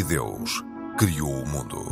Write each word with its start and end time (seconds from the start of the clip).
E 0.00 0.02
Deus 0.02 0.64
criou 0.96 1.42
o 1.42 1.46
mundo. 1.46 1.84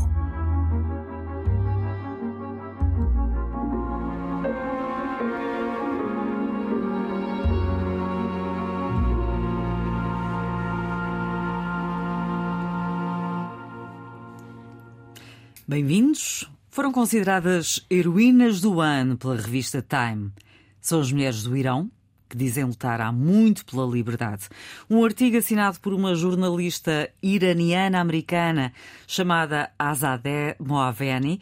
Bem-vindos. 15.69 16.51
Foram 16.71 16.91
consideradas 16.91 17.85
heroínas 17.91 18.63
do 18.63 18.81
ano 18.81 19.19
pela 19.19 19.37
revista 19.37 19.85
Time. 19.87 20.33
São 20.81 21.03
as 21.03 21.13
mulheres 21.13 21.43
do 21.43 21.55
Irão, 21.55 21.91
que 22.29 22.37
dizem 22.37 22.65
lutar 22.65 23.01
há 23.01 23.11
muito 23.11 23.65
pela 23.65 23.87
liberdade. 23.87 24.49
Um 24.89 25.05
artigo 25.05 25.37
assinado 25.37 25.81
por 25.81 25.93
uma 25.93 26.15
jornalista 26.15 27.11
iraniana-americana 27.23 28.73
chamada 29.07 29.71
Azadeh 29.79 30.57
Moaveni 30.59 31.41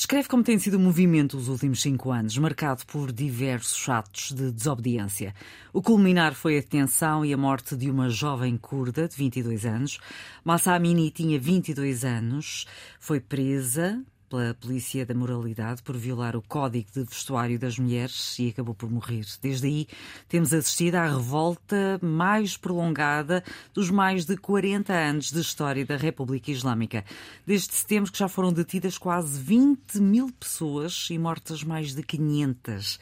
descreve 0.00 0.28
como 0.28 0.42
tem 0.42 0.58
sido 0.58 0.78
o 0.78 0.80
movimento 0.80 1.36
dos 1.36 1.48
últimos 1.48 1.82
cinco 1.82 2.10
anos, 2.10 2.38
marcado 2.38 2.86
por 2.86 3.12
diversos 3.12 3.86
atos 3.86 4.32
de 4.32 4.50
desobediência. 4.50 5.34
O 5.74 5.82
culminar 5.82 6.34
foi 6.34 6.56
a 6.56 6.60
detenção 6.60 7.22
e 7.22 7.34
a 7.34 7.36
morte 7.36 7.76
de 7.76 7.90
uma 7.90 8.08
jovem 8.08 8.56
curda 8.56 9.06
de 9.06 9.14
22 9.14 9.66
anos. 9.66 9.98
Massa 10.42 10.72
Amini 10.72 11.10
tinha 11.10 11.38
22 11.38 12.02
anos, 12.02 12.66
foi 12.98 13.20
presa 13.20 14.02
pela 14.30 14.54
Polícia 14.54 15.04
da 15.04 15.12
Moralidade 15.12 15.82
por 15.82 15.96
violar 15.96 16.36
o 16.36 16.42
Código 16.42 16.88
de 16.94 17.02
Vestuário 17.02 17.58
das 17.58 17.76
Mulheres 17.76 18.38
e 18.38 18.48
acabou 18.48 18.74
por 18.76 18.88
morrer. 18.88 19.26
Desde 19.42 19.66
aí 19.66 19.88
temos 20.28 20.54
assistido 20.54 20.94
à 20.94 21.06
revolta 21.06 21.98
mais 22.00 22.56
prolongada 22.56 23.42
dos 23.74 23.90
mais 23.90 24.24
de 24.24 24.36
40 24.36 24.92
anos 24.92 25.32
de 25.32 25.40
história 25.40 25.84
da 25.84 25.96
República 25.96 26.52
Islâmica. 26.52 27.04
Desde 27.44 27.74
setembro 27.74 28.12
que 28.12 28.18
já 28.18 28.28
foram 28.28 28.52
detidas 28.52 28.96
quase 28.96 29.40
20 29.40 30.00
mil 30.00 30.30
pessoas 30.32 31.08
e 31.10 31.18
mortas 31.18 31.64
mais 31.64 31.92
de 31.92 32.02
500 32.04 33.00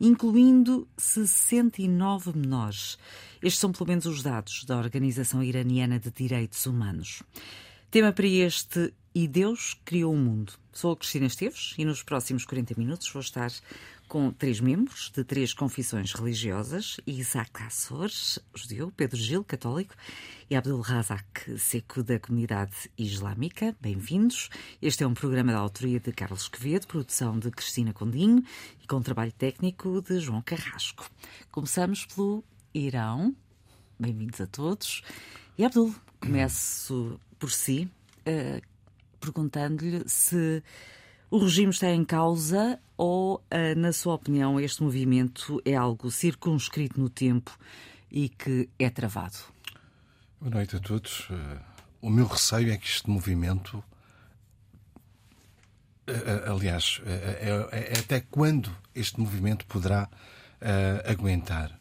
incluindo 0.00 0.88
69 0.98 2.36
menores. 2.36 2.98
Estes 3.40 3.60
são 3.60 3.70
pelo 3.70 3.86
menos 3.86 4.04
os 4.04 4.20
dados 4.20 4.64
da 4.64 4.76
Organização 4.76 5.44
Iraniana 5.44 6.00
de 6.00 6.10
Direitos 6.10 6.66
Humanos. 6.66 7.22
Tema 7.88 8.10
para 8.10 8.26
este 8.26 8.92
E 9.14 9.28
Deus 9.28 9.78
Criou 9.84 10.12
o 10.12 10.16
Mundo. 10.16 10.54
Sou 10.72 10.92
a 10.92 10.96
Cristina 10.96 11.26
Esteves 11.26 11.74
e 11.76 11.84
nos 11.84 12.02
próximos 12.02 12.46
40 12.46 12.74
minutos 12.78 13.10
vou 13.12 13.20
estar 13.20 13.52
com 14.08 14.32
três 14.32 14.58
membros 14.58 15.12
de 15.14 15.22
três 15.22 15.52
confissões 15.52 16.14
religiosas: 16.14 16.96
Isaac 17.06 17.62
Assor, 17.62 18.08
judeu, 18.54 18.90
Pedro 18.90 19.18
Gil, 19.18 19.44
católico, 19.44 19.94
e 20.48 20.56
Abdul 20.56 20.80
Razak 20.80 21.58
Seco, 21.58 22.02
da 22.02 22.18
comunidade 22.18 22.90
islâmica. 22.96 23.76
Bem-vindos. 23.82 24.48
Este 24.80 25.04
é 25.04 25.06
um 25.06 25.12
programa 25.12 25.52
da 25.52 25.58
autoria 25.58 26.00
de 26.00 26.10
Carlos 26.10 26.48
Quevedo, 26.48 26.86
produção 26.86 27.38
de 27.38 27.50
Cristina 27.50 27.92
Condinho 27.92 28.42
e 28.82 28.86
com 28.86 29.02
trabalho 29.02 29.32
técnico 29.32 30.00
de 30.00 30.20
João 30.20 30.40
Carrasco. 30.40 31.06
Começamos 31.50 32.06
pelo 32.06 32.42
Irão. 32.72 33.36
Bem-vindos 34.00 34.40
a 34.40 34.46
todos. 34.46 35.02
E 35.58 35.66
Abdul, 35.66 35.94
começo 36.18 37.20
por 37.38 37.50
si, 37.50 37.90
uh, 38.26 38.71
perguntando-lhe 39.22 40.02
se 40.08 40.62
o 41.30 41.38
regime 41.38 41.70
está 41.70 41.88
em 41.90 42.04
causa 42.04 42.78
ou, 42.96 43.36
uh, 43.36 43.78
na 43.78 43.92
sua 43.92 44.14
opinião, 44.14 44.60
este 44.60 44.82
movimento 44.82 45.62
é 45.64 45.74
algo 45.74 46.10
circunscrito 46.10 47.00
no 47.00 47.08
tempo 47.08 47.56
e 48.10 48.28
que 48.28 48.68
é 48.78 48.90
travado. 48.90 49.38
Boa 50.40 50.50
noite 50.50 50.76
a 50.76 50.80
todos. 50.80 51.30
Uh, 51.30 51.60
o 52.02 52.10
meu 52.10 52.26
receio 52.26 52.72
é 52.72 52.76
que 52.76 52.86
este 52.86 53.08
movimento. 53.08 53.82
aliás, 56.46 57.00
é, 57.06 57.68
é, 57.70 57.98
até 57.98 58.20
quando 58.20 58.76
este 58.92 59.20
movimento 59.20 59.64
poderá 59.66 60.10
aguentar? 61.06 61.78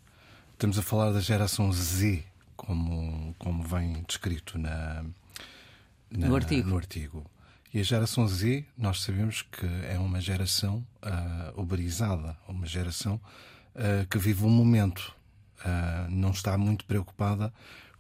Estamos 0.54 0.78
a 0.78 0.84
falar 0.84 1.12
da 1.12 1.20
geração 1.20 1.74
Z, 1.74 2.24
como, 2.56 3.36
como 3.40 3.64
vem 3.64 4.04
descrito 4.08 4.60
na, 4.60 5.04
na, 6.12 6.28
no, 6.28 6.36
artigo. 6.36 6.70
no 6.70 6.78
artigo. 6.78 7.26
E 7.74 7.80
a 7.80 7.84
geração 7.84 8.28
Z, 8.28 8.66
nós 8.78 9.02
sabemos 9.02 9.44
que 9.44 9.66
é 9.88 9.98
uma 9.98 10.20
geração 10.20 10.86
uh, 11.02 11.62
uberizada, 11.62 12.38
uma 12.48 12.66
geração 12.66 13.16
uh, 13.76 14.06
que 14.10 14.18
vive 14.18 14.44
um 14.44 14.50
momento, 14.50 15.16
uh, 15.60 16.10
não 16.10 16.32
está 16.32 16.58
muito 16.58 16.84
preocupada 16.84 17.54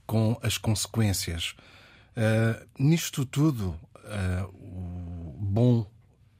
com 0.05 0.37
as 0.43 0.57
consequências. 0.57 1.55
Uh, 2.17 2.67
nisto 2.77 3.25
tudo, 3.25 3.79
o 4.51 5.37
bom 5.39 5.87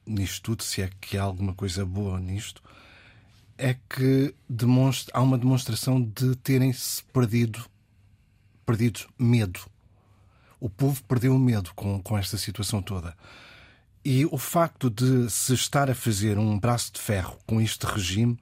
nisto 0.06 0.42
tudo, 0.42 0.62
se 0.62 0.82
é 0.82 0.90
que 1.00 1.16
há 1.16 1.22
alguma 1.22 1.54
coisa 1.54 1.86
boa 1.86 2.20
nisto, 2.20 2.62
é 3.56 3.74
que 3.74 4.34
demonstra, 4.46 5.16
há 5.16 5.22
uma 5.22 5.38
demonstração 5.38 6.02
de 6.02 6.36
terem-se 6.36 7.02
perdido, 7.04 7.64
perdido 8.66 9.00
medo 9.18 9.60
o 10.62 10.70
povo 10.70 11.02
perdeu 11.08 11.34
o 11.34 11.38
medo 11.40 11.72
com, 11.74 12.00
com 12.00 12.16
esta 12.16 12.38
situação 12.38 12.80
toda. 12.80 13.16
E 14.04 14.24
o 14.26 14.38
facto 14.38 14.88
de 14.88 15.28
se 15.28 15.52
estar 15.54 15.90
a 15.90 15.94
fazer 15.94 16.38
um 16.38 16.56
braço 16.56 16.92
de 16.92 17.00
ferro 17.00 17.36
com 17.44 17.60
este 17.60 17.84
regime 17.84 18.38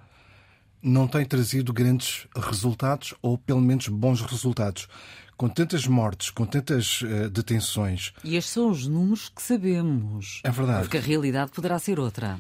não 0.82 1.08
tem 1.08 1.25
trazido 1.25 1.72
grandes 1.72 2.26
resultados, 2.36 3.14
ou 3.22 3.38
pelo 3.38 3.62
menos 3.62 3.88
bons 3.88 4.20
resultados. 4.20 4.86
Com 5.34 5.48
tantas 5.48 5.86
mortes, 5.86 6.28
com 6.28 6.44
tantas 6.44 7.00
uh, 7.00 7.31
detenções. 7.31 8.12
E 8.22 8.37
estes 8.37 8.52
são 8.52 8.70
os 8.70 8.87
números 8.87 9.31
que 9.34 9.41
sabemos. 9.41 10.42
É 10.44 10.50
verdade. 10.50 10.82
Porque 10.82 10.98
a 10.98 11.00
realidade 11.00 11.50
poderá 11.52 11.78
ser 11.78 11.98
outra. 11.98 12.38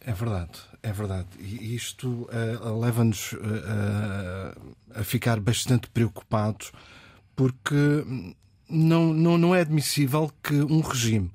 É 0.00 0.12
verdade, 0.12 0.60
é 0.80 0.92
verdade. 0.92 1.26
E 1.40 1.74
isto 1.74 2.08
uh, 2.08 2.80
leva-nos 2.80 3.32
uh, 3.32 4.76
a 4.94 5.02
ficar 5.02 5.40
bastante 5.40 5.88
preocupados, 5.88 6.70
porque 7.34 7.74
não, 8.72 9.12
não, 9.12 9.38
não 9.38 9.54
é 9.54 9.60
admissível 9.60 10.30
que 10.42 10.54
um 10.54 10.80
regime 10.80 11.30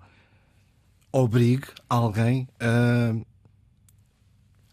obrigue 1.11 1.67
alguém 1.89 2.47
a, 2.59 3.15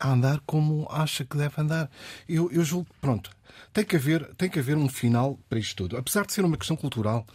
a 0.00 0.12
andar 0.12 0.40
como 0.46 0.86
acha 0.90 1.24
que 1.24 1.36
deve 1.36 1.60
andar. 1.60 1.90
Eu, 2.28 2.50
eu 2.50 2.64
julgo 2.64 2.86
que, 2.86 3.00
pronto, 3.00 3.30
tem 3.72 3.84
que, 3.84 3.96
haver, 3.96 4.34
tem 4.34 4.48
que 4.48 4.58
haver 4.58 4.76
um 4.76 4.88
final 4.88 5.38
para 5.48 5.58
isto 5.58 5.76
tudo. 5.76 5.96
Apesar 5.96 6.26
de 6.26 6.32
ser 6.32 6.44
uma 6.44 6.56
questão 6.56 6.76
cultural. 6.76 7.26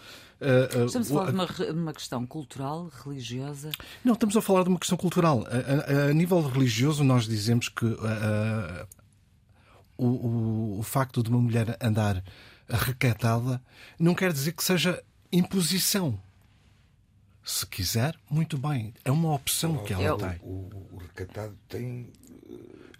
Uh, 0.42 0.84
uh, 0.84 0.86
estamos 0.86 1.12
a 1.12 1.14
falar 1.14 1.32
de 1.32 1.34
uma, 1.34 1.74
uma, 1.82 1.94
questão 1.94 2.26
cultural, 2.26 2.90
religiosa? 3.04 3.72
Não, 4.06 4.14
estamos 4.14 4.38
a 4.38 4.42
falar 4.42 4.64
de 4.64 4.70
uma 4.70 4.80
questão 4.80 4.98
cultural. 4.98 5.46
A, 5.48 5.92
a, 5.92 6.06
a 6.10 6.14
nível 6.14 6.42
religioso, 6.42 7.04
nós 7.04 7.26
dizemos 7.28 7.68
que 7.68 7.86
uh, 7.86 8.88
o, 9.98 10.06
o, 10.06 10.80
o 10.80 10.84
facto 10.84 11.22
de 11.22 11.30
uma 11.30 11.40
mulher 11.40 11.78
andar 11.82 12.24
recatada 12.70 13.62
não 14.00 14.14
quer 14.14 14.32
dizer 14.32 14.54
que 14.54 14.64
seja 14.64 15.04
imposição. 15.32 16.20
Se 17.44 17.66
quiser, 17.66 18.16
muito 18.30 18.58
bem. 18.58 18.94
É 19.04 19.12
uma 19.12 19.34
opção 19.34 19.84
que 19.84 19.94
ela 19.94 20.26
é, 20.26 20.30
tem. 20.30 20.40
O, 20.48 20.70
o, 20.92 20.98
recatado 20.98 21.58
tem. 21.68 22.12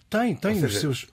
Tem, 0.10 0.36
tem 0.36 0.64
os 0.64 0.80
seus. 0.80 1.08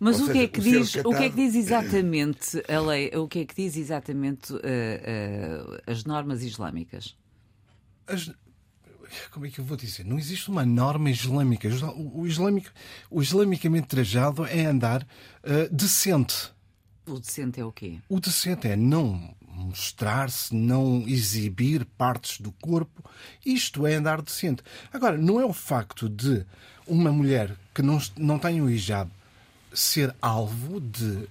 Mas 0.00 0.20
o, 0.20 0.32
que 0.32 0.38
é 0.38 0.48
que 0.48 0.60
diz, 0.60 0.94
recatado... 0.94 1.14
o 1.14 1.18
que 1.18 1.24
é 1.24 1.30
que 1.30 1.36
diz 1.36 1.54
exatamente 1.54 2.62
a 2.68 2.80
lei? 2.80 3.10
O 3.14 3.28
que 3.28 3.40
é 3.40 3.44
que 3.44 3.54
diz 3.54 3.76
exatamente 3.76 4.52
uh, 4.52 4.56
uh, 4.56 5.82
as 5.86 6.04
normas 6.04 6.42
islâmicas? 6.42 7.16
As, 8.06 8.32
como 9.30 9.46
é 9.46 9.50
que 9.50 9.60
eu 9.60 9.64
vou 9.64 9.76
dizer? 9.76 10.04
Não 10.04 10.18
existe 10.18 10.48
uma 10.48 10.64
norma 10.64 11.10
islâmica. 11.10 11.68
O, 12.14 12.26
islâmico, 12.26 12.70
o 13.10 13.22
islamicamente 13.22 13.86
trajado 13.86 14.44
é 14.44 14.64
andar 14.64 15.02
uh, 15.02 15.72
decente. 15.72 16.52
O 17.06 17.18
decente 17.18 17.60
é 17.60 17.64
o 17.64 17.72
quê? 17.72 17.98
O 18.08 18.20
decente 18.20 18.68
é 18.68 18.76
não 18.76 19.34
mostrar-se, 19.52 20.54
não 20.54 21.04
exibir 21.06 21.84
partes 21.84 22.40
do 22.40 22.50
corpo. 22.52 23.04
Isto 23.44 23.86
é 23.86 23.94
andar 23.94 24.22
decente. 24.22 24.62
Agora, 24.92 25.16
não 25.16 25.40
é 25.40 25.44
o 25.44 25.52
facto 25.52 26.08
de 26.08 26.44
uma 26.86 27.12
mulher 27.12 27.54
que 27.74 27.82
não, 27.82 28.00
não 28.16 28.38
tem 28.38 28.60
o 28.60 28.70
hijab 28.70 29.10
ser 29.72 30.14
alvo 30.20 30.80
de 30.80 31.28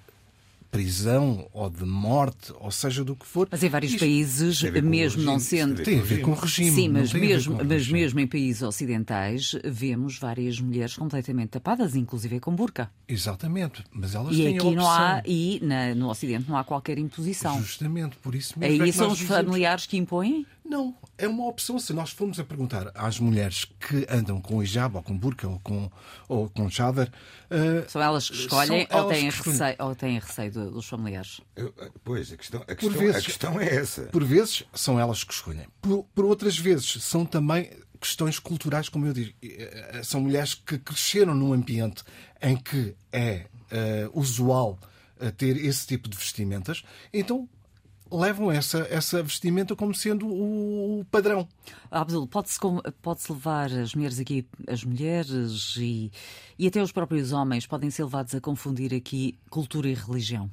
prisão 0.71 1.47
ou 1.51 1.69
de 1.69 1.83
morte, 1.83 2.53
ou 2.59 2.71
seja 2.71 3.03
do 3.03 3.15
que 3.15 3.25
for. 3.25 3.47
Mas 3.51 3.61
em 3.61 3.69
vários 3.69 3.91
Isto 3.91 3.99
países, 3.99 4.63
mesmo 4.63 5.21
não 5.21 5.37
sendo. 5.37 5.83
Tem 5.83 5.99
a 5.99 6.03
ver 6.03 6.21
com 6.21 6.31
o 6.31 6.33
regime. 6.33 6.71
Sim, 6.71 6.89
mas, 6.89 7.13
mesmo, 7.13 7.59
mas 7.63 7.87
mesmo 7.89 8.19
em 8.21 8.27
países 8.27 8.61
ocidentais, 8.61 9.55
vemos 9.65 10.17
várias 10.17 10.59
mulheres 10.59 10.95
completamente 10.95 11.49
tapadas, 11.49 11.95
inclusive 11.95 12.39
com 12.39 12.55
burca. 12.55 12.89
Exatamente, 13.07 13.83
mas 13.91 14.15
elas 14.15 14.33
e 14.33 14.37
têm 14.37 14.57
aqui 14.57 14.67
a 14.67 14.71
não 14.71 14.89
há 14.89 15.21
E 15.25 15.59
na, 15.61 15.93
no 15.93 16.09
Ocidente 16.09 16.49
não 16.49 16.57
há 16.57 16.63
qualquer 16.63 16.97
imposição. 16.97 17.59
Justamente, 17.59 18.15
por 18.17 18.33
isso 18.33 18.57
mesmo. 18.57 18.81
Aí 18.81 18.89
é 18.89 18.93
são 18.93 19.11
os 19.11 19.17
dizemos... 19.17 19.45
familiares 19.45 19.85
que 19.85 19.97
impõem? 19.97 20.45
Não, 20.71 20.95
é 21.17 21.27
uma 21.27 21.47
opção. 21.47 21.77
Se 21.77 21.91
nós 21.91 22.11
formos 22.11 22.39
a 22.39 22.45
perguntar 22.45 22.93
às 22.95 23.19
mulheres 23.19 23.65
que 23.65 24.07
andam 24.09 24.39
com 24.39 24.63
hijab, 24.63 24.95
ou 24.95 25.03
com 25.03 25.17
burka, 25.17 25.45
ou 25.45 25.59
com, 25.59 25.91
ou 26.29 26.49
com 26.49 26.69
chadar... 26.69 27.09
Uh, 27.09 27.89
são 27.89 28.01
elas 28.01 28.29
que 28.29 28.37
escolhem 28.37 28.87
ou, 28.89 29.09
têm 29.09 29.29
receio, 29.29 29.75
ou 29.79 29.93
têm 29.93 30.17
receio 30.17 30.49
dos 30.71 30.87
familiares? 30.87 31.41
Eu, 31.57 31.73
pois, 32.05 32.31
a 32.31 32.37
questão, 32.37 32.61
a, 32.61 32.73
questão, 32.73 32.89
vezes, 32.97 33.15
a 33.17 33.21
questão 33.21 33.59
é 33.59 33.75
essa. 33.75 34.03
Por 34.03 34.23
vezes 34.23 34.63
são 34.73 34.97
elas 34.97 35.25
que 35.25 35.33
escolhem. 35.33 35.67
Por, 35.81 36.05
por 36.15 36.23
outras 36.23 36.57
vezes 36.57 37.03
são 37.03 37.25
também 37.25 37.69
questões 37.99 38.39
culturais, 38.39 38.87
como 38.87 39.05
eu 39.07 39.11
digo. 39.11 39.33
Eh, 39.43 39.99
são 40.05 40.21
mulheres 40.21 40.53
que 40.53 40.77
cresceram 40.77 41.35
num 41.35 41.51
ambiente 41.51 42.01
em 42.41 42.55
que 42.55 42.95
é 43.11 43.47
uh, 44.05 44.17
usual 44.17 44.79
ter 45.37 45.57
esse 45.57 45.85
tipo 45.85 46.09
de 46.09 46.17
vestimentas, 46.17 46.81
então 47.13 47.47
levam 48.11 48.51
essa, 48.51 48.79
essa 48.89 49.23
vestimenta 49.23 49.75
como 49.75 49.93
sendo 49.93 50.27
o, 50.27 51.05
padrão. 51.09 51.47
Abdul, 51.89 52.27
pode-se 52.27 52.59
pode 53.01 53.21
levar 53.29 53.71
as 53.71 53.95
mulheres 53.95 54.19
aqui, 54.19 54.45
as 54.67 54.83
mulheres 54.83 55.75
e, 55.77 56.11
e 56.59 56.67
até 56.67 56.81
os 56.81 56.91
próprios 56.91 57.31
homens 57.31 57.65
podem 57.65 57.89
ser 57.89 58.03
levados 58.03 58.35
a 58.35 58.41
confundir 58.41 58.93
aqui 58.93 59.37
cultura 59.49 59.87
e 59.87 59.93
religião? 59.93 60.51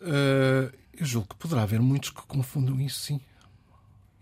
Uh, 0.00 0.74
eu 0.94 1.04
julgo 1.04 1.28
que 1.28 1.36
poderá 1.36 1.62
haver 1.62 1.80
muitos 1.80 2.10
que 2.10 2.22
confundam 2.22 2.80
isso, 2.80 3.00
sim. 3.00 3.20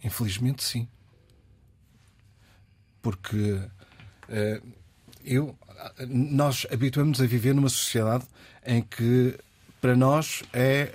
Infelizmente, 0.03 0.65
sim. 0.65 0.89
Porque 3.01 3.53
uh, 4.29 4.73
eu, 5.25 5.57
nós 6.09 6.67
habituamos 6.73 7.21
a 7.21 7.27
viver 7.27 7.55
numa 7.55 7.69
sociedade 7.69 8.27
em 8.67 8.83
que 8.83 9.39
para 9.81 9.97
nós 9.97 10.43
é 10.53 10.93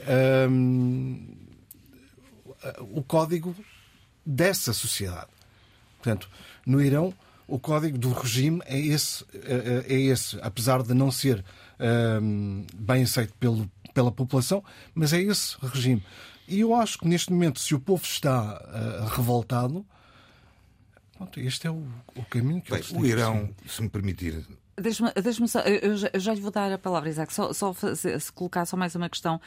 um, 0.50 1.36
o 2.92 3.04
código 3.04 3.56
dessa 4.26 4.74
sociedade. 4.74 5.28
Portanto, 5.98 6.30
no 6.66 6.82
Irão, 6.82 7.14
o 7.48 7.60
código 7.60 7.98
do 7.98 8.12
regime 8.12 8.62
é 8.66 8.80
esse, 8.80 9.26
é, 9.34 9.86
é 9.94 10.00
esse 10.00 10.38
apesar 10.42 10.84
de 10.84 10.94
não 10.94 11.12
ser 11.12 11.44
um, 12.22 12.66
bem 12.76 13.04
aceito 13.04 13.34
pelo, 13.40 13.70
pela 13.94 14.12
população, 14.12 14.64
mas 14.94 15.14
é 15.14 15.22
esse 15.22 15.56
regime. 15.62 16.04
E 16.48 16.60
eu 16.60 16.76
acho 16.76 17.00
que 17.00 17.08
neste 17.08 17.32
momento, 17.32 17.60
se 17.60 17.74
o 17.74 17.80
povo 17.80 18.04
está 18.04 18.62
uh, 18.62 19.06
revoltado, 19.16 19.86
pronto, 21.16 21.40
este 21.40 21.68
é 21.68 21.72
o, 21.72 21.88
o 22.16 22.26
caminho 22.26 22.62
que 22.62 22.72
Bem, 22.72 22.80
eles 22.80 22.92
têm. 22.92 23.02
O 23.02 23.06
Irão, 23.06 23.50
se 23.66 23.82
me 23.82 23.90
permitir 23.90 24.46
Deixa-me 24.76 25.12
deixa 25.22 25.48
só, 25.48 25.60
eu 25.60 25.96
já, 25.96 26.10
eu 26.14 26.20
já 26.20 26.34
lhe 26.34 26.42
vou 26.42 26.50
dar 26.50 26.72
a 26.72 26.78
palavra, 26.80 27.08
Isaac, 27.08 27.32
só, 27.32 27.54
só 27.54 27.74
se, 27.74 28.20
se 28.20 28.32
colocar 28.32 28.66
só 28.66 28.76
mais 28.76 28.96
uma 28.96 29.08
questão 29.08 29.40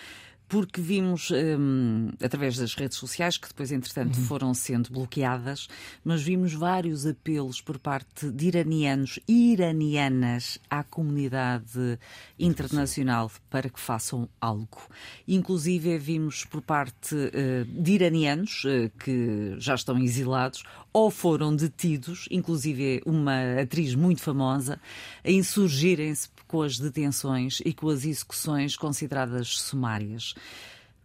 porque 0.48 0.81
vimos 0.81 1.31
um, 1.31 2.10
através 2.22 2.56
das 2.56 2.75
redes 2.75 2.96
sociais, 2.96 3.37
que 3.37 3.48
depois, 3.48 3.72
entretanto, 3.72 4.16
uhum. 4.16 4.25
foram 4.25 4.54
sendo 4.54 4.90
bloqueadas, 4.90 5.69
mas 6.04 6.22
vimos 6.22 6.52
vários 6.52 7.06
apelos 7.06 7.60
por 7.60 7.78
parte 7.78 8.31
de 8.31 8.46
iranianos 8.46 9.19
e 9.26 9.52
iranianas 9.52 10.58
à 10.70 10.84
comunidade 10.84 11.98
internacional 12.38 13.31
para 13.50 13.69
que 13.69 13.81
façam 13.81 14.28
algo. 14.40 14.82
Inclusive, 15.26 15.98
vimos 15.98 16.44
por 16.44 16.62
parte 16.62 17.14
uh, 17.14 17.64
de 17.64 17.92
iranianos 17.92 18.64
uh, 18.64 18.90
que 18.99 19.56
já 19.58 19.75
estão 19.75 19.99
exilados 19.99 20.62
ou 20.92 21.10
foram 21.10 21.54
detidos, 21.54 22.26
inclusive 22.31 23.02
uma 23.04 23.60
atriz 23.60 23.94
muito 23.94 24.22
famosa, 24.22 24.81
a 25.22 25.31
insurgirem-se 25.31 26.31
com 26.46 26.62
as 26.62 26.78
detenções 26.78 27.60
e 27.64 27.72
com 27.72 27.88
as 27.88 28.04
execuções 28.04 28.76
consideradas 28.76 29.58
sumárias. 29.58 30.34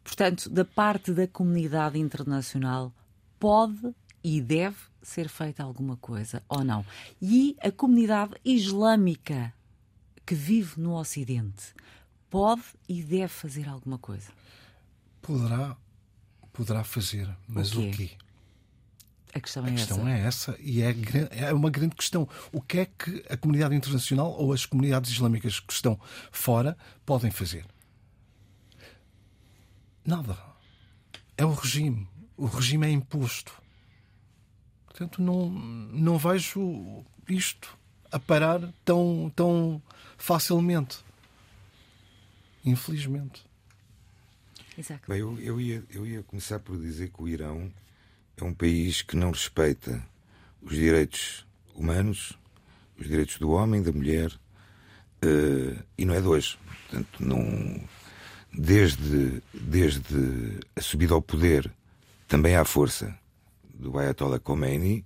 Portanto, 0.04 0.50
da 0.50 0.66
parte 0.66 1.14
da 1.14 1.28
comunidade 1.28 2.00
internacional, 2.00 2.94
pode 3.40 3.94
e 4.24 4.42
deve 4.42 4.78
ser 5.02 5.30
feita 5.30 5.64
alguma 5.64 5.98
coisa 5.98 6.44
ou 6.48 6.64
não. 6.64 6.86
E 7.22 7.56
a 7.62 7.72
comunidade 7.72 8.34
islâmica 8.46 9.54
que 10.26 10.36
vive 10.36 10.80
no 10.80 10.96
Ocidente 10.96 11.74
pode 12.30 12.64
e 12.88 13.04
deve 13.04 13.28
fazer 13.28 13.68
alguma 13.68 13.98
coisa. 13.98 14.32
Poderá, 15.22 15.76
poderá 16.54 16.84
fazer, 16.84 17.30
mas 17.48 17.76
o 17.76 17.82
quê? 17.82 17.90
O 17.90 17.92
quê? 17.92 18.12
A 19.34 19.40
questão, 19.40 19.66
é, 19.66 19.70
a 19.70 19.72
questão 19.72 20.08
essa. 20.08 20.10
é 20.10 20.28
essa 20.28 20.58
e 20.60 20.82
é, 20.82 20.96
é 21.32 21.54
uma 21.54 21.70
grande 21.70 21.96
questão. 21.96 22.28
O 22.52 22.62
que 22.62 22.80
é 22.80 22.86
que 22.86 23.24
a 23.30 23.38
comunidade 23.38 23.74
internacional 23.74 24.32
ou 24.32 24.52
as 24.52 24.66
comunidades 24.66 25.10
islâmicas 25.10 25.60
que 25.60 25.72
estão 25.72 26.00
fora 26.32 26.78
podem 27.06 27.32
fazer? 27.32 27.66
Nada. 30.06 30.38
É 31.38 31.46
o 31.46 31.54
regime. 31.54 32.08
O 32.38 32.46
regime 32.46 32.88
é 32.88 32.90
imposto. 32.90 33.54
Portanto, 34.86 35.22
não, 35.22 35.50
não 35.50 36.18
vejo 36.18 37.04
isto 37.28 37.78
a 38.12 38.20
parar 38.20 38.62
tão, 38.84 39.32
tão 39.36 39.82
facilmente. 40.18 41.00
Infelizmente. 42.66 43.44
Exato. 44.78 45.02
Bem, 45.08 45.20
eu, 45.20 45.40
eu, 45.40 45.62
ia, 45.62 45.84
eu 45.90 46.06
ia 46.06 46.24
começar 46.24 46.60
por 46.60 46.78
dizer 46.78 47.10
que 47.10 47.22
o 47.22 47.28
Irão 47.28 47.72
é 48.38 48.44
um 48.44 48.54
país 48.54 49.02
que 49.02 49.16
não 49.16 49.32
respeita 49.32 50.06
os 50.62 50.76
direitos 50.76 51.46
humanos, 51.76 52.38
os 52.98 53.08
direitos 53.08 53.38
do 53.38 53.52
homem, 53.52 53.82
da 53.82 53.92
mulher, 53.92 54.32
uh, 55.24 55.84
e 55.98 56.06
não 56.06 56.14
é 56.14 56.22
de 56.22 56.28
hoje. 56.28 56.58
Portanto, 56.90 57.24
não, 57.24 57.82
desde, 58.54 59.42
desde 59.54 60.60
a 60.76 60.82
subida 60.82 61.14
ao 61.14 61.22
poder, 61.22 61.72
também 62.28 62.56
à 62.56 62.66
força 62.66 63.16
do 63.74 63.98
Ayatollah 63.98 64.40
Khomeini, 64.40 65.06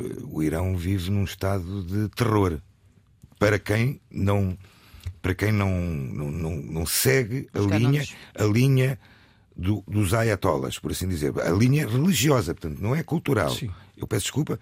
uh, 0.00 0.36
o 0.36 0.42
Irão 0.42 0.76
vive 0.76 1.10
num 1.10 1.24
estado 1.24 1.84
de 1.84 2.08
terror. 2.10 2.60
Para 3.38 3.58
quem 3.58 4.00
não, 4.10 4.56
para 5.22 5.34
quem 5.34 5.52
não, 5.52 5.70
não, 5.80 6.30
não, 6.30 6.56
não 6.56 6.86
segue 6.86 7.48
a 7.54 7.60
linha, 7.60 8.04
a 8.34 8.44
linha 8.44 8.98
do, 9.56 9.82
dos 9.86 10.14
ayatollahs, 10.14 10.78
por 10.78 10.90
assim 10.90 11.08
dizer. 11.08 11.32
A 11.40 11.50
linha 11.50 11.86
religiosa, 11.86 12.54
portanto, 12.54 12.80
não 12.80 12.94
é 12.94 13.02
cultural. 13.02 13.50
Sim. 13.50 13.70
Eu 13.96 14.06
peço 14.06 14.24
desculpa. 14.24 14.58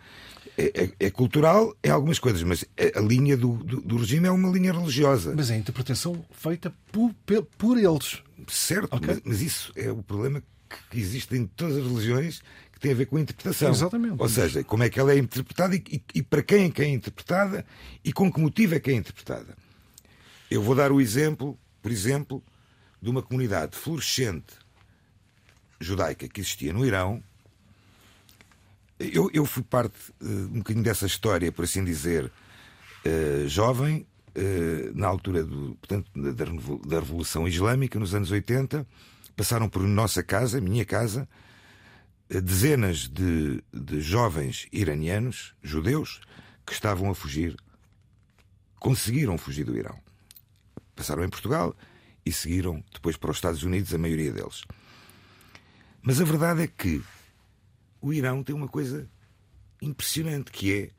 É, 0.57 0.85
é, 0.85 1.07
é, 1.07 1.11
cultural 1.11 1.73
em 1.85 1.91
algumas 1.91 2.19
coisas, 2.19 2.43
mas 2.43 2.65
a 2.77 2.99
linha 2.99 3.37
do, 3.37 3.53
do, 3.59 3.81
do, 3.81 3.97
regime 3.97 4.27
é 4.27 4.31
uma 4.31 4.51
linha 4.51 4.73
religiosa. 4.73 5.33
Mas 5.37 5.51
é 5.51 5.55
a 5.55 5.57
interpretação 5.57 6.25
feita 6.33 6.75
por, 6.91 7.15
por 7.57 7.79
eles. 7.79 8.25
Certo, 8.49 8.97
okay. 8.97 9.15
mas, 9.15 9.23
mas, 9.25 9.41
isso 9.41 9.73
é 9.77 9.89
o 9.93 10.03
problema 10.03 10.43
que 10.91 10.99
existe 10.99 11.37
em 11.37 11.47
todas 11.47 11.77
as 11.77 11.85
religiões 11.85 12.43
que 12.73 12.81
tem 12.81 12.91
a 12.91 12.95
ver 12.95 13.07
com 13.07 13.19
a 13.19 13.21
interpretação. 13.21 13.71
Exatamente. 13.71 14.17
Ou 14.19 14.29
seja, 14.29 14.65
como 14.65 14.83
é 14.83 14.91
que 14.91 14.99
ela 14.99 15.13
é 15.13 15.19
interpretada 15.19 15.77
e, 15.77 15.83
e, 15.93 16.03
e 16.17 16.23
para 16.25 16.43
quem 16.43 16.65
é 16.65 16.71
que 16.71 16.83
é 16.83 16.89
interpretada 16.89 17.65
e 18.05 18.13
com 18.13 18.33
que 18.33 18.41
motivo 18.41 18.75
é 18.75 18.81
que 18.81 18.91
é 18.91 18.95
interpretada. 18.95 19.57
Eu 20.51 20.61
vou 20.61 20.75
dar 20.75 20.91
o 20.91 21.01
exemplo, 21.01 21.57
por 21.81 21.93
exemplo, 21.93 22.43
de 23.01 23.11
uma 23.11 23.23
comunidade 23.23 23.77
florescente 23.77 24.58
judaica 25.81 26.29
que 26.29 26.41
existia 26.41 26.73
no 26.73 26.85
Irão. 26.85 27.23
Eu, 28.99 29.31
eu 29.33 29.47
fui 29.47 29.63
parte 29.63 29.95
uh, 30.21 30.27
um 30.27 30.59
bocadinho 30.59 30.85
dessa 30.85 31.07
história, 31.07 31.53
por 31.53 31.65
assim 31.65 31.85
dizer, 31.85 32.25
uh, 32.25 33.49
jovem, 33.49 34.07
uh, 34.37 34.99
na 34.99 35.07
altura 35.07 35.45
do, 35.45 35.77
portanto, 35.77 36.11
da, 36.15 36.45
da 36.89 37.01
Revolução 37.01 37.47
Islâmica, 37.47 37.99
nos 37.99 38.15
anos 38.15 38.31
80. 38.31 38.87
Passaram 39.37 39.69
por 39.69 39.83
nossa 39.83 40.21
casa, 40.21 40.61
minha 40.61 40.85
casa, 40.85 41.29
dezenas 42.29 43.09
de, 43.09 43.63
de 43.73 44.01
jovens 44.01 44.67
iranianos, 44.73 45.55
judeus, 45.63 46.21
que 46.67 46.73
estavam 46.73 47.09
a 47.09 47.15
fugir, 47.15 47.57
conseguiram 48.81 49.39
fugir 49.39 49.65
do 49.65 49.77
Irão. 49.77 49.99
Passaram 50.97 51.25
em 51.25 51.29
Portugal 51.29 51.75
e 52.27 52.33
seguiram 52.33 52.85
depois 52.93 53.17
para 53.17 53.31
os 53.31 53.37
Estados 53.37 53.63
Unidos, 53.63 53.95
a 53.95 53.99
maioria 53.99 54.33
deles. 54.33 54.65
Mas 56.09 56.23
a 56.23 56.25
verdade 56.25 56.63
é 56.63 56.67
que 56.67 57.05
o 58.01 58.15
Irão 58.15 58.43
tem 58.43 58.55
uma 58.55 58.67
coisa 58.67 59.07
impressionante 59.83 60.51
que 60.51 60.73
é 60.75 60.91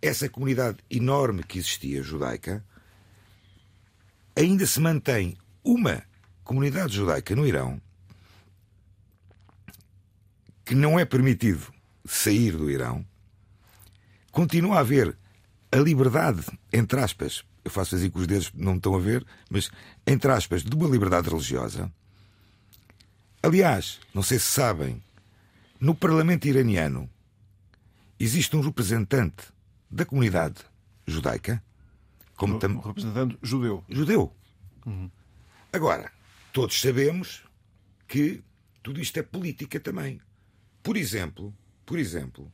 essa 0.00 0.28
comunidade 0.28 0.78
enorme 0.88 1.42
que 1.42 1.58
existia 1.58 2.00
judaica 2.00 2.64
ainda 4.36 4.64
se 4.64 4.78
mantém 4.78 5.36
uma 5.64 6.04
comunidade 6.44 6.94
judaica 6.94 7.34
no 7.34 7.44
Irão 7.44 7.82
que 10.64 10.76
não 10.76 10.96
é 10.96 11.04
permitido 11.04 11.66
sair 12.04 12.52
do 12.52 12.70
Irão. 12.70 13.04
Continua 14.30 14.76
a 14.76 14.80
haver 14.82 15.18
a 15.72 15.78
liberdade, 15.78 16.46
entre 16.72 17.00
aspas, 17.00 17.42
eu 17.64 17.72
faço 17.72 17.96
assim 17.96 18.08
com 18.08 18.20
os 18.20 18.26
dedos, 18.28 18.52
não 18.54 18.76
estão 18.76 18.94
a 18.94 19.00
ver, 19.00 19.26
mas 19.50 19.68
entre 20.06 20.30
aspas, 20.30 20.62
de 20.62 20.76
uma 20.76 20.88
liberdade 20.88 21.28
religiosa 21.28 21.92
Aliás, 23.44 24.00
não 24.14 24.22
sei 24.22 24.38
se 24.38 24.46
sabem, 24.46 25.02
no 25.78 25.94
Parlamento 25.94 26.48
iraniano 26.48 27.10
existe 28.18 28.56
um 28.56 28.62
representante 28.62 29.44
da 29.90 30.06
comunidade 30.06 30.62
judaica. 31.06 31.62
Como 32.36 32.54
um 32.54 32.58
tam... 32.58 32.80
representante 32.80 33.36
judeu. 33.42 33.84
Judeu. 33.86 34.34
Uhum. 34.86 35.10
Agora, 35.70 36.10
todos 36.54 36.80
sabemos 36.80 37.44
que 38.08 38.42
tudo 38.82 38.98
isto 38.98 39.18
é 39.18 39.22
política 39.22 39.78
também. 39.78 40.22
Por 40.82 40.96
exemplo, 40.96 41.54
por 41.84 41.98
exemplo, 41.98 42.50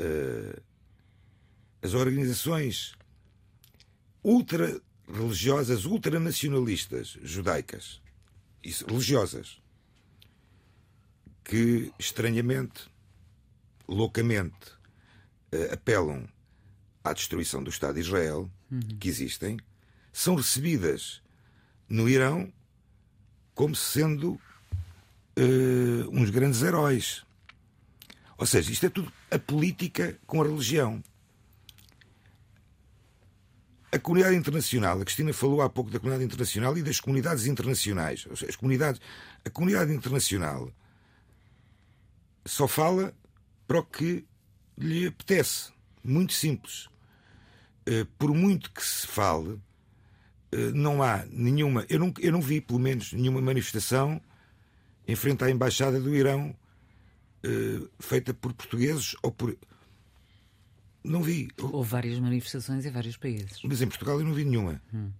uh, 0.00 0.60
as 1.80 1.94
organizações 1.94 2.96
ultra-religiosas, 4.24 5.84
ultranacionalistas 5.84 7.16
judaicas, 7.22 8.02
religiosas, 8.88 9.62
que 11.44 11.92
estranhamente, 11.98 12.90
loucamente, 13.86 14.72
uh, 15.52 15.72
apelam 15.72 16.26
à 17.04 17.12
destruição 17.12 17.62
do 17.62 17.70
Estado 17.70 17.94
de 17.94 18.00
Israel, 18.00 18.50
uhum. 18.70 18.80
que 18.98 19.08
existem, 19.08 19.58
são 20.12 20.34
recebidas 20.34 21.20
no 21.88 22.08
Irão 22.08 22.50
como 23.54 23.76
sendo 23.76 24.32
uh, 24.32 26.10
uns 26.10 26.30
grandes 26.30 26.62
heróis. 26.62 27.24
Ou 28.38 28.46
seja, 28.46 28.72
isto 28.72 28.86
é 28.86 28.88
tudo 28.88 29.12
a 29.30 29.38
política 29.38 30.18
com 30.26 30.42
a 30.42 30.46
religião. 30.46 31.02
A 33.92 33.98
comunidade 33.98 34.34
internacional, 34.34 35.00
a 35.00 35.04
Cristina 35.04 35.32
falou 35.32 35.62
há 35.62 35.70
pouco 35.70 35.88
da 35.88 36.00
comunidade 36.00 36.24
internacional 36.24 36.76
e 36.76 36.82
das 36.82 36.98
comunidades 36.98 37.46
internacionais. 37.46 38.26
As 38.48 38.56
comunidades, 38.56 39.00
a 39.44 39.50
comunidade 39.50 39.92
internacional 39.92 40.72
só 42.44 42.68
fala 42.68 43.14
para 43.66 43.80
o 43.80 43.84
que 43.84 44.24
lhe 44.76 45.06
apetece. 45.06 45.72
Muito 46.02 46.32
simples. 46.32 46.88
Eh, 47.86 48.06
por 48.18 48.32
muito 48.34 48.70
que 48.70 48.84
se 48.84 49.06
fale, 49.06 49.58
eh, 50.52 50.70
não 50.72 51.02
há 51.02 51.24
nenhuma. 51.30 51.86
Eu 51.88 51.98
não, 51.98 52.12
eu 52.18 52.32
não 52.32 52.40
vi, 52.40 52.60
pelo 52.60 52.78
menos, 52.78 53.12
nenhuma 53.12 53.40
manifestação 53.40 54.20
em 55.06 55.14
frente 55.14 55.44
à 55.44 55.50
embaixada 55.50 56.00
do 56.00 56.14
Irão 56.14 56.56
uh, 57.44 57.90
feita 57.98 58.32
por 58.32 58.54
portugueses 58.54 59.14
ou 59.22 59.30
por. 59.30 59.54
Não 61.02 61.22
vi. 61.22 61.50
Houve 61.60 61.90
várias 61.90 62.18
manifestações 62.18 62.86
em 62.86 62.90
vários 62.90 63.18
países. 63.18 63.60
Mas 63.62 63.82
em 63.82 63.86
Portugal 63.86 64.18
eu 64.18 64.26
não 64.26 64.32
vi 64.32 64.46
nenhuma. 64.46 64.80
Hum. 64.94 65.10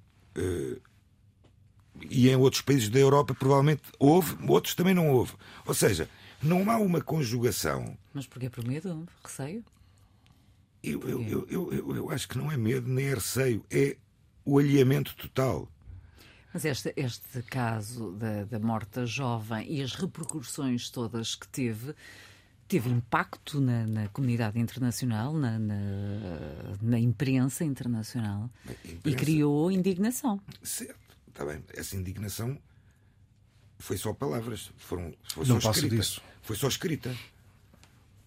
E 2.09 2.31
em 2.31 2.37
outros 2.37 2.63
países 2.63 2.89
da 2.89 2.99
Europa 2.99 3.35
provavelmente 3.35 3.83
houve, 3.99 4.37
outros 4.49 4.75
também 4.75 4.95
não 4.95 5.11
houve. 5.11 5.35
Ou 5.67 5.75
seja, 5.75 6.09
não 6.45 6.71
há 6.71 6.77
uma 6.79 7.01
conjugação. 7.01 7.97
Mas 8.13 8.27
porquê 8.27 8.51
por 8.51 8.65
medo? 8.65 9.07
Receio? 9.23 9.65
Eu, 10.83 11.01
eu, 11.09 11.47
eu, 11.49 11.73
eu, 11.73 11.97
eu 11.97 12.11
acho 12.11 12.29
que 12.29 12.37
não 12.37 12.53
é 12.53 12.57
medo 12.57 12.89
nem 12.89 13.07
é 13.07 13.15
receio, 13.15 13.65
é 13.71 13.97
o 14.45 14.59
alheamento 14.59 15.17
total. 15.17 15.69
Mas 16.53 16.65
este, 16.65 16.93
este 16.97 17.43
caso 17.43 18.13
da, 18.13 18.45
da 18.45 18.59
morte 18.59 19.01
da 19.01 19.07
jovem 19.07 19.67
e 19.73 19.83
as 19.83 19.95
repercussões 19.95 20.91
todas 20.91 21.35
que 21.35 21.49
teve, 21.49 21.95
teve 22.69 22.91
impacto 22.91 23.61
na, 23.61 23.87
na 23.87 24.09
comunidade 24.09 24.61
internacional, 24.61 25.33
na, 25.33 25.59
na, 25.59 25.75
na 26.83 26.99
imprensa 26.99 27.65
internacional 27.65 28.51
imprensa... 28.85 29.01
e 29.05 29.15
criou 29.15 29.71
indignação. 29.71 30.41
Certo, 30.63 31.17
está 31.27 31.47
bem. 31.47 31.65
Essa 31.73 31.97
indignação 31.97 32.59
foi 33.79 33.97
só 33.97 34.13
palavras, 34.13 34.71
foram, 34.77 35.15
foi 35.25 35.47
só 35.47 35.55
Não 35.55 35.59
escrita. 35.59 35.97
Disso. 35.97 36.23
Foi 36.45 36.55
só 36.57 36.69
escrita. 36.69 37.15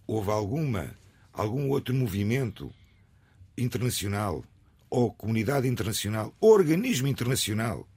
Houve 0.06 0.32
alguma, 0.32 0.94
algum 1.32 1.70
outro 1.70 1.94
movimento 1.94 2.74
internacional 3.58 4.44
ou 4.90 5.14
comunidade 5.14 5.68
internacional, 5.68 6.34
ou 6.40 6.52
organismo 6.52 7.08
internacional 7.08 7.88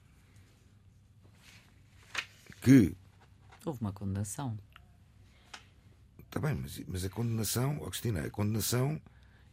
que. 2.61 2.95
Houve 3.65 3.81
uma 3.81 3.93
condenação. 3.93 4.59
Está 6.19 6.39
bem, 6.39 6.55
mas, 6.55 6.81
mas 6.87 7.05
a 7.05 7.09
condenação, 7.09 7.79
oh 7.81 7.91
Cristina, 7.91 8.21
a 8.21 8.31
condenação 8.31 9.01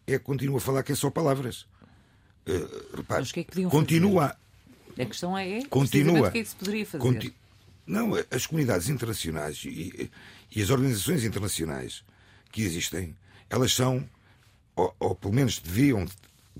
é 0.06 0.20
continua 0.20 0.58
a 0.58 0.62
falar 0.62 0.84
que 0.84 0.92
é 0.92 0.96
só 0.96 1.10
palavras. 1.10 1.62
Uh, 2.46 2.98
repare, 2.98 3.22
mas 3.22 3.30
o 3.30 3.34
que 3.34 3.40
é 3.40 3.44
que 3.44 3.52
podiam 3.52 3.70
continua. 3.70 4.30
Fazer? 4.30 5.02
A 5.02 5.06
questão 5.06 5.38
é, 5.38 5.64
continua. 5.66 6.28
o 6.28 6.32
que 6.32 6.40
é 6.40 6.44
que 6.44 6.50
se 6.50 6.56
poderia 6.56 6.86
fazer? 6.86 7.04
Conti... 7.04 7.36
Não, 7.88 8.12
as 8.30 8.46
comunidades 8.46 8.90
internacionais 8.90 9.64
e, 9.66 10.12
e, 10.54 10.62
as 10.62 10.70
organizações 10.70 11.24
internacionais 11.24 12.04
que 12.52 12.62
existem, 12.62 13.16
elas 13.50 13.74
são, 13.74 14.08
ou, 14.76 14.94
ou 15.00 15.16
pelo 15.16 15.34
menos 15.34 15.60
deviam 15.60 16.06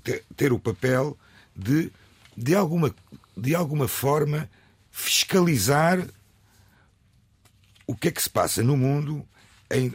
ter, 0.02 0.24
ter 0.34 0.52
o 0.52 0.58
papel 0.58 1.18
de, 1.54 1.92
de, 2.34 2.54
alguma, 2.54 2.94
de 3.36 3.54
alguma 3.54 3.86
forma, 3.86 4.48
fiscalizar 4.90 6.08
o 7.86 7.94
que 7.94 8.08
é 8.08 8.10
que 8.10 8.22
se 8.22 8.30
passa 8.30 8.62
no 8.62 8.76
mundo 8.76 9.26
em, 9.70 9.92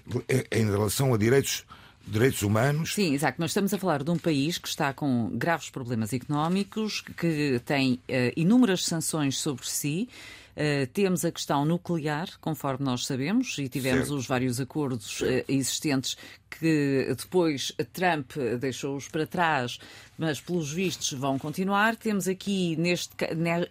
em 0.51 0.65
relação 0.65 1.13
a 1.13 1.17
direitos 1.17 1.65
direitos 2.05 2.41
humanos. 2.41 2.93
Sim, 2.93 3.13
exato. 3.13 3.39
Nós 3.39 3.51
estamos 3.51 3.73
a 3.73 3.77
falar 3.77 4.03
de 4.03 4.11
um 4.11 4.17
país 4.17 4.57
que 4.57 4.67
está 4.67 4.93
com 4.93 5.29
graves 5.37 5.69
problemas 5.69 6.11
económicos, 6.11 7.01
que 7.17 7.61
tem 7.65 7.93
uh, 7.93 7.99
inúmeras 8.35 8.83
sanções 8.83 9.37
sobre 9.37 9.65
si. 9.67 10.09
Uh, 10.55 10.85
temos 10.93 11.25
a 11.25 11.31
questão 11.31 11.65
nuclear, 11.65 12.27
conforme 12.39 12.85
nós 12.85 13.05
sabemos, 13.05 13.57
e 13.57 13.67
tivemos 13.67 14.11
os 14.11 14.27
vários 14.27 14.59
acordos 14.59 15.21
uh, 15.21 15.25
existentes 15.47 16.15
que 16.49 17.13
depois 17.17 17.73
Trump 17.91 18.33
deixou-os 18.59 19.07
para 19.07 19.25
trás, 19.25 19.79
mas 20.17 20.39
pelos 20.39 20.71
vistos 20.71 21.11
vão 21.13 21.37
continuar. 21.39 21.95
Temos 21.95 22.27
aqui, 22.27 22.75
neste, 22.77 23.15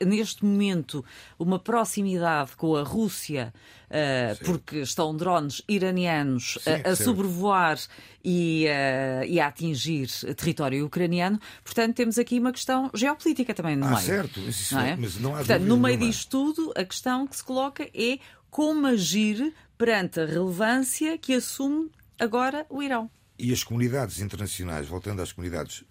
neste 0.04 0.44
momento, 0.44 1.04
uma 1.38 1.58
proximidade 1.58 2.56
com 2.56 2.76
a 2.76 2.82
Rússia, 2.82 3.52
uh, 3.88 4.44
porque 4.44 4.78
estão 4.80 5.16
drones 5.16 5.62
iranianos 5.68 6.58
Sim, 6.62 6.70
a, 6.84 6.90
a 6.90 6.96
sobrevoar 6.96 7.78
e, 8.25 8.66
uh, 8.66 9.25
e, 9.25 9.40
a 9.40 9.46
atingir 9.46 10.08
território 10.37 10.84
ucraniano. 10.87 11.40
Portanto, 11.64 11.94
temos 11.94 12.18
aqui 12.18 12.38
uma 12.38 12.52
questão 12.52 12.90
geopolítica 12.94 13.54
também 13.54 13.76
no 13.76 13.87
ah, 13.87 13.90
meio. 13.90 14.02
certo, 14.02 14.40
isso, 14.40 14.75
não 14.75 14.82
é? 14.82 14.96
mas 14.96 15.18
não 15.18 15.34
há 15.34 15.38
Portanto, 15.38 15.62
no 15.62 15.76
meio 15.76 15.99
disto 15.99 16.30
tudo, 16.30 16.72
a 16.76 16.84
questão 16.84 17.26
que 17.26 17.37
se 17.37 17.44
coloca 17.44 17.88
é 17.94 18.18
como 18.50 18.87
agir 18.87 19.54
perante 19.78 20.20
a 20.20 20.26
relevância 20.26 21.16
que 21.16 21.34
assume 21.34 21.90
agora 22.18 22.66
o 22.68 22.82
Irão. 22.82 23.11
E 23.38 23.52
as 23.52 23.64
comunidades 23.64 24.20
internacionais, 24.20 24.87
voltando 24.87 25.22
às 25.22 25.32
comunidades, 25.32 25.82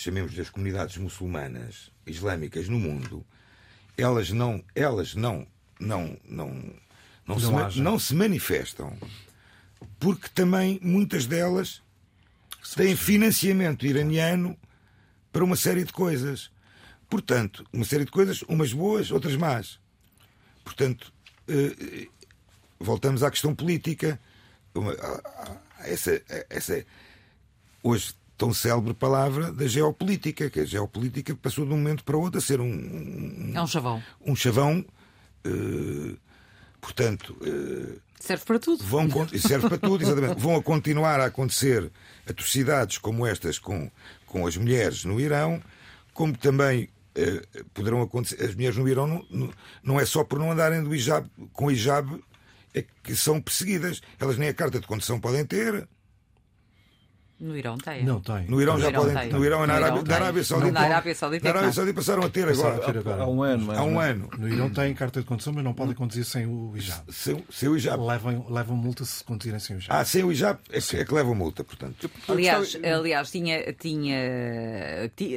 chamemos 0.00 0.38
as 0.38 0.50
comunidades 0.50 0.96
muçulmanas, 0.96 1.90
islâmicas 2.06 2.68
no 2.68 2.78
mundo, 2.78 3.24
elas 3.96 4.30
não, 4.30 4.62
elas 4.74 5.14
não, 5.14 5.46
não, 5.78 6.16
não, 6.24 6.72
não, 7.26 7.70
se, 7.70 7.80
não 7.80 7.98
se 7.98 8.14
manifestam 8.14 8.96
porque 9.98 10.28
também 10.28 10.78
muitas 10.82 11.26
delas 11.26 11.82
têm 12.74 12.96
financiamento 12.96 13.86
iraniano 13.86 14.56
para 15.32 15.44
uma 15.44 15.56
série 15.56 15.84
de 15.84 15.92
coisas. 15.92 16.50
Portanto, 17.08 17.64
uma 17.72 17.84
série 17.84 18.04
de 18.04 18.10
coisas, 18.10 18.42
umas 18.42 18.72
boas, 18.72 19.10
outras 19.10 19.36
más. 19.36 19.80
Portanto, 20.64 21.12
eh, 21.48 22.08
voltamos 22.78 23.22
à 23.22 23.30
questão 23.30 23.54
política 23.54 24.20
essa, 25.80 26.22
essa 26.50 26.84
hoje 27.82 28.14
tão 28.38 28.54
célebre 28.54 28.94
palavra 28.94 29.52
da 29.52 29.66
geopolítica, 29.66 30.48
que 30.48 30.60
a 30.60 30.64
geopolítica 30.64 31.34
passou 31.34 31.66
de 31.66 31.72
um 31.72 31.76
momento 31.76 32.04
para 32.04 32.16
o 32.16 32.20
outro 32.20 32.38
a 32.38 32.40
ser 32.40 32.60
um, 32.60 32.70
um 32.70 33.52
é 33.52 33.60
um 33.60 33.66
chavão. 33.66 34.02
Um 34.24 34.36
chavão, 34.36 34.84
uh, 35.44 36.16
portanto. 36.80 37.36
Uh, 37.42 38.00
serve 38.20 38.44
para 38.44 38.60
tudo. 38.60 38.84
Vão, 38.84 39.08
serve 39.36 39.68
para 39.68 39.78
tudo, 39.78 40.04
exatamente. 40.04 40.38
Vão 40.40 40.54
a 40.54 40.62
continuar 40.62 41.18
a 41.18 41.26
acontecer 41.26 41.90
atrocidades 42.28 42.96
como 42.96 43.26
estas 43.26 43.58
com, 43.58 43.90
com 44.24 44.46
as 44.46 44.56
mulheres 44.56 45.04
no 45.04 45.20
Irão, 45.20 45.60
como 46.14 46.38
também 46.38 46.84
uh, 46.84 47.64
poderão 47.74 48.00
acontecer. 48.02 48.40
As 48.40 48.54
mulheres 48.54 48.76
no 48.76 48.88
Irão 48.88 49.08
não, 49.08 49.26
não, 49.28 49.52
não, 49.82 50.00
é 50.00 50.06
só 50.06 50.22
por 50.22 50.38
não 50.38 50.52
andarem 50.52 50.84
do 50.84 50.94
hijab, 50.94 51.28
com 51.52 51.72
hijab 51.72 52.22
é 52.72 52.84
que 53.02 53.16
são 53.16 53.40
perseguidas. 53.40 54.00
Elas 54.20 54.38
nem 54.38 54.48
a 54.48 54.54
carta 54.54 54.78
de 54.78 54.86
condução 54.86 55.18
podem 55.18 55.44
ter. 55.44 55.88
No 57.40 57.56
Irão 57.56 57.78
tem. 57.78 58.04
Não 58.04 58.20
tem. 58.20 58.46
No 58.48 58.60
Irão 58.60 58.74
no 58.74 58.80
já 58.80 58.88
Irão 58.88 59.02
podem. 59.02 59.16
Tem. 59.16 59.32
No 59.32 59.44
Irão, 59.44 59.64
na, 59.64 59.74
Arábia, 59.74 60.02
na 60.02 60.14
Arábia 60.16 60.44
Saudita. 60.44 60.72
Na 60.72 60.80
Arábia 60.80 61.14
Saudita, 61.14 61.44
na 61.44 61.50
Arábia 61.50 61.72
Saudita 61.72 61.94
passaram 61.94 62.22
a 62.24 62.28
ter 62.28 62.48
agora. 62.48 62.76
A 62.76 62.78
ter 62.80 62.98
agora. 62.98 63.22
Há 63.22 63.28
um 63.28 63.42
ano. 63.42 63.72
Há 63.72 63.84
um 63.84 64.00
ano. 64.00 64.28
No 64.36 64.48
Irão 64.48 64.68
tem 64.70 64.92
carta 64.92 65.20
de 65.20 65.26
condução, 65.26 65.52
mas 65.52 65.62
não 65.62 65.72
podem 65.72 65.94
conduzir 65.94 66.24
sem 66.24 66.46
o 66.46 66.76
hijab. 66.76 67.04
Sem, 67.12 67.44
sem 67.48 67.68
o 67.68 67.76
hijab. 67.76 68.04
Levam, 68.04 68.44
levam 68.50 68.76
multa 68.76 69.04
se 69.04 69.22
conduzirem 69.22 69.60
sem 69.60 69.76
o 69.76 69.78
hijab. 69.78 69.96
Ah, 69.96 70.04
sem 70.04 70.24
o 70.24 70.32
hijab 70.32 70.58
é, 70.68 70.80
que, 70.80 70.96
é 70.96 71.04
que 71.04 71.14
levam 71.14 71.34
multa, 71.34 71.62
portanto. 71.62 72.10
Aliás, 72.28 72.76
aliás 72.82 73.30
tinha, 73.30 73.72
tinha, 73.72 74.18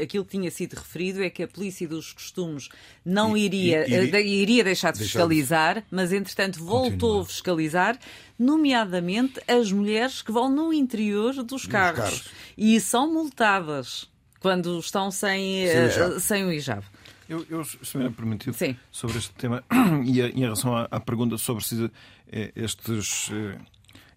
aquilo 0.01 0.25
que 0.25 0.31
tinha 0.31 0.49
sido 0.49 0.73
referido 0.73 1.23
é 1.23 1.29
que 1.29 1.43
a 1.43 1.47
polícia 1.47 1.87
dos 1.87 2.13
costumes 2.13 2.69
não 3.05 3.37
iria, 3.37 3.87
I, 3.87 4.07
iria, 4.07 4.21
iria 4.21 4.63
deixar 4.63 4.91
de 4.91 4.99
fiscalizar, 4.99 5.83
mas 5.91 6.11
entretanto 6.11 6.63
voltou 6.63 7.21
a 7.21 7.25
fiscalizar 7.25 7.99
nomeadamente 8.41 9.39
as 9.47 9.71
mulheres 9.71 10.21
que 10.21 10.31
vão 10.31 10.49
no 10.49 10.73
interior 10.73 11.33
dos 11.43 11.65
carros, 11.65 11.99
carros. 11.99 12.29
e 12.57 12.79
são 12.79 13.11
multadas 13.13 14.09
quando 14.39 14.79
estão 14.79 15.11
sem, 15.11 15.67
sem, 15.67 16.03
o, 16.03 16.15
uh, 16.15 16.19
sem 16.19 16.45
o 16.45 16.51
hijab. 16.51 16.83
Eu, 17.29 17.45
eu 17.49 17.63
se 17.63 17.97
me 17.97 18.05
é 18.05 18.09
permitido, 18.09 18.53
Sim. 18.53 18.75
sobre 18.91 19.17
este 19.17 19.31
tema 19.35 19.63
e 20.03 20.21
a, 20.21 20.27
em 20.29 20.39
relação 20.41 20.75
à, 20.75 20.87
à 20.91 20.99
pergunta 20.99 21.37
sobre 21.37 21.63
se 21.63 21.89
eh, 22.29 22.51
estes, 22.55 23.29
eh, 23.31 23.57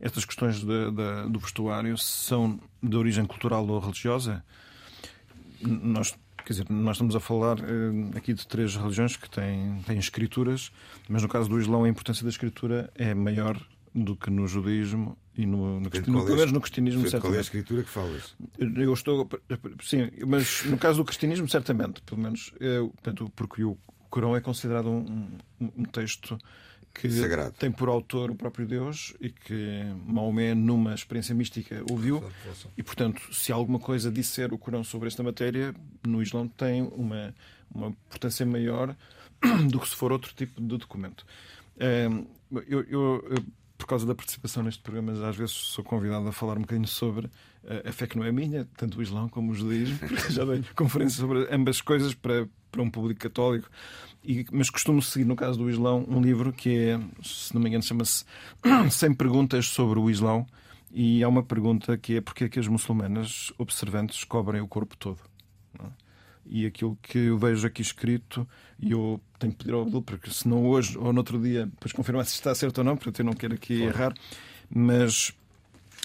estas 0.00 0.24
questões 0.24 0.56
de- 0.60 0.66
de- 0.90 1.28
do 1.30 1.38
vestuário 1.38 1.96
são 1.96 2.58
de 2.82 2.96
origem 2.96 3.24
cultural 3.24 3.64
ou 3.68 3.78
religiosa, 3.78 4.42
nós, 5.60 6.12
quer 6.44 6.52
dizer, 6.54 6.66
nós 6.68 6.96
estamos 6.96 7.14
a 7.14 7.20
falar 7.20 7.58
eh, 7.60 8.16
aqui 8.18 8.34
de 8.34 8.46
três 8.48 8.74
religiões 8.74 9.16
que 9.16 9.30
têm, 9.30 9.80
têm 9.86 9.98
escrituras, 9.98 10.72
mas 11.08 11.22
no 11.22 11.28
caso 11.28 11.48
do 11.48 11.60
Islão 11.60 11.84
a 11.84 11.88
importância 11.88 12.24
da 12.24 12.30
escritura 12.30 12.90
é 12.96 13.14
maior 13.14 13.56
do 13.94 14.16
que 14.16 14.28
no 14.30 14.46
judaísmo 14.48 15.16
e 15.36 15.46
no, 15.46 15.78
no, 15.78 15.80
no, 15.80 15.90
pelo 15.90 16.32
é- 16.32 16.36
menos 16.36 16.52
no 16.52 16.60
cristianismo, 16.60 17.02
Portanto, 17.02 17.22
Qual 17.22 17.34
é 17.34 17.38
a 17.38 17.42
certamente. 17.42 17.44
escritura 17.44 17.82
que 17.82 17.90
falas? 17.90 18.34
Eu 18.58 18.92
estou. 18.92 19.28
Sim, 19.82 20.10
mas 20.26 20.64
no 20.64 20.76
caso 20.78 20.98
do 20.98 21.04
cristianismo, 21.04 21.48
certamente. 21.48 22.02
Pelo 22.02 22.20
menos. 22.20 22.52
É, 22.60 22.78
portanto, 22.80 23.30
porque 23.36 23.62
o 23.64 23.76
Corão 24.10 24.34
é 24.36 24.40
considerado 24.40 24.88
um, 24.88 25.28
um- 25.60 25.70
um 25.78 25.84
texto 25.84 26.36
que 26.94 27.10
Sagrado. 27.10 27.52
tem 27.58 27.72
por 27.72 27.88
autor 27.88 28.30
o 28.30 28.34
próprio 28.36 28.64
Deus 28.66 29.14
e 29.20 29.28
que 29.28 29.82
Maomé, 30.06 30.54
numa 30.54 30.94
experiência 30.94 31.34
mística, 31.34 31.82
ouviu. 31.90 32.22
E, 32.76 32.82
portanto, 32.84 33.20
se 33.34 33.50
alguma 33.52 33.80
coisa 33.80 34.10
disser 34.12 34.52
o 34.54 34.58
Corão 34.58 34.84
sobre 34.84 35.08
esta 35.08 35.20
matéria, 35.22 35.74
no 36.06 36.22
Islão 36.22 36.46
tem 36.46 36.82
uma, 36.82 37.34
uma 37.74 37.88
importância 37.88 38.46
maior 38.46 38.94
do 39.70 39.80
que 39.80 39.88
se 39.88 39.96
for 39.96 40.12
outro 40.12 40.32
tipo 40.34 40.60
de 40.60 40.68
documento. 40.78 41.26
Eh, 41.78 42.08
Eu, 42.52 42.62
eu, 42.68 43.28
eu, 43.30 43.44
por 43.84 43.88
causa 43.88 44.06
da 44.06 44.14
participação 44.14 44.62
neste 44.62 44.82
programa, 44.82 45.12
às 45.28 45.36
vezes 45.36 45.54
sou 45.54 45.84
convidado 45.84 46.26
a 46.26 46.32
falar 46.32 46.56
um 46.56 46.62
bocadinho 46.62 46.88
sobre 46.88 47.28
eh, 47.64 47.82
a 47.86 47.92
fé 47.92 48.06
que 48.06 48.16
não 48.16 48.24
é 48.24 48.32
minha, 48.32 48.66
tanto 48.78 48.98
o 48.98 49.02
Islão 49.02 49.28
como 49.28 49.52
o 49.52 49.54
judaísmo, 49.54 49.98
porque 50.08 50.32
já 50.32 50.42
dei 50.42 50.64
conferências 50.74 51.20
sobre 51.20 51.46
ambas 51.54 51.82
coisas 51.82 52.14
para, 52.14 52.48
para 52.72 52.80
um 52.80 52.90
público 52.90 53.20
católico. 53.20 53.68
E, 54.24 54.46
mas 54.50 54.70
costumo 54.70 55.02
seguir, 55.02 55.26
no 55.26 55.36
caso 55.36 55.58
do 55.58 55.68
Islão, 55.68 56.02
um 56.08 56.22
livro 56.22 56.50
que 56.50 56.74
é, 56.74 57.00
se 57.22 57.54
não 57.54 57.60
me 57.60 57.68
engano, 57.68 57.84
chama-se 57.84 58.24
100 58.90 59.12
Perguntas 59.16 59.66
sobre 59.66 59.98
o 59.98 60.08
Islão. 60.08 60.46
E 60.90 61.22
há 61.22 61.28
uma 61.28 61.42
pergunta 61.42 61.98
que 61.98 62.16
é 62.16 62.20
porque 62.22 62.44
é 62.44 62.48
que 62.48 62.58
as 62.58 62.66
muçulmanas 62.66 63.52
observantes 63.58 64.24
cobrem 64.24 64.62
o 64.62 64.66
corpo 64.66 64.96
todo? 64.96 65.18
E 66.46 66.66
aquilo 66.66 66.98
que 67.02 67.18
eu 67.18 67.38
vejo 67.38 67.66
aqui 67.66 67.82
escrito, 67.82 68.46
e 68.78 68.92
eu 68.92 69.20
tenho 69.38 69.52
que 69.52 69.58
pedir 69.58 69.72
ao 69.72 69.82
Abdul, 69.82 70.02
porque 70.02 70.30
se 70.30 70.46
não 70.46 70.66
hoje 70.66 70.96
ou 70.98 71.12
no 71.12 71.18
outro 71.20 71.40
dia, 71.40 71.66
depois 71.66 71.92
confirmar 71.92 72.24
se 72.26 72.34
está 72.34 72.54
certo 72.54 72.78
ou 72.78 72.84
não, 72.84 72.96
porque 72.96 73.20
eu 73.20 73.24
não 73.24 73.32
quero 73.32 73.54
aqui 73.54 73.82
errar, 73.82 74.14
mas 74.68 75.32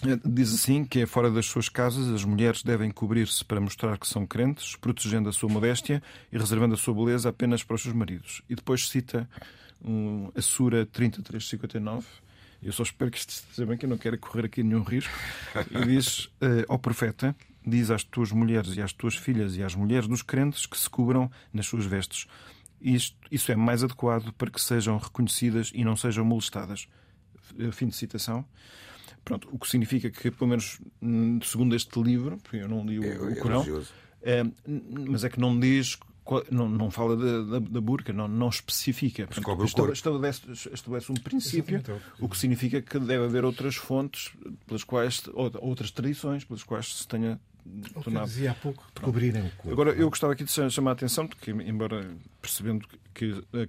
eh, 0.06 0.20
diz 0.24 0.54
assim 0.54 0.86
que 0.86 1.02
é 1.02 1.06
fora 1.06 1.30
das 1.30 1.46
suas 1.46 1.68
casas 1.68 2.08
as 2.08 2.24
mulheres 2.24 2.64
devem 2.64 2.90
cobrir-se 2.90 3.44
para 3.44 3.60
mostrar 3.60 3.98
que 3.98 4.08
são 4.08 4.26
crentes, 4.26 4.76
protegendo 4.76 5.28
a 5.28 5.34
sua 5.34 5.50
modéstia 5.50 6.02
e 6.32 6.38
reservando 6.38 6.74
a 6.74 6.78
sua 6.78 6.94
beleza 6.94 7.30
apenas 7.30 7.64
para 7.64 7.76
os 7.76 7.82
seus 7.82 7.94
maridos. 7.94 8.42
E 8.50 8.56
depois 8.56 8.88
cita 8.88 9.30
um, 9.84 10.32
a 10.36 10.42
Sura 10.42 10.86
3359. 10.86 12.06
Eu 12.62 12.72
só 12.74 12.84
espero 12.84 13.10
que 13.10 13.18
isto 13.18 13.30
esteja 13.30 13.66
bem, 13.66 13.78
que 13.78 13.86
eu 13.86 13.90
não 13.90 13.98
quero 13.98 14.18
correr 14.18 14.46
aqui 14.46 14.62
nenhum 14.64 14.84
risco. 14.84 15.14
E 15.72 15.86
diz 15.86 16.30
eh, 16.42 16.66
ao 16.68 16.78
profeta: 16.78 17.36
Diz 17.66 17.92
às 17.92 18.04
tuas 18.04 18.32
mulheres 18.32 18.76
e 18.78 18.82
às 18.82 18.94
tuas 18.94 19.16
filhas 19.16 19.56
e 19.58 19.64
às 19.64 19.76
mulheres 19.76 20.08
dos 20.08 20.22
crentes 20.22 20.66
que 20.66 20.78
se 20.78 20.90
cubram 20.90 21.30
nas 21.54 21.66
suas 21.66 21.86
vestes. 21.86 22.26
Isto, 22.82 23.18
isso 23.30 23.52
é 23.52 23.56
mais 23.56 23.84
adequado 23.84 24.32
para 24.34 24.50
que 24.50 24.62
sejam 24.62 24.98
reconhecidas 24.98 25.72
e 25.74 25.84
não 25.84 25.96
sejam 25.96 26.24
molestadas. 26.24 26.88
Eh, 27.60 27.72
Fim 27.72 27.88
de 27.88 27.96
citação. 27.96 28.46
Pronto, 29.26 29.50
o 29.52 29.60
que 29.60 29.68
significa 29.68 30.10
que, 30.10 30.32
pelo 30.32 30.50
menos 30.50 30.80
hum, 31.02 31.40
segundo 31.44 31.76
este 31.76 32.02
livro, 32.02 32.38
porque 32.38 32.58
eu 32.58 32.68
não 32.70 32.86
li 32.86 33.00
o, 33.00 33.04
É- 33.04 33.18
o 33.20 33.30
é 33.30 33.36
Corão, 33.36 33.66
é, 34.22 34.44
mas 35.08 35.24
é 35.24 35.30
que 35.30 35.40
não 35.40 35.60
diz, 35.60 35.98
não, 36.50 36.70
não 36.70 36.90
fala 36.90 37.16
da, 37.16 37.60
da, 37.60 37.60
da 37.60 37.82
burca, 37.82 38.14
não, 38.14 38.28
não 38.28 38.50
especifica. 38.50 39.28
Portanto, 39.28 39.44
estabelece, 39.94 40.42
estabelece 40.72 41.12
um 41.12 41.16
princípio, 41.16 41.82
o 42.20 42.30
que 42.30 42.38
significa 42.38 42.82
que 42.82 42.98
deve 43.00 43.26
haver 43.26 43.44
outras 43.44 43.76
fontes 43.76 44.32
pelas 44.66 44.84
quais, 44.84 45.24
ou 45.34 45.52
outras 45.62 45.92
tradições 45.92 46.44
pelas 46.44 46.64
quais 46.64 46.96
se 46.96 47.08
tenha 47.08 47.40
Tornado. 48.04 48.26
dizia 48.26 48.52
há 48.52 48.56
pouco, 48.56 48.86
de 48.96 49.02
cobrirem 49.02 49.42
o 49.42 49.50
corpo. 49.52 49.72
Agora, 49.72 49.92
eu 49.92 50.10
gostava 50.10 50.34
aqui 50.34 50.44
de 50.44 50.52
cha- 50.52 50.70
chamar 50.70 50.92
a 50.92 50.94
atenção, 50.94 51.28
porque, 51.28 51.52
embora 51.52 52.10
percebendo 52.42 52.88
que, 53.14 53.42
eh, 53.54 53.68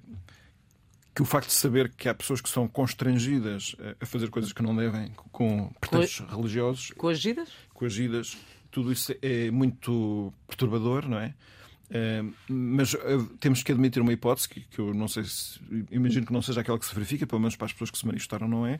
que 1.14 1.22
o 1.22 1.24
facto 1.24 1.48
de 1.48 1.54
saber 1.54 1.92
que 1.94 2.08
há 2.08 2.14
pessoas 2.14 2.40
que 2.40 2.48
são 2.48 2.66
constrangidas 2.68 3.74
a- 3.80 3.96
a 4.02 4.06
fazer 4.06 4.30
coisas 4.30 4.52
que 4.52 4.62
não 4.62 4.74
devem 4.74 5.12
com 5.32 5.70
pretextos 5.80 6.28
religiosos, 6.30 6.90
Coagidas? 6.96 7.50
coagidas, 7.74 8.36
tudo 8.70 8.92
isso 8.92 9.12
é 9.20 9.50
muito 9.50 10.32
perturbador, 10.46 11.08
não 11.08 11.18
é? 11.18 11.34
Eh, 11.92 12.22
mas 12.48 12.94
eh, 12.94 12.98
temos 13.40 13.64
que 13.64 13.72
admitir 13.72 14.00
uma 14.00 14.12
hipótese 14.12 14.48
que, 14.48 14.60
que 14.60 14.78
eu 14.78 14.94
não 14.94 15.08
sei 15.08 15.24
se. 15.24 15.58
Imagino 15.90 16.24
que 16.24 16.32
não 16.32 16.40
seja 16.40 16.60
aquela 16.60 16.78
que 16.78 16.86
se 16.86 16.94
verifica, 16.94 17.26
pelo 17.26 17.40
menos 17.40 17.56
para 17.56 17.66
as 17.66 17.72
pessoas 17.72 17.90
que 17.90 17.98
se 17.98 18.06
manifestaram, 18.06 18.46
não 18.46 18.64
é? 18.64 18.78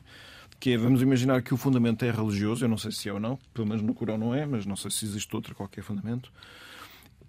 Que 0.61 0.73
é, 0.73 0.77
vamos 0.77 1.01
imaginar 1.01 1.41
que 1.41 1.53
o 1.53 1.57
fundamento 1.57 2.05
é 2.05 2.11
religioso, 2.11 2.63
eu 2.63 2.69
não 2.69 2.77
sei 2.77 2.91
se 2.91 3.09
é 3.09 3.13
ou 3.13 3.19
não, 3.19 3.37
pelo 3.53 3.67
menos 3.67 3.81
no 3.83 3.93
Corão 3.95 4.17
não 4.17 4.33
é, 4.33 4.45
mas 4.45 4.65
não 4.65 4.75
sei 4.75 4.91
se 4.91 5.03
existe 5.05 5.35
outro 5.35 5.55
qualquer 5.55 5.83
fundamento. 5.83 6.31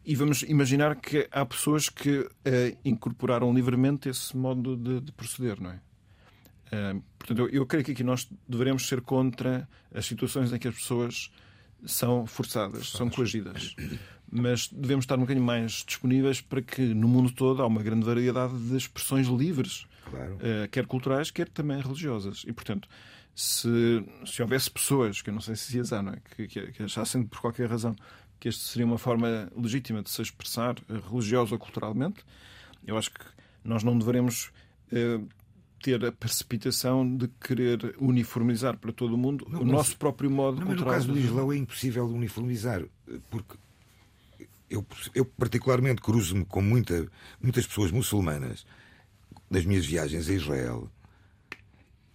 E 0.05 0.15
vamos 0.15 0.43
imaginar 0.43 0.97
que 0.97 1.27
há 1.33 1.45
pessoas 1.47 1.89
que 1.89 2.29
eh, 2.45 2.77
incorporaram 2.85 3.53
livremente 3.55 4.09
esse 4.09 4.37
modo 4.37 4.77
de, 4.77 5.01
de 5.01 5.13
proceder, 5.13 5.61
não 5.61 5.71
é? 5.71 5.81
Eh, 6.73 6.97
portanto, 7.19 7.39
eu, 7.39 7.49
eu 7.49 7.67
creio 7.67 7.85
que 7.85 7.93
aqui 7.93 8.05
nós 8.05 8.29
deveremos 8.49 8.87
ser 8.87 9.01
contra 9.01 9.67
as 9.95 10.05
situações 10.05 10.53
em 10.53 10.59
que 10.59 10.69
as 10.69 10.75
pessoas 10.75 11.31
são 11.87 12.27
forçadas, 12.27 12.91
são 12.91 13.09
coagidas. 13.09 13.75
Mas 14.31 14.69
devemos 14.69 15.05
estar 15.05 15.17
um 15.17 15.21
bocadinho 15.23 15.45
mais 15.45 15.85
disponíveis 15.87 16.41
para 16.41 16.61
que 16.61 16.83
no 16.95 17.09
mundo 17.09 17.31
todo 17.33 17.63
há 17.63 17.67
uma 17.67 17.83
grande 17.83 18.05
variedade 18.05 18.59
de 18.59 18.77
expressões 18.77 19.27
livres, 19.29 19.87
Claro. 20.11 20.37
eh, 20.41 20.69
quer 20.71 20.85
culturais, 20.87 21.31
quer 21.31 21.49
também 21.49 21.81
religiosas. 21.81 22.43
E, 22.47 22.53
portanto, 22.53 22.89
se, 23.35 24.05
se 24.27 24.43
houvesse 24.43 24.71
pessoas, 24.71 25.23
que 25.23 25.31
eu 25.31 25.35
não 25.35 25.41
sei 25.41 25.57
se 25.57 25.79
as 25.81 25.93
há, 25.93 26.03
não 26.03 26.13
é? 26.13 26.19
que, 26.37 26.47
que, 26.49 26.73
que 26.73 26.83
achassem 26.83 27.23
por 27.25 27.41
qualquer 27.41 27.69
razão 27.69 27.95
que 28.39 28.49
esta 28.49 28.63
seria 28.65 28.85
uma 28.85 28.99
forma 28.99 29.51
legítima 29.57 30.03
de 30.03 30.11
se 30.11 30.21
expressar 30.21 30.75
eh, 30.91 31.01
religiosa 31.11 31.55
ou 31.55 31.59
culturalmente, 31.59 32.25
eu 32.87 32.99
acho 32.99 33.11
que 33.13 33.21
nós 33.65 33.85
não 33.85 33.97
deveremos 33.97 34.51
eh, 34.91 35.21
ter 35.81 36.05
a 36.05 36.11
precipitação 36.13 37.17
de 37.17 37.29
querer 37.41 37.95
uniformizar 37.99 38.77
para 38.77 38.93
todo 38.93 39.15
o 39.15 39.19
mundo 39.19 39.47
Não, 39.49 39.61
o 39.61 39.65
mas- 39.65 39.73
nosso 39.73 39.97
próprio 39.97 40.31
modo 40.31 40.61
Não, 40.61 40.67
mas 40.69 40.79
no 40.81 40.85
caso 40.85 41.09
do 41.09 41.19
Islão 41.19 41.53
é 41.53 41.57
impossível 41.57 42.05
uniformizar, 42.07 42.83
porque 43.31 43.57
eu, 44.69 44.85
eu 45.15 45.25
particularmente 45.25 46.01
cruzo-me 46.03 46.45
com 46.45 46.61
muita, 46.63 47.07
muitas 47.41 47.67
pessoas 47.67 47.91
muçulmanas 47.91 48.67
das 49.51 49.65
minhas 49.65 49.87
viagens 49.87 50.29
a 50.29 50.33
Israel 50.33 50.91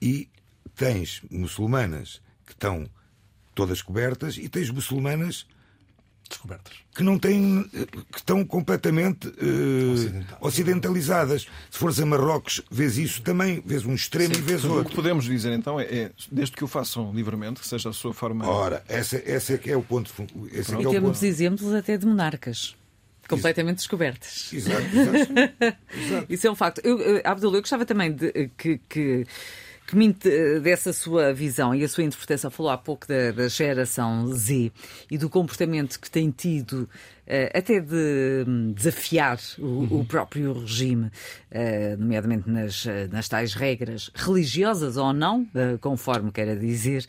e 0.02 0.30
tens 0.78 1.22
muçulmanas 1.30 2.22
que 2.46 2.54
estão 2.54 2.90
todas 3.56 3.82
cobertas 3.82 4.38
e 4.38 4.48
tens 4.48 4.70
muçulmanas 4.70 5.46
Descobertas. 6.30 6.74
que 6.94 7.04
não 7.04 7.18
têm 7.18 7.64
que 8.12 8.18
estão 8.18 8.44
completamente 8.46 9.28
eh, 9.38 9.92
Ocidental. 9.94 10.38
ocidentalizadas. 10.42 11.48
Se 11.72 11.80
fores 11.80 12.00
a 12.02 12.06
Marrocos, 12.06 12.62
vês 12.70 12.98
isso 12.98 13.22
também, 13.22 13.64
vês 13.66 13.86
um 13.86 13.94
extremo 13.96 14.34
e 14.36 14.42
vês 14.42 14.64
O 14.66 14.68
que 14.68 14.74
outro. 14.74 14.96
podemos 14.96 15.24
dizer 15.26 15.54
então 15.54 15.80
é, 15.80 15.84
é, 15.86 16.12
desde 16.30 16.54
que 16.56 16.64
o 16.66 16.68
façam 16.68 17.14
livremente, 17.14 17.62
que 17.62 17.68
seja 17.68 17.90
a 17.90 17.94
sua 17.94 18.14
forma. 18.14 18.46
Ora, 18.46 18.84
essa, 18.90 19.22
essa 19.26 19.54
é 19.54 19.58
que 19.58 19.72
é 19.72 19.78
o 19.78 19.82
ponto. 19.82 20.12
Esse 20.52 20.74
é 20.74 20.76
E 20.76 20.78
que 20.80 20.86
é 20.86 20.90
o 20.90 20.92
temos 20.92 21.12
ponto. 21.18 21.26
exemplos 21.26 21.74
até 21.74 21.98
de 21.98 22.06
monarcas. 22.06 22.76
Completamente 23.30 23.78
descobertas. 23.78 24.52
Exato, 24.54 24.82
exato. 24.84 25.34
Exato. 25.98 26.26
Isso 26.30 26.48
é 26.48 26.52
um 26.52 26.56
facto. 26.56 26.80
Eu, 26.84 27.00
eu, 27.00 27.22
Abdul, 27.26 27.56
eu 27.56 27.62
gostava 27.62 27.86
também 27.86 28.14
de, 28.14 28.28
eh, 28.34 28.50
que, 28.58 28.80
que, 28.88 29.26
que 29.88 29.96
me 29.96 30.14
dessa 30.62 30.92
sua 30.92 31.34
visão 31.34 31.74
e 31.74 31.82
a 31.84 31.88
sua 31.88 32.04
interpretação. 32.04 32.52
Falou 32.52 32.72
há 32.72 32.78
pouco 32.78 33.08
da, 33.08 33.32
da 33.32 33.48
geração 33.48 34.28
Z 34.34 34.72
e 35.10 35.18
do 35.18 35.30
comportamento 35.30 35.98
que 35.98 36.12
tem 36.12 36.30
tido, 36.30 36.90
eh, 37.26 37.50
até 37.58 37.80
de 37.80 38.44
hum, 38.46 38.74
desafiar 38.74 39.40
o, 39.58 40.00
o 40.02 40.06
próprio 40.06 40.52
regime, 40.52 41.10
eh, 41.50 41.96
nomeadamente 41.98 42.50
nas, 42.50 42.86
eh, 42.86 43.08
nas 43.10 43.30
tais 43.30 43.54
regras 43.54 44.12
religiosas 44.14 44.98
ou 44.98 45.14
não, 45.14 45.48
conforme 45.80 46.34
queira 46.34 46.56
dizer, 46.56 47.06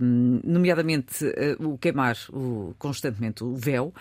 hum, 0.00 0.40
nomeadamente 0.42 1.24
o 1.60 1.76
queimar 1.76 2.16
o- 2.32 2.74
constantemente 2.78 3.44
o 3.44 3.54
véu. 3.54 3.92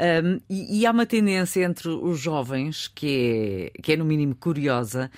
Um, 0.00 0.40
e, 0.48 0.80
e 0.80 0.86
há 0.86 0.92
uma 0.92 1.04
tendência 1.06 1.64
entre 1.64 1.88
os 1.88 2.20
jovens 2.20 2.86
que 2.86 3.72
é, 3.74 3.80
que 3.82 3.92
é 3.94 3.96
no 3.96 4.04
mínimo 4.04 4.32
curiosa, 4.36 5.10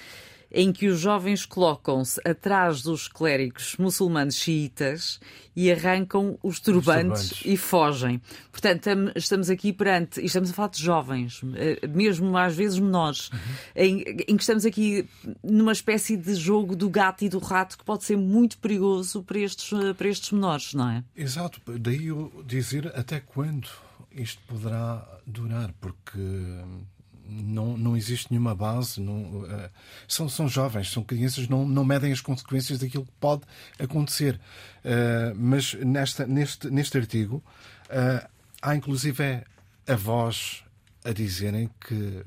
em 0.53 0.73
que 0.73 0.89
os 0.89 0.99
jovens 0.99 1.45
colocam-se 1.47 2.21
atrás 2.29 2.83
dos 2.83 3.07
clérigos 3.07 3.77
muçulmanos 3.79 4.35
xiitas 4.37 5.21
e 5.55 5.71
arrancam 5.71 6.39
os 6.43 6.59
turbantes, 6.61 7.29
turbantes. 7.31 7.43
e 7.45 7.57
fogem. 7.57 8.21
Portanto, 8.51 8.83
tam- 8.83 9.13
estamos 9.15 9.51
aqui 9.51 9.73
perante, 9.73 10.21
e 10.21 10.25
estamos 10.27 10.51
a 10.51 10.53
falar 10.53 10.69
de 10.69 10.83
jovens, 10.83 11.41
eh, 11.55 11.87
mesmo 11.87 12.37
às 12.37 12.55
vezes 12.55 12.79
menores, 12.79 13.31
em, 13.77 14.01
em 14.01 14.37
que 14.37 14.43
estamos 14.43 14.65
aqui 14.65 15.09
numa 15.43 15.73
espécie 15.73 16.17
de 16.17 16.35
jogo 16.35 16.75
do 16.75 16.89
gato 16.91 17.25
e 17.25 17.29
do 17.29 17.39
rato 17.39 17.77
que 17.79 17.85
pode 17.85 18.05
ser 18.05 18.17
muito 18.17 18.59
perigoso 18.59 19.23
para 19.23 19.39
estes, 19.39 19.73
eh, 19.73 19.93
para 19.95 20.09
estes 20.09 20.31
menores, 20.33 20.75
não 20.75 20.89
é? 20.91 21.05
Exato, 21.17 21.61
daí 21.79 22.07
eu 22.07 22.33
dizer 22.47 22.87
até 22.97 23.21
quando 23.21 23.69
isto 24.13 24.41
poderá 24.49 25.07
durar, 25.27 25.73
porque 25.81 26.19
não, 27.31 27.77
não 27.77 27.97
existe 27.97 28.29
nenhuma 28.31 28.55
base. 28.55 29.01
Não, 29.01 29.43
uh, 29.43 29.71
são, 30.09 30.29
são 30.29 30.49
jovens, 30.49 30.91
são 30.91 31.03
crianças, 31.03 31.49
não, 31.49 31.67
não 31.67 31.85
medem 31.85 32.13
as 32.13 32.21
consequências 32.21 32.79
daquilo 32.79 33.07
que 33.07 33.13
pode 33.21 33.43
acontecer. 33.79 34.41
Uh, 34.85 35.35
mas 35.37 35.75
nesta, 35.75 36.27
neste, 36.27 36.71
neste 36.71 36.99
artigo 36.99 37.43
uh, 37.87 38.29
há 38.61 38.75
inclusive 38.75 39.43
avós 39.87 40.65
a 41.03 41.13
dizerem 41.13 41.71
que 41.81 42.23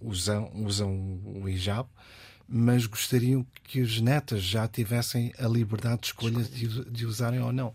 usam, 0.00 0.50
usam 0.54 1.20
o 1.24 1.46
hijab, 1.46 1.86
mas 2.48 2.86
gostariam 2.86 3.46
que 3.64 3.82
as 3.82 4.00
netas 4.00 4.42
já 4.42 4.66
tivessem 4.66 5.34
a 5.38 5.46
liberdade 5.46 6.00
de 6.00 6.06
escolha 6.06 6.42
de, 6.42 6.84
de 6.90 7.04
usarem 7.04 7.40
ou 7.40 7.52
não. 7.52 7.74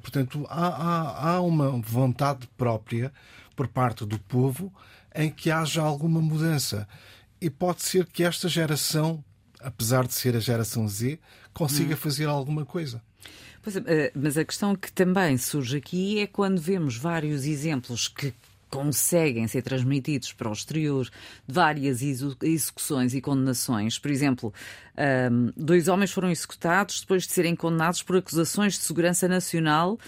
Portanto, 0.00 0.46
há, 0.48 0.66
há, 0.68 1.30
há 1.30 1.40
uma 1.40 1.70
vontade 1.80 2.48
própria 2.56 3.12
por 3.56 3.68
parte 3.68 4.04
do 4.04 4.18
povo 4.18 4.72
em 5.14 5.30
que 5.30 5.50
haja 5.50 5.82
alguma 5.82 6.20
mudança. 6.20 6.86
E 7.40 7.50
pode 7.50 7.82
ser 7.82 8.06
que 8.06 8.22
esta 8.22 8.48
geração, 8.48 9.22
apesar 9.60 10.06
de 10.06 10.14
ser 10.14 10.36
a 10.36 10.40
geração 10.40 10.88
Z, 10.88 11.18
consiga 11.52 11.94
hum. 11.94 11.96
fazer 11.96 12.26
alguma 12.26 12.64
coisa. 12.64 13.02
É, 13.86 14.12
mas 14.14 14.38
a 14.38 14.44
questão 14.44 14.74
que 14.74 14.90
também 14.90 15.36
surge 15.36 15.76
aqui 15.76 16.20
é 16.20 16.26
quando 16.26 16.60
vemos 16.60 16.96
vários 16.96 17.44
exemplos 17.44 18.08
que 18.08 18.32
conseguem 18.70 19.46
ser 19.46 19.62
transmitidos 19.62 20.32
para 20.32 20.48
o 20.48 20.52
exterior 20.52 21.08
várias 21.46 22.02
execuções 22.02 23.14
e 23.14 23.20
condenações. 23.20 23.98
Por 23.98 24.10
exemplo, 24.10 24.52
dois 25.56 25.88
homens 25.88 26.10
foram 26.10 26.30
executados 26.30 27.00
depois 27.00 27.24
de 27.24 27.32
serem 27.32 27.54
condenados 27.54 28.02
por 28.02 28.16
acusações 28.16 28.74
de 28.74 28.80
segurança 28.80 29.28
nacional 29.28 29.98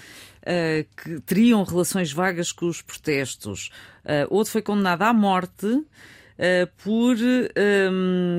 uh, 0.40 0.86
que 0.96 1.20
teriam 1.20 1.62
relações 1.62 2.12
vagas 2.12 2.52
com 2.52 2.66
os 2.66 2.82
protestos. 2.82 3.70
Uh, 4.04 4.26
outro 4.30 4.52
foi 4.52 4.62
condenado 4.62 5.02
à 5.02 5.12
morte 5.12 5.66
uh, 5.66 5.86
por 6.82 7.16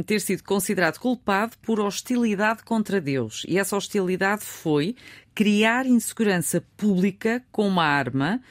ter 0.06 0.20
sido 0.20 0.44
considerado 0.44 1.00
culpado 1.00 1.56
por 1.62 1.80
hostilidade 1.80 2.64
contra 2.64 3.00
Deus. 3.00 3.46
E 3.48 3.58
essa 3.58 3.76
hostilidade 3.76 4.44
foi 4.44 4.96
criar 5.34 5.86
insegurança 5.86 6.64
pública 6.76 7.44
com 7.52 7.68
uma 7.68 7.86
arma. 7.86 8.42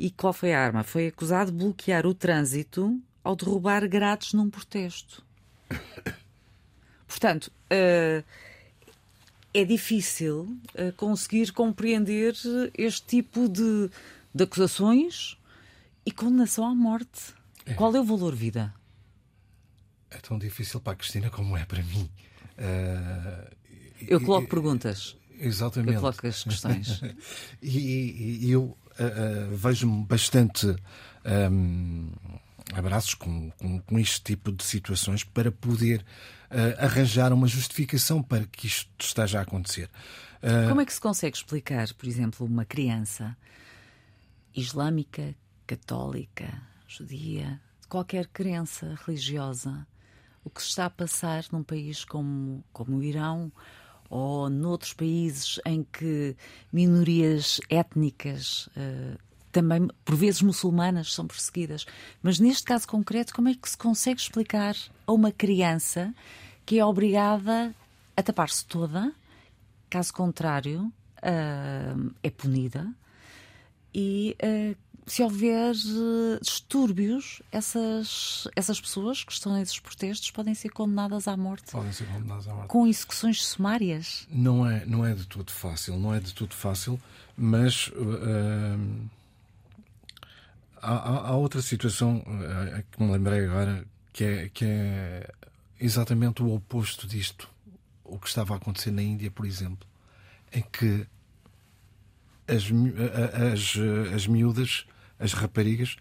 E 0.00 0.10
qual 0.10 0.32
foi 0.32 0.54
a 0.54 0.58
arma? 0.58 0.82
Foi 0.82 1.08
acusado 1.08 1.52
de 1.52 1.58
bloquear 1.58 2.06
o 2.06 2.14
trânsito 2.14 2.98
ao 3.22 3.36
derrubar 3.36 3.86
grades 3.86 4.32
num 4.32 4.48
protesto. 4.48 5.22
Portanto, 7.06 7.52
uh, 7.70 8.24
é 9.52 9.64
difícil 9.66 10.56
uh, 10.74 10.90
conseguir 10.96 11.52
compreender 11.52 12.34
este 12.78 13.06
tipo 13.06 13.46
de, 13.46 13.90
de 14.34 14.44
acusações 14.44 15.36
e 16.06 16.10
condenação 16.10 16.64
à 16.66 16.74
morte. 16.74 17.34
É. 17.66 17.74
Qual 17.74 17.94
é 17.94 18.00
o 18.00 18.04
valor 18.04 18.34
vida? 18.34 18.72
É 20.10 20.16
tão 20.16 20.38
difícil 20.38 20.80
para 20.80 20.94
a 20.94 20.96
Cristina 20.96 21.28
como 21.28 21.58
é 21.58 21.66
para 21.66 21.82
mim. 21.82 22.08
Uh, 22.56 23.54
eu 24.08 24.18
coloco 24.18 24.46
e, 24.46 24.48
perguntas. 24.48 25.14
Exatamente. 25.38 25.92
Eu 25.92 26.00
coloco 26.00 26.26
as 26.26 26.42
questões. 26.42 27.02
e, 27.60 28.46
e, 28.46 28.50
eu 28.50 28.74
uh, 29.00 29.56
vejo-me 29.56 30.04
bastante 30.04 30.66
um, 31.50 32.10
abraços 32.74 33.14
com, 33.14 33.50
com, 33.52 33.80
com, 33.80 33.98
este 33.98 34.22
tipo 34.22 34.52
de 34.52 34.62
situações 34.64 35.24
para 35.24 35.50
poder 35.50 36.04
uh, 36.50 36.84
arranjar 36.84 37.32
uma 37.32 37.46
justificação 37.46 38.22
para 38.22 38.44
que 38.46 38.66
isto 38.66 38.90
esteja 39.00 39.38
a 39.38 39.42
acontecer. 39.42 39.90
Uh... 40.42 40.68
Como 40.68 40.80
é 40.80 40.86
que 40.86 40.92
se 40.92 41.00
consegue 41.00 41.36
explicar, 41.36 41.92
por 41.94 42.06
exemplo, 42.06 42.46
uma 42.46 42.64
criança 42.64 43.36
islâmica, 44.54 45.34
católica, 45.66 46.62
judia, 46.86 47.60
qualquer 47.88 48.26
crença 48.26 48.98
religiosa, 49.06 49.86
o 50.44 50.50
que 50.50 50.62
se 50.62 50.68
está 50.68 50.86
a 50.86 50.90
passar 50.90 51.44
num 51.52 51.62
país 51.62 52.04
como, 52.04 52.64
como 52.72 52.96
o 52.96 53.02
Irão 53.02 53.52
ou 54.10 54.50
noutros 54.50 54.92
países 54.92 55.60
em 55.64 55.84
que 55.84 56.36
minorias 56.72 57.60
étnicas 57.70 58.66
uh, 58.76 59.16
também, 59.52 59.88
por 60.04 60.16
vezes, 60.16 60.42
muçulmanas 60.42 61.12
são 61.12 61.26
perseguidas. 61.26 61.86
Mas 62.22 62.38
neste 62.38 62.64
caso 62.64 62.86
concreto, 62.86 63.34
como 63.34 63.48
é 63.48 63.54
que 63.54 63.68
se 63.70 63.76
consegue 63.76 64.20
explicar 64.20 64.76
a 65.06 65.12
uma 65.12 65.32
criança 65.32 66.14
que 66.66 66.78
é 66.78 66.84
obrigada 66.84 67.74
a 68.16 68.22
tapar-se 68.22 68.64
toda, 68.66 69.12
caso 69.88 70.12
contrário, 70.12 70.92
uh, 71.18 72.14
é 72.22 72.30
punida 72.30 72.92
e 73.94 74.36
uh, 74.42 74.76
se 75.10 75.24
houver 75.24 75.74
uh, 75.74 76.40
distúrbios, 76.40 77.42
essas, 77.50 78.46
essas 78.54 78.80
pessoas 78.80 79.24
que 79.24 79.32
estão 79.32 79.54
nesses 79.54 79.80
protestos 79.80 80.30
podem 80.30 80.54
ser 80.54 80.68
condenadas 80.68 81.26
à 81.26 81.36
morte. 81.36 81.72
Podem 81.72 81.90
ser 81.90 82.06
condenadas 82.06 82.46
à 82.46 82.54
morte. 82.54 82.68
Com 82.68 82.86
execuções 82.86 83.44
sumárias. 83.44 84.28
Não 84.30 84.64
é, 84.64 84.86
não 84.86 85.04
é 85.04 85.12
de 85.12 85.26
tudo 85.26 85.50
fácil, 85.50 85.98
não 85.98 86.14
é 86.14 86.20
de 86.20 86.32
tudo 86.32 86.54
fácil, 86.54 87.00
mas 87.36 87.88
uh, 87.88 89.08
há, 90.80 91.28
há, 91.30 91.34
outra 91.34 91.60
situação 91.60 92.18
uh, 92.18 92.84
que 92.92 93.02
me 93.02 93.10
lembrei 93.10 93.46
agora 93.46 93.84
que 94.12 94.22
é, 94.22 94.48
que 94.48 94.64
é 94.64 95.28
exatamente 95.80 96.40
o 96.40 96.54
oposto 96.54 97.08
disto. 97.08 97.50
O 98.04 98.16
que 98.16 98.28
estava 98.28 98.54
a 98.54 98.58
acontecer 98.58 98.92
na 98.92 99.02
Índia, 99.02 99.28
por 99.28 99.44
exemplo, 99.44 99.88
em 100.52 100.62
que 100.62 101.04
as, 102.46 102.64
as, 103.52 104.14
as 104.14 104.26
miúdas, 104.28 104.86
as 105.20 105.32
raparigas, 105.34 105.96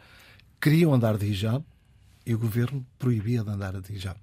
queriam 0.60 0.94
andar 0.94 1.18
de 1.18 1.28
hijab 1.28 1.64
e 2.26 2.34
o 2.34 2.40
governo 2.40 2.86
proibia 2.98 3.44
de 3.44 3.50
andar 3.50 3.80
de 3.80 3.94
hijab. 3.94 4.20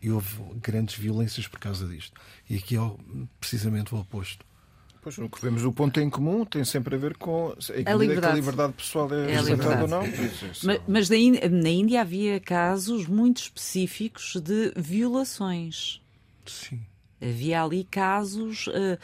E 0.00 0.10
houve 0.10 0.40
grandes 0.62 0.94
violências 0.94 1.48
por 1.48 1.58
causa 1.58 1.86
disto. 1.86 2.18
E 2.48 2.56
aqui 2.56 2.76
é 2.76 2.80
precisamente 3.40 3.94
o 3.94 3.98
oposto. 3.98 4.44
Pois, 5.02 5.18
o 5.18 5.28
que 5.28 5.40
vemos 5.40 5.64
o 5.64 5.72
ponto 5.72 6.00
em 6.00 6.10
comum 6.10 6.44
tem 6.44 6.64
sempre 6.64 6.96
a 6.96 6.98
ver 6.98 7.16
com 7.16 7.50
a, 7.50 7.92
a 7.92 7.94
liberdade, 7.94 8.32
a 8.32 8.34
liberdade 8.34 8.72
pessoal 8.72 9.08
é, 9.12 9.32
é 9.32 9.36
respeitada 9.36 9.82
ou 9.82 9.88
não. 9.88 10.02
Mas, 10.64 10.80
mas 10.86 11.08
na 11.08 11.68
Índia 11.68 12.00
havia 12.00 12.40
casos 12.40 13.06
muito 13.06 13.38
específicos 13.38 14.36
de 14.42 14.72
violações. 14.76 16.00
Sim. 16.44 16.80
Havia 17.20 17.62
ali 17.62 17.84
casos. 17.84 18.66
Uh, 18.66 18.98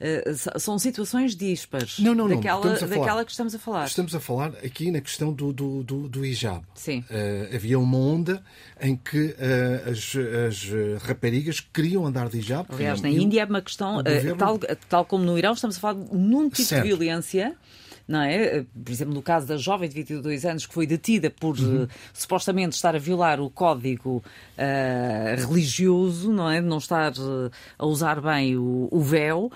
Uh, 0.00 0.58
são 0.58 0.78
situações 0.78 1.36
dispares 1.36 1.98
não, 1.98 2.14
não, 2.14 2.28
não. 2.28 2.36
Daquela, 2.36 2.78
daquela 2.78 3.24
que 3.24 3.30
estamos 3.30 3.54
a 3.54 3.58
falar. 3.58 3.86
Estamos 3.86 4.14
a 4.14 4.20
falar 4.20 4.48
aqui 4.64 4.90
na 4.90 5.00
questão 5.00 5.32
do, 5.32 5.52
do, 5.52 5.82
do, 5.82 6.08
do 6.08 6.24
hijab. 6.24 6.64
Sim. 6.74 7.04
Uh, 7.10 7.54
havia 7.54 7.78
uma 7.78 7.96
onda 7.96 8.42
em 8.80 8.96
que 8.96 9.26
uh, 9.26 9.90
as, 9.90 10.14
as 10.48 11.02
raparigas 11.02 11.60
queriam 11.60 12.04
andar 12.04 12.28
de 12.28 12.38
hijab. 12.38 12.66
Aliás, 12.70 13.00
na 13.00 13.08
Índia 13.08 13.42
é 13.42 13.44
uma 13.44 13.62
questão, 13.62 14.02
tal, 14.38 14.58
tal 14.88 15.04
como 15.04 15.24
no 15.24 15.38
Irão, 15.38 15.52
estamos 15.52 15.76
a 15.76 15.80
falar 15.80 15.94
num 15.94 16.48
tipo 16.48 16.68
certo. 16.68 16.82
de 16.82 16.88
violência 16.88 17.56
não 18.06 18.20
é? 18.20 18.64
Por 18.84 18.92
exemplo, 18.92 19.14
no 19.14 19.22
caso 19.22 19.46
da 19.46 19.56
jovem 19.56 19.88
de 19.88 19.94
22 19.94 20.44
anos 20.44 20.66
que 20.66 20.74
foi 20.74 20.86
detida 20.86 21.30
por 21.30 21.58
uhum. 21.58 21.84
uh, 21.84 21.88
supostamente 22.12 22.76
estar 22.76 22.94
a 22.94 22.98
violar 22.98 23.40
o 23.40 23.50
código 23.50 24.22
uh, 24.58 25.48
religioso, 25.48 26.32
não 26.32 26.50
é? 26.50 26.60
De 26.60 26.66
não 26.66 26.78
estar 26.78 27.12
uh, 27.12 27.50
a 27.78 27.86
usar 27.86 28.20
bem 28.20 28.56
o, 28.56 28.88
o 28.90 29.00
véu. 29.00 29.50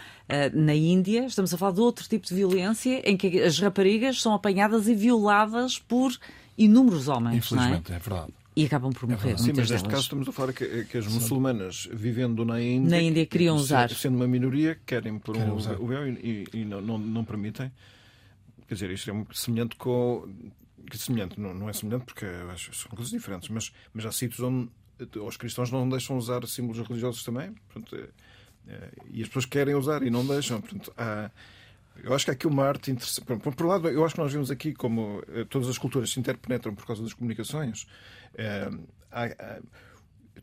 na 0.52 0.74
Índia, 0.74 1.26
estamos 1.26 1.52
a 1.52 1.58
falar 1.58 1.72
de 1.72 1.80
outro 1.80 2.08
tipo 2.08 2.26
de 2.26 2.34
violência 2.34 3.02
em 3.08 3.16
que 3.16 3.40
as 3.40 3.58
raparigas 3.58 4.20
são 4.20 4.34
apanhadas 4.34 4.88
e 4.88 4.94
violadas 4.94 5.78
por 5.78 6.12
inúmeros 6.56 7.08
homens. 7.08 7.36
Infelizmente, 7.36 7.92
é? 7.92 7.96
é 7.96 7.98
verdade 7.98 8.32
e 8.58 8.64
acabam 8.64 8.92
por 8.92 9.08
morrer. 9.08 9.34
É 9.34 9.36
Sim, 9.36 9.52
mas 9.54 9.70
neste 9.70 9.88
caso 9.88 10.02
estamos 10.02 10.28
a 10.28 10.32
falar 10.32 10.52
que, 10.52 10.84
que 10.86 10.98
as 10.98 11.06
muçulmanas 11.06 11.88
vivendo 11.92 12.44
na 12.44 12.60
Índia, 12.60 12.90
na 12.90 13.00
Índia 13.00 13.24
queriam 13.24 13.54
usar. 13.54 13.88
Sendo 13.90 14.16
uma 14.16 14.26
minoria, 14.26 14.76
querem 14.84 15.16
pôr 15.16 15.36
um, 15.36 15.52
o 15.52 15.86
véu 15.86 16.08
e, 16.08 16.46
e, 16.52 16.58
e 16.60 16.64
não, 16.64 16.80
não, 16.80 16.98
não, 16.98 17.24
permitem. 17.24 17.70
Quer 18.68 18.74
dizer, 18.74 18.90
isto 18.90 19.10
é 19.10 19.12
muito 19.14 19.36
semelhante 19.36 19.76
com. 19.76 20.28
Semelhante, 20.92 21.40
não, 21.40 21.52
não 21.54 21.68
é 21.68 21.72
semelhante 21.72 22.04
porque 22.04 22.26
são 22.72 22.90
coisas 22.90 23.10
diferentes, 23.10 23.48
mas, 23.48 23.72
mas 23.92 24.06
há 24.06 24.12
sítios 24.12 24.40
onde 24.40 24.70
os 25.20 25.36
cristãos 25.36 25.70
não 25.70 25.88
deixam 25.88 26.16
usar 26.16 26.46
símbolos 26.46 26.86
religiosos 26.86 27.24
também. 27.24 27.52
Portanto, 27.68 27.96
é, 27.96 28.72
é, 28.72 28.90
e 29.10 29.22
as 29.22 29.28
pessoas 29.28 29.46
querem 29.46 29.74
usar 29.74 30.02
e 30.02 30.10
não 30.10 30.26
deixam. 30.26 30.60
Portanto, 30.60 30.92
há, 30.96 31.30
eu 32.02 32.14
acho 32.14 32.24
que 32.24 32.30
há 32.30 32.34
aqui 32.34 32.46
uma 32.46 32.64
arte 32.64 32.90
interessante. 32.90 33.24
Por, 33.24 33.54
por, 33.54 33.66
um 33.66 33.68
lado, 33.68 33.88
eu 33.88 34.04
acho 34.04 34.14
que 34.14 34.20
nós 34.20 34.32
vimos 34.32 34.50
aqui 34.50 34.72
como 34.72 35.22
eh, 35.28 35.44
todas 35.44 35.68
as 35.68 35.78
culturas 35.78 36.10
se 36.10 36.20
interpenetram 36.20 36.74
por 36.74 36.86
causa 36.86 37.02
das 37.02 37.12
comunicações. 37.12 37.86
Há, 39.10 39.24
há, 39.24 39.60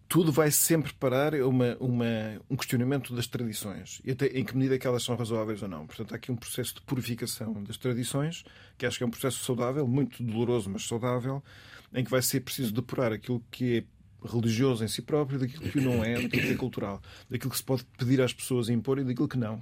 tudo 0.07 0.31
vai 0.31 0.51
sempre 0.51 0.93
parar 0.93 1.33
a 1.35 1.47
uma, 1.47 1.75
uma, 1.79 2.05
um 2.49 2.55
questionamento 2.55 3.13
das 3.15 3.27
tradições 3.27 4.01
e 4.03 4.11
até 4.11 4.27
em 4.27 4.43
que 4.43 4.55
medida 4.55 4.75
é 4.75 4.77
que 4.77 4.87
elas 4.87 5.03
são 5.03 5.15
razoáveis 5.15 5.61
ou 5.61 5.67
não. 5.67 5.85
Portanto, 5.85 6.13
há 6.13 6.15
aqui 6.15 6.31
um 6.31 6.35
processo 6.35 6.75
de 6.75 6.81
purificação 6.81 7.63
das 7.63 7.77
tradições, 7.77 8.43
que 8.77 8.85
acho 8.85 8.97
que 8.97 9.03
é 9.03 9.07
um 9.07 9.09
processo 9.09 9.43
saudável, 9.43 9.87
muito 9.87 10.21
doloroso, 10.23 10.69
mas 10.69 10.85
saudável, 10.87 11.43
em 11.93 12.03
que 12.03 12.11
vai 12.11 12.21
ser 12.21 12.41
preciso 12.41 12.73
depurar 12.73 13.11
aquilo 13.11 13.43
que 13.49 13.77
é 13.77 14.27
religioso 14.27 14.83
em 14.83 14.87
si 14.87 15.01
próprio 15.01 15.39
daquilo 15.39 15.69
que 15.69 15.79
não 15.79 16.03
é, 16.03 16.15
daquilo 16.15 16.43
que 16.43 16.53
é 16.53 16.55
cultural, 16.55 17.01
daquilo 17.29 17.51
que 17.51 17.57
se 17.57 17.63
pode 17.63 17.83
pedir 17.97 18.21
às 18.21 18.33
pessoas 18.33 18.69
impor 18.69 18.99
e 18.99 19.03
daquilo 19.03 19.27
que 19.27 19.37
não. 19.37 19.61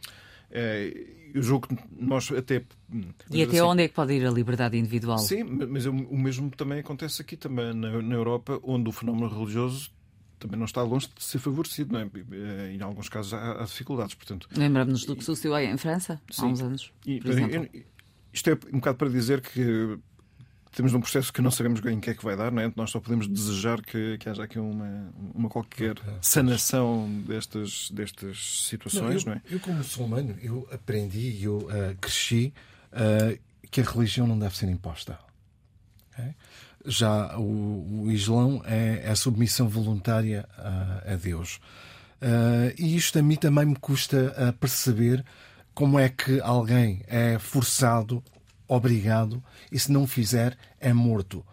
eu 1.34 1.42
julgo 1.42 1.68
que 1.68 1.78
nós 2.00 2.32
até. 2.32 2.64
E 3.32 3.42
até 3.44 3.58
assim, 3.58 3.62
onde 3.62 3.84
é 3.84 3.88
que 3.88 3.94
pode 3.94 4.14
ir 4.14 4.26
a 4.26 4.32
liberdade 4.32 4.78
individual? 4.78 5.20
Sim, 5.20 5.44
mas 5.44 5.86
o 5.86 6.18
mesmo 6.18 6.50
também 6.52 6.80
acontece 6.80 7.22
aqui 7.22 7.36
também 7.36 7.74
na, 7.74 8.02
na 8.02 8.16
Europa, 8.16 8.60
onde 8.64 8.90
o 8.90 8.92
fenómeno 8.92 9.28
religioso 9.28 9.92
também 10.44 10.58
não 10.58 10.66
está 10.66 10.82
longe 10.82 11.08
de 11.08 11.24
ser 11.24 11.40
favorecido, 11.40 11.94
não 11.94 12.02
é? 12.02 12.74
Em 12.74 12.82
alguns 12.82 13.08
casos 13.08 13.34
há, 13.34 13.62
há 13.62 13.64
dificuldades, 13.64 14.14
portanto. 14.14 14.48
Lembramos-nos 14.56 15.06
do 15.06 15.16
que 15.16 15.24
sucedeu 15.24 15.58
em 15.58 15.78
França 15.78 16.22
Sim. 16.30 16.42
há 16.42 16.46
uns 16.48 16.62
anos. 16.62 16.94
E, 17.06 17.22
isto 18.34 18.50
é 18.50 18.54
um 18.74 18.80
bocado 18.80 18.98
para 18.98 19.10
dizer 19.10 19.42
que 19.42 19.98
temos 20.72 20.94
um 20.94 21.00
processo 21.00 21.32
que 21.32 21.42
não 21.42 21.52
sabemos 21.52 21.80
bem 21.80 21.98
em 21.98 22.00
que 22.00 22.10
é 22.10 22.14
que 22.14 22.24
vai 22.24 22.36
dar, 22.36 22.52
não 22.52 22.62
é? 22.62 22.74
Nós 22.76 22.90
só 22.90 23.00
podemos 23.00 23.28
desejar 23.28 23.82
que, 23.82 24.18
que 24.18 24.28
haja 24.28 24.44
aqui 24.44 24.60
uma, 24.60 25.14
uma 25.34 25.50
qualquer 25.50 25.96
sanação 26.20 27.08
destas, 27.28 27.90
destas 27.92 28.66
situações, 28.68 29.24
não, 29.24 29.34
eu, 29.34 29.40
não 29.40 29.50
é? 29.50 29.56
Eu, 29.56 29.60
como 29.60 29.78
muçulmano, 29.78 30.36
eu 30.42 30.68
aprendi, 30.72 31.44
eu 31.44 31.58
uh, 31.60 31.96
cresci 32.02 32.54
uh, 32.92 33.40
que 33.70 33.82
a 33.82 33.84
religião 33.84 34.28
não 34.28 34.38
deve 34.38 34.58
ser 34.58 34.68
imposta. 34.68 35.18
Okay? 36.12 36.34
Já 36.86 37.38
o, 37.38 38.04
o 38.04 38.12
Islão 38.12 38.62
é, 38.66 39.04
é 39.06 39.12
a 39.12 39.16
submissão 39.16 39.68
voluntária 39.68 40.48
a, 40.58 41.14
a 41.14 41.16
Deus. 41.16 41.60
Uh, 42.22 42.74
e 42.78 42.96
isto 42.96 43.20
a 43.20 43.22
mim 43.22 43.36
também 43.36 43.66
me 43.66 43.76
custa 43.76 44.34
a 44.38 44.54
perceber 44.54 45.26
como 45.74 46.00
é 46.00 46.08
que 46.08 46.40
alguém 46.40 47.04
é 47.08 47.38
forçado, 47.38 48.24
obrigado, 48.66 49.44
e 49.70 49.78
se 49.78 49.92
não 49.92 50.08
fizer, 50.08 50.58
é 50.80 50.94
morto. 50.94 51.46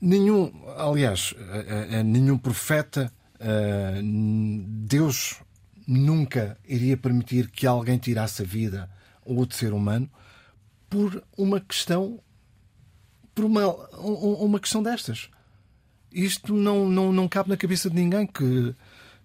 Nenhum, 0.00 0.50
aliás, 0.76 1.32
uh, 1.32 2.00
uh, 2.00 2.04
nenhum 2.04 2.38
profeta, 2.38 3.12
Deus 4.68 5.40
nunca 5.84 6.56
iria 6.64 6.96
permitir 6.96 7.50
que 7.50 7.66
alguém 7.66 7.98
tirasse 7.98 8.42
a 8.42 8.44
vida 8.44 8.88
a 9.26 9.32
outro 9.32 9.56
ser 9.56 9.72
humano 9.72 10.08
por 10.88 11.24
uma 11.36 11.60
questão 11.60 12.20
por 13.34 13.44
uma, 13.44 13.66
uma 13.98 14.60
questão 14.60 14.82
destas. 14.82 15.28
Isto 16.12 16.54
não, 16.54 16.88
não, 16.88 17.12
não 17.12 17.28
cabe 17.28 17.48
na 17.48 17.56
cabeça 17.56 17.88
de 17.88 17.96
ninguém 17.96 18.26
que, 18.26 18.74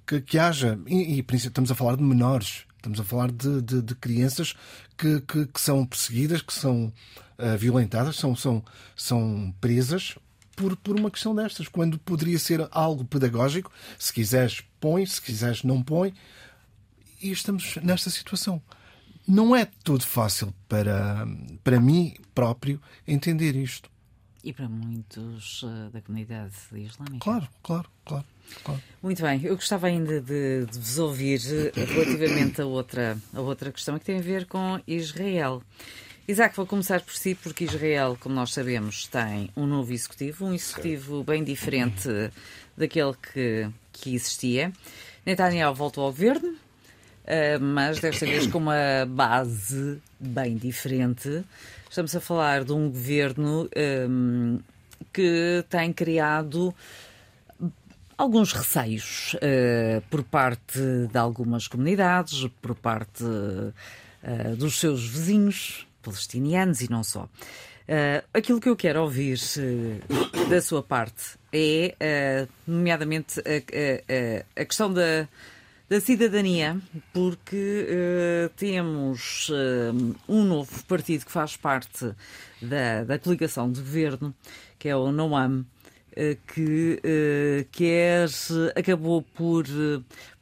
que, 0.05 0.21
que 0.21 0.39
haja. 0.39 0.79
E, 0.87 1.19
e 1.19 1.35
estamos 1.35 1.69
a 1.69 1.75
falar 1.75 1.97
de 1.97 2.03
menores, 2.03 2.65
estamos 2.77 2.99
a 2.99 3.03
falar 3.03 3.31
de, 3.31 3.61
de, 3.61 3.81
de 3.81 3.95
crianças 3.95 4.55
que, 4.97 5.21
que, 5.21 5.45
que, 5.47 5.59
são 5.59 5.85
perseguidas, 5.85 6.41
que 6.41 6.53
são 6.53 6.93
uh, 7.37 7.57
violentadas, 7.57 8.15
são, 8.15 8.35
são, 8.35 8.63
são 8.95 9.53
presas 9.59 10.17
por, 10.55 10.75
por 10.77 10.97
uma 10.97 11.11
questão 11.11 11.35
destas, 11.35 11.67
quando 11.67 11.99
poderia 11.99 12.39
ser 12.39 12.67
algo 12.71 13.03
pedagógico. 13.03 13.71
Se 13.99 14.13
quiseres, 14.13 14.63
põe, 14.79 15.05
se 15.05 15.21
quiseres, 15.21 15.63
não 15.63 15.83
põe. 15.83 16.13
E 17.21 17.31
estamos 17.31 17.75
nesta 17.77 18.09
situação. 18.09 18.61
Não 19.27 19.53
é 19.53 19.67
tudo 19.83 20.05
fácil 20.05 20.53
para, 20.69 21.27
para 21.63 21.81
mim 21.81 22.15
próprio 22.33 22.81
entender 23.05 23.55
isto. 23.55 23.89
E 24.47 24.53
para 24.53 24.69
muitos 24.69 25.61
uh, 25.63 25.89
da 25.91 25.99
comunidade 25.99 26.55
islâmica. 26.71 27.19
Claro, 27.19 27.49
claro, 27.61 27.89
claro, 28.05 28.25
claro. 28.63 28.81
Muito 29.03 29.21
bem, 29.21 29.43
eu 29.43 29.57
gostava 29.57 29.87
ainda 29.87 30.21
de, 30.21 30.65
de 30.65 30.79
vos 30.79 30.97
ouvir 30.97 31.41
eh, 31.51 31.83
relativamente 31.83 32.61
a 32.61 32.65
outra, 32.65 33.17
a 33.33 33.41
outra 33.41 33.73
questão 33.73 33.99
que 33.99 34.05
tem 34.05 34.19
a 34.19 34.21
ver 34.21 34.45
com 34.45 34.79
Israel. 34.87 35.61
Isaac, 36.25 36.55
vou 36.55 36.65
começar 36.65 37.01
por 37.01 37.13
si, 37.13 37.35
porque 37.35 37.65
Israel, 37.65 38.15
como 38.21 38.35
nós 38.35 38.53
sabemos, 38.53 39.05
tem 39.07 39.49
um 39.53 39.67
novo 39.67 39.91
executivo, 39.91 40.45
um 40.45 40.53
executivo 40.53 41.25
bem 41.25 41.43
diferente 41.43 42.07
daquele 42.77 43.15
que, 43.15 43.69
que 43.91 44.15
existia. 44.15 44.71
Netanyahu 45.25 45.75
voltou 45.75 46.05
ao 46.05 46.11
governo, 46.11 46.51
uh, 46.51 47.59
mas 47.59 47.99
desta 47.99 48.25
vez 48.25 48.47
com 48.47 48.59
uma 48.59 49.05
base 49.09 50.01
bem 50.17 50.55
diferente. 50.55 51.43
Estamos 51.89 52.15
a 52.15 52.19
falar 52.19 52.63
de 52.63 52.73
um 52.73 52.89
governo 52.89 53.69
um, 54.09 54.59
que 55.13 55.63
tem 55.69 55.91
criado 55.93 56.75
alguns 58.17 58.51
receios 58.51 59.35
uh, 59.35 60.01
por 60.09 60.23
parte 60.23 60.79
de 61.11 61.17
algumas 61.17 61.67
comunidades, 61.67 62.47
por 62.61 62.75
parte 62.75 63.23
uh, 63.23 64.55
dos 64.57 64.79
seus 64.79 65.07
vizinhos 65.07 65.87
palestinianos 66.01 66.81
e 66.81 66.91
não 66.91 67.03
só. 67.03 67.23
Uh, 67.23 68.23
aquilo 68.33 68.59
que 68.59 68.67
eu 68.67 68.75
quero 68.75 69.01
ouvir 69.01 69.39
da 70.49 70.61
sua 70.61 70.83
parte 70.83 71.37
é, 71.53 72.47
nomeadamente, 72.67 73.39
a, 73.39 74.59
a, 74.59 74.61
a 74.61 74.65
questão 74.65 74.93
da 74.93 75.27
da 75.89 76.01
cidadania, 76.01 76.77
porque 77.13 77.87
uh, 77.87 78.49
temos 78.57 79.49
uh, 79.49 80.15
um 80.27 80.43
novo 80.43 80.83
partido 80.83 81.25
que 81.25 81.31
faz 81.31 81.55
parte 81.55 82.13
da, 82.61 83.05
da 83.05 83.17
coligação 83.17 83.71
de 83.71 83.79
governo, 83.79 84.35
que 84.77 84.89
é 84.89 84.95
o 84.95 85.13
NOAM, 85.13 85.61
uh, 85.61 86.53
que 86.53 87.01
quer, 87.71 88.27
acabou 88.75 89.21
por, 89.21 89.65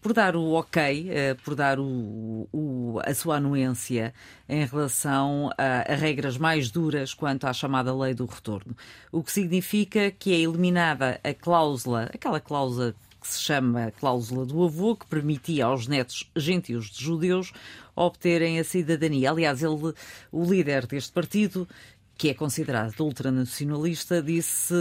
por 0.01 0.13
dar 0.13 0.35
o 0.35 0.53
ok, 0.53 1.11
por 1.43 1.53
dar 1.53 1.79
o, 1.79 2.49
o, 2.51 2.99
a 3.05 3.13
sua 3.13 3.35
anuência 3.35 4.15
em 4.49 4.65
relação 4.65 5.51
a, 5.59 5.93
a, 5.93 5.95
regras 5.95 6.39
mais 6.39 6.71
duras 6.71 7.13
quanto 7.13 7.45
à 7.45 7.53
chamada 7.53 7.95
lei 7.95 8.15
do 8.15 8.25
retorno. 8.25 8.75
O 9.11 9.21
que 9.21 9.31
significa 9.31 10.09
que 10.09 10.33
é 10.33 10.39
eliminada 10.39 11.19
a 11.23 11.33
cláusula, 11.35 12.09
aquela 12.11 12.39
cláusula 12.39 12.95
que 13.25 13.33
se 13.33 13.41
chama 13.41 13.91
cláusula 13.99 14.45
do 14.45 14.63
avô, 14.63 14.95
que 14.95 15.07
permitia 15.07 15.65
aos 15.65 15.87
netos 15.87 16.29
gentios 16.35 16.91
de 16.91 17.03
judeus 17.03 17.51
obterem 17.95 18.59
a 18.59 18.63
cidadania. 18.63 19.31
Aliás, 19.31 19.63
ele, 19.63 19.93
o 20.31 20.45
líder 20.45 20.85
deste 20.85 21.11
partido, 21.11 21.67
que 22.15 22.29
é 22.29 22.33
considerado 22.35 22.99
ultranacionalista, 22.99 24.21
disse 24.21 24.75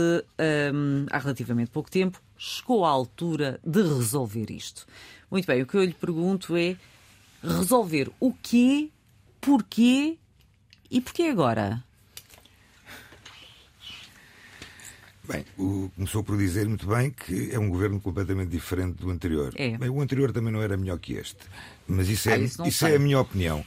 hum, 0.75 1.07
há 1.11 1.19
relativamente 1.19 1.71
pouco 1.71 1.91
tempo, 1.91 2.21
chegou 2.37 2.85
à 2.85 2.91
altura 2.91 3.59
de 3.65 3.83
resolver 3.83 4.51
isto. 4.51 4.87
Muito 5.31 5.47
bem, 5.47 5.63
o 5.63 5.67
que 5.67 5.77
eu 5.77 5.85
lhe 5.85 5.95
pergunto 5.95 6.55
é 6.55 6.77
resolver 7.43 8.11
o 8.21 8.33
quê, 8.33 8.91
porquê 9.41 10.19
e 10.91 11.01
porquê 11.01 11.25
agora? 11.25 11.83
Bem, 15.27 15.45
o, 15.57 15.91
começou 15.95 16.23
por 16.23 16.37
dizer 16.37 16.69
muito 16.69 16.87
bem 16.87 17.11
que 17.11 17.51
é 17.51 17.59
um 17.59 17.71
governo 17.71 17.99
completamente 17.99 18.51
diferente 18.51 18.97
do 18.97 19.11
anterior. 19.11 19.55
É. 19.57 19.77
Bem, 19.79 19.89
o 19.89 20.01
anterior 20.01 20.33
também 20.33 20.53
não 20.53 20.61
era 20.61 20.77
melhor 20.77 20.99
que 20.99 21.15
este. 21.15 21.39
Mas 21.89 22.09
isso 22.09 22.29
é, 22.29 22.35
ah, 22.35 22.39
isso, 22.39 22.67
isso 22.67 22.87
é 22.87 22.97
a 22.97 22.99
minha 22.99 23.19
opinião. 23.19 23.65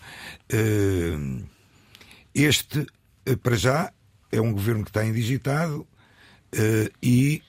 Uh, 0.53 1.43
este, 2.33 2.79
uh, 2.79 3.37
para 3.41 3.55
já, 3.55 3.91
é 4.31 4.39
um 4.39 4.53
governo 4.53 4.83
que 4.83 4.91
está 4.91 5.03
indigitado 5.03 5.81
uh, 5.81 6.93
e 7.01 7.41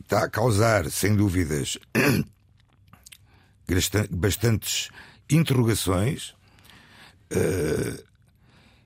está 0.00 0.24
a 0.24 0.30
causar, 0.30 0.88
sem 0.88 1.16
dúvidas, 1.16 1.78
bastantes 4.10 4.90
interrogações. 5.28 6.34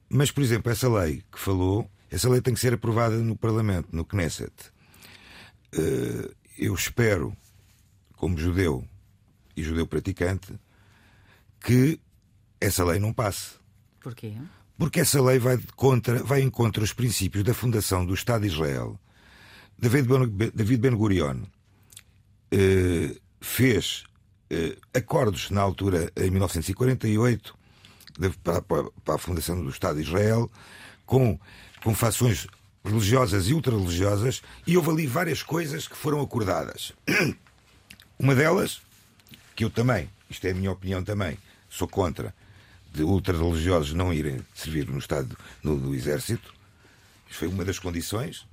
mas, 0.08 0.30
por 0.30 0.42
exemplo, 0.42 0.72
essa 0.72 0.88
lei 0.88 1.22
que 1.30 1.38
falou 1.38 1.88
essa 2.10 2.28
lei 2.28 2.40
tem 2.40 2.54
que 2.54 2.60
ser 2.60 2.74
aprovada 2.74 3.16
no 3.16 3.36
Parlamento, 3.36 3.88
no 3.92 4.04
Knesset. 4.04 4.52
Eh, 5.72 6.30
eu 6.58 6.74
espero, 6.74 7.36
como 8.16 8.38
judeu 8.38 8.86
e 9.56 9.62
judeu 9.62 9.86
praticante, 9.86 10.54
que 11.60 12.00
essa 12.60 12.84
lei 12.84 12.98
não 12.98 13.12
passe. 13.12 13.54
Porquê? 14.00 14.34
Porque 14.78 15.00
essa 15.00 15.22
lei 15.22 15.38
vai, 15.38 15.58
contra, 15.74 16.22
vai 16.22 16.42
em 16.42 16.50
contra 16.50 16.82
os 16.82 16.92
princípios 16.92 17.42
da 17.42 17.54
fundação 17.54 18.04
do 18.04 18.14
Estado 18.14 18.42
de 18.42 18.48
Israel. 18.48 18.98
David 19.78 20.78
Ben-Gurion 20.78 21.42
eh, 22.50 23.16
fez 23.40 24.04
eh, 24.48 24.76
acordos 24.94 25.50
na 25.50 25.60
altura, 25.60 26.10
em 26.16 26.30
1948, 26.30 27.56
para, 28.42 28.62
para 28.62 29.14
a 29.14 29.18
fundação 29.18 29.62
do 29.62 29.70
Estado 29.70 29.96
de 29.96 30.02
Israel, 30.02 30.50
com 31.04 31.38
com 31.86 31.94
fações 31.94 32.48
religiosas 32.84 33.46
e 33.46 33.54
ultra-religiosas, 33.54 34.42
e 34.66 34.76
houve 34.76 34.90
ali 34.90 35.06
várias 35.06 35.40
coisas 35.40 35.86
que 35.86 35.96
foram 35.96 36.20
acordadas. 36.20 36.92
Uma 38.18 38.34
delas, 38.34 38.82
que 39.54 39.62
eu 39.62 39.70
também, 39.70 40.10
isto 40.28 40.44
é 40.48 40.50
a 40.50 40.54
minha 40.54 40.72
opinião 40.72 41.04
também, 41.04 41.38
sou 41.70 41.86
contra, 41.86 42.34
de 42.92 43.04
ultra-religiosos 43.04 43.92
não 43.92 44.12
irem 44.12 44.44
servir 44.52 44.88
no 44.88 44.98
Estado 44.98 45.38
no, 45.62 45.76
no 45.76 45.94
Exército. 45.94 46.52
Isto 47.30 47.38
foi 47.38 47.46
uma 47.46 47.64
das 47.64 47.78
condições. 47.78 48.44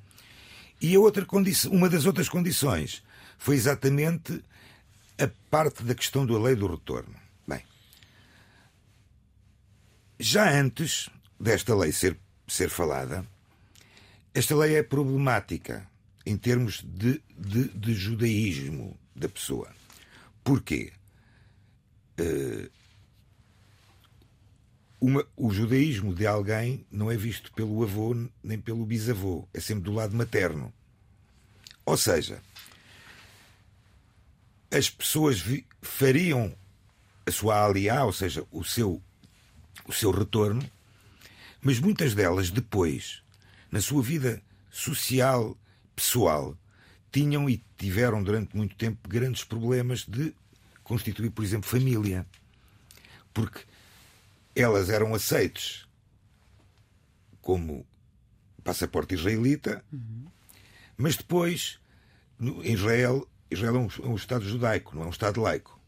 E 0.79 0.93
a 0.93 0.99
outra 0.99 1.25
condição, 1.25 1.71
uma 1.71 1.89
das 1.89 2.05
outras 2.05 2.29
condições 2.29 3.01
foi 3.39 3.55
exatamente 3.55 4.43
a 5.17 5.27
parte 5.49 5.81
da 5.81 5.95
questão 5.95 6.23
da 6.23 6.37
lei 6.37 6.55
do 6.55 6.67
retorno. 6.67 7.15
Bem, 7.47 7.63
já 10.19 10.51
antes 10.51 11.09
desta 11.39 11.73
lei 11.75 11.91
ser 11.91 12.15
ser 12.53 12.69
falada, 12.69 13.25
esta 14.33 14.55
lei 14.55 14.75
é 14.75 14.83
problemática 14.83 15.89
em 16.23 16.37
termos 16.37 16.83
de, 16.83 17.19
de, 17.35 17.67
de 17.69 17.93
judaísmo 17.93 18.95
da 19.15 19.27
pessoa. 19.27 19.73
Porquê? 20.43 20.93
Uh, 22.19 22.69
uma, 25.01 25.25
o 25.35 25.51
judaísmo 25.51 26.13
de 26.13 26.27
alguém 26.27 26.85
não 26.91 27.11
é 27.11 27.17
visto 27.17 27.51
pelo 27.53 27.81
avô 27.81 28.15
nem 28.43 28.59
pelo 28.59 28.85
bisavô, 28.85 29.47
é 29.51 29.59
sempre 29.59 29.85
do 29.85 29.91
lado 29.91 30.15
materno. 30.15 30.71
Ou 31.83 31.97
seja, 31.97 32.39
as 34.71 34.91
pessoas 34.91 35.41
vi, 35.41 35.65
fariam 35.81 36.55
a 37.25 37.31
sua 37.31 37.65
aliá, 37.65 38.05
ou 38.05 38.13
seja, 38.13 38.45
o 38.51 38.63
seu, 38.63 39.01
o 39.87 39.91
seu 39.91 40.11
retorno, 40.11 40.63
mas 41.63 41.79
muitas 41.79 42.13
delas 42.13 42.49
depois, 42.49 43.23
na 43.71 43.79
sua 43.79 44.03
vida 44.03 44.41
social, 44.69 45.57
pessoal, 45.95 46.57
tinham 47.11 47.49
e 47.49 47.63
tiveram 47.77 48.21
durante 48.21 48.55
muito 48.55 48.75
tempo 48.75 49.07
grandes 49.07 49.43
problemas 49.43 50.05
de 50.05 50.35
constituir, 50.83 51.29
por 51.29 51.43
exemplo, 51.43 51.69
família. 51.69 52.25
Porque 53.33 53.61
elas 54.55 54.89
eram 54.89 55.15
aceites 55.15 55.87
como 57.41 57.85
passaporte 58.63 59.15
israelita, 59.15 59.83
uhum. 59.91 60.25
mas 60.97 61.15
depois, 61.15 61.79
no, 62.37 62.63
Israel, 62.65 63.27
Israel 63.49 63.75
é 63.75 63.79
um, 63.79 63.87
é 63.87 64.07
um, 64.07 64.15
Estado 64.15 64.45
judaico, 64.45 64.95
não 64.95 65.03
é 65.03 65.05
um 65.07 65.11
Estado 65.11 65.41
laico. 65.41 65.79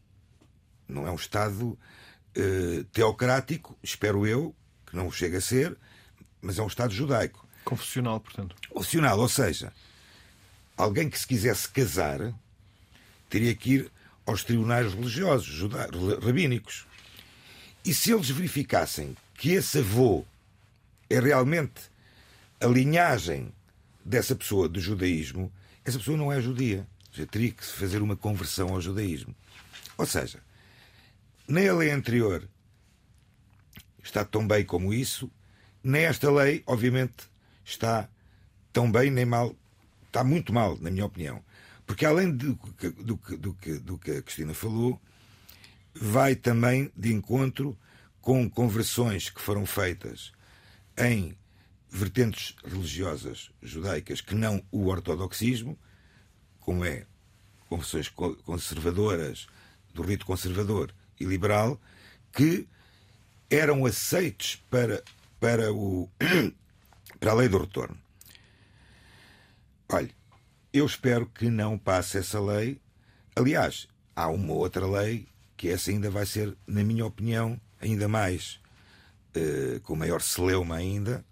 Não 0.88 1.06
é 1.06 1.10
um 1.10 1.16
Estado 1.16 1.78
uh, 2.36 2.84
teocrático, 2.92 3.76
espero 3.82 4.26
eu, 4.26 4.54
não 4.96 5.10
chega 5.10 5.38
a 5.38 5.40
ser, 5.40 5.76
mas 6.40 6.58
é 6.58 6.62
um 6.62 6.66
Estado 6.66 6.92
judaico. 6.92 7.46
Confessional, 7.64 8.18
portanto. 8.20 8.56
Confessional, 8.68 9.18
ou 9.18 9.28
seja, 9.28 9.72
alguém 10.76 11.10
que 11.10 11.18
se 11.18 11.26
quisesse 11.26 11.68
casar 11.68 12.32
teria 13.28 13.54
que 13.54 13.74
ir 13.74 13.92
aos 14.24 14.42
tribunais 14.42 14.92
religiosos, 14.92 15.46
juda... 15.46 15.88
rabínicos. 16.24 16.86
E 17.84 17.94
se 17.94 18.12
eles 18.12 18.30
verificassem 18.30 19.16
que 19.34 19.50
esse 19.52 19.78
avô 19.78 20.24
é 21.08 21.20
realmente 21.20 21.82
a 22.60 22.66
linhagem 22.66 23.52
dessa 24.04 24.34
pessoa 24.34 24.68
do 24.68 24.80
judaísmo, 24.80 25.52
essa 25.84 25.98
pessoa 25.98 26.16
não 26.16 26.32
é 26.32 26.40
judia. 26.40 26.86
Já 27.12 27.26
teria 27.26 27.52
que 27.52 27.64
fazer 27.64 28.02
uma 28.02 28.16
conversão 28.16 28.70
ao 28.70 28.80
judaísmo. 28.80 29.34
Ou 29.96 30.06
seja, 30.06 30.40
nem 31.48 31.68
a 31.68 31.74
lei 31.74 31.90
anterior 31.90 32.48
está 34.06 34.24
tão 34.24 34.46
bem 34.46 34.64
como 34.64 34.94
isso, 34.94 35.30
nem 35.82 36.04
esta 36.04 36.30
lei, 36.30 36.62
obviamente, 36.66 37.28
está 37.64 38.08
tão 38.72 38.90
bem 38.90 39.10
nem 39.10 39.24
mal. 39.24 39.54
Está 40.06 40.24
muito 40.24 40.52
mal, 40.52 40.78
na 40.80 40.90
minha 40.90 41.04
opinião. 41.04 41.42
Porque 41.84 42.06
além 42.06 42.30
do, 42.32 42.54
do, 42.54 42.92
do, 42.92 43.36
do, 43.36 43.54
que, 43.54 43.78
do 43.78 43.98
que 43.98 44.10
a 44.12 44.22
Cristina 44.22 44.54
falou, 44.54 45.00
vai 45.94 46.34
também 46.34 46.90
de 46.96 47.12
encontro 47.12 47.76
com 48.20 48.48
conversões 48.48 49.28
que 49.28 49.40
foram 49.40 49.66
feitas 49.66 50.32
em 50.98 51.36
vertentes 51.90 52.54
religiosas 52.64 53.50
judaicas 53.62 54.20
que 54.20 54.34
não 54.34 54.62
o 54.70 54.86
ortodoxismo, 54.86 55.78
como 56.60 56.84
é 56.84 57.06
conversões 57.68 58.08
conservadoras, 58.08 59.46
do 59.92 60.02
rito 60.02 60.26
conservador 60.26 60.92
e 61.18 61.24
liberal, 61.24 61.80
que 62.32 62.68
eram 63.50 63.86
aceites 63.86 64.62
para, 64.70 65.02
para, 65.38 65.72
o, 65.72 66.08
para 67.20 67.30
a 67.32 67.34
lei 67.34 67.48
do 67.48 67.58
retorno. 67.58 67.96
Olha, 69.88 70.10
eu 70.72 70.84
espero 70.84 71.26
que 71.26 71.48
não 71.48 71.78
passe 71.78 72.18
essa 72.18 72.40
lei. 72.40 72.80
Aliás, 73.34 73.88
há 74.14 74.28
uma 74.28 74.52
outra 74.52 74.86
lei 74.86 75.28
que 75.56 75.68
essa 75.68 75.90
ainda 75.90 76.10
vai 76.10 76.26
ser, 76.26 76.56
na 76.66 76.82
minha 76.82 77.06
opinião, 77.06 77.60
ainda 77.80 78.08
mais 78.08 78.60
uh, 79.36 79.80
com 79.80 79.94
maior 79.94 80.20
celeuma 80.20 80.76
ainda, 80.76 81.24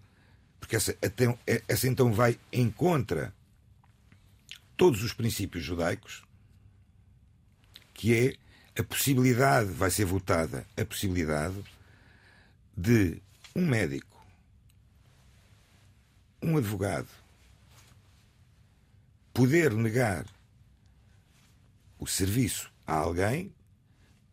porque 0.59 0.75
essa, 0.75 0.95
até, 1.03 1.37
essa 1.67 1.87
então 1.87 2.11
vai 2.11 2.39
em 2.51 2.71
contra 2.71 3.33
todos 4.75 5.03
os 5.03 5.13
princípios 5.13 5.63
judaicos, 5.63 6.23
que 7.93 8.13
é 8.13 8.81
a 8.81 8.83
possibilidade, 8.83 9.71
vai 9.71 9.91
ser 9.91 10.05
votada 10.05 10.65
a 10.75 10.83
possibilidade 10.83 11.55
de 12.75 13.21
um 13.55 13.65
médico, 13.65 14.25
um 16.41 16.57
advogado, 16.57 17.09
poder 19.33 19.73
negar 19.73 20.25
o 21.97 22.05
serviço 22.05 22.71
a 22.85 22.93
alguém 22.93 23.53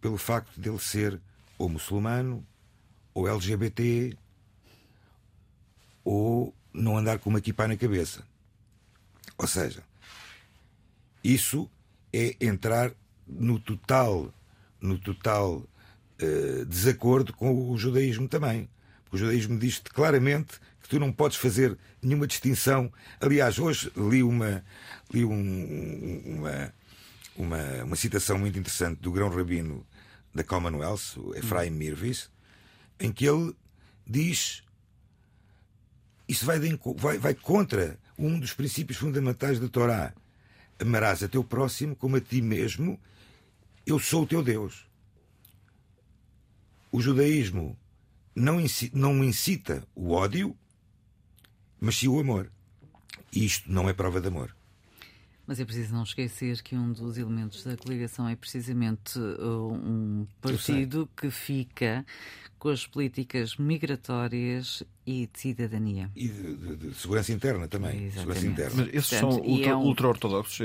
pelo 0.01 0.19
facto 0.19 0.61
dele 0.61 0.79
ser 0.79 1.21
ou 1.57 1.69
muçulmano, 1.69 2.45
ou 3.15 3.29
LGBT, 3.29 4.17
ou 6.05 6.55
não 6.73 6.99
andar 6.99 7.19
com 7.19 7.31
uma 7.31 7.39
equipa 7.39 7.69
na 7.69 7.77
cabeça. 7.77 8.27
Ou 9.39 9.47
seja, 9.47 9.83
isso 11.23 11.71
é 12.13 12.37
entrar 12.41 12.93
no 13.27 13.61
total, 13.61 14.33
no 14.81 14.99
total 14.99 15.63
uh, 16.21 16.65
desacordo 16.67 17.33
com 17.33 17.71
o 17.71 17.77
judaísmo 17.77 18.29
também. 18.29 18.69
Porque 19.05 19.17
o 19.17 19.19
judaísmo 19.19 19.59
diz-te 19.59 19.91
claramente 19.91 20.61
que 20.83 20.89
tu 20.89 20.99
não 20.99 21.13
podes 21.13 21.37
fazer 21.37 21.77
nenhuma 22.03 22.27
distinção. 22.27 22.93
Aliás, 23.21 23.59
hoje 23.59 23.93
li 23.97 24.23
uma, 24.23 24.65
li 25.13 25.25
um, 25.25 26.23
uma, 26.25 26.75
uma, 27.37 27.85
uma 27.85 27.97
citação 27.97 28.39
muito 28.39 28.59
interessante 28.59 29.01
do 29.01 29.13
grão 29.13 29.29
rabino 29.29 29.87
da 30.35 30.43
Commonwealth, 30.43 31.17
o 31.17 31.35
Efraim 31.35 31.71
Mirvis, 31.71 32.31
em 32.99 33.13
que 33.13 33.27
ele 33.27 33.55
diz 34.07 34.63
isso 36.29 36.47
vai, 36.47 36.59
de, 36.59 36.79
vai, 36.97 37.19
vai 37.19 37.35
contra 37.35 37.99
um 38.19 38.39
dos 38.39 38.55
princípios 38.55 38.99
fundamentais 38.99 39.61
da 39.61 39.69
Torá. 39.69 40.15
Amarás 40.81 41.23
a 41.23 41.29
teu 41.29 41.45
próximo 41.45 41.95
como 41.95 42.17
a 42.17 42.21
ti 42.21 42.41
mesmo, 42.41 42.99
eu 43.87 43.99
sou 43.99 44.23
o 44.23 44.27
teu 44.27 44.43
Deus. 44.43 44.87
O 46.93 47.01
judaísmo 47.01 47.77
não 48.37 48.61
incita, 48.61 48.99
não 48.99 49.25
incita 49.25 49.83
o 49.95 50.13
ódio, 50.13 50.55
mas 51.81 51.97
sim 51.97 52.07
o 52.07 52.21
amor. 52.21 52.53
E 53.33 53.47
isto 53.47 53.73
não 53.73 53.89
é 53.89 53.95
prova 53.95 54.21
de 54.21 54.29
amor. 54.29 54.55
Mas 55.47 55.59
é 55.59 55.65
preciso 55.65 55.95
não 55.95 56.03
esquecer 56.03 56.63
que 56.63 56.77
um 56.77 56.93
dos 56.93 57.17
elementos 57.17 57.65
da 57.65 57.77
coligação 57.77 58.29
é 58.29 58.37
precisamente 58.37 59.19
uh, 59.19 59.73
um 59.73 60.27
partido 60.41 61.09
que 61.17 61.31
fica 61.31 62.07
com 62.59 62.69
as 62.69 62.87
políticas 62.87 63.57
migratórias 63.57 64.85
e 65.05 65.27
de 65.27 65.41
cidadania. 65.41 66.11
E 66.15 66.29
de, 66.29 66.55
de, 66.55 66.77
de 66.77 66.95
segurança 66.95 67.33
interna 67.33 67.67
também. 67.67 68.11
Segurança 68.11 68.47
interna. 68.47 68.85
Mas 68.85 68.95
esses 68.95 69.11
Portanto, 69.11 69.33
são 69.33 69.43
ultra, 69.43 69.71
é 69.71 69.77
um... 69.77 69.81
ultra-ortodoxos. 69.81 70.61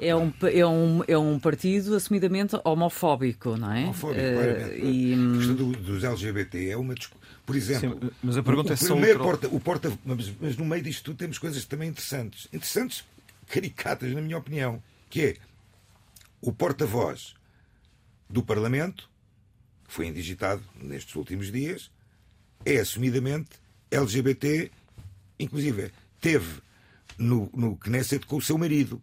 É, 0.00 0.16
um, 0.16 0.32
é, 0.42 0.66
um, 0.66 1.02
é 1.06 1.18
um 1.18 1.38
partido 1.38 1.94
assumidamente 1.94 2.56
homofóbico, 2.64 3.54
não 3.56 3.70
é? 3.70 3.84
Homofóbico, 3.84 4.20
uh, 4.20 4.74
e... 4.74 5.12
A 5.12 5.36
questão 5.36 5.54
do, 5.54 5.72
dos 5.72 6.04
LGBT 6.04 6.70
é 6.70 6.76
uma 6.76 6.94
Por 7.44 7.54
exemplo, 7.54 8.00
Sim, 8.00 8.10
mas 8.22 8.38
a 8.38 8.42
pergunta 8.42 8.70
o, 8.70 8.72
é 8.72 8.76
o 8.76 8.86
primeiro 8.86 9.18
porta, 9.18 9.48
o 9.48 9.60
porta 9.60 9.98
mas, 10.06 10.32
mas, 10.40 10.56
no 10.56 10.64
meio 10.64 10.82
disto 10.82 11.04
tudo 11.04 11.18
temos 11.18 11.38
coisas 11.38 11.66
também 11.66 11.90
interessantes. 11.90 12.48
Interessantes 12.50 13.04
caricatas, 13.46 14.10
na 14.14 14.22
minha 14.22 14.38
opinião, 14.38 14.82
que 15.10 15.22
é 15.22 15.36
o 16.40 16.50
porta-voz 16.50 17.34
do 18.28 18.42
Parlamento, 18.42 19.08
que 19.86 19.92
foi 19.92 20.06
indigitado 20.06 20.62
nestes 20.80 21.14
últimos 21.14 21.52
dias, 21.52 21.90
é 22.64 22.78
assumidamente 22.78 23.50
LGBT, 23.90 24.70
inclusive 25.38 25.90
teve 26.20 26.62
no, 27.18 27.50
no 27.54 27.76
Knesset 27.76 28.24
com 28.24 28.36
o 28.36 28.42
seu 28.42 28.56
marido. 28.56 29.02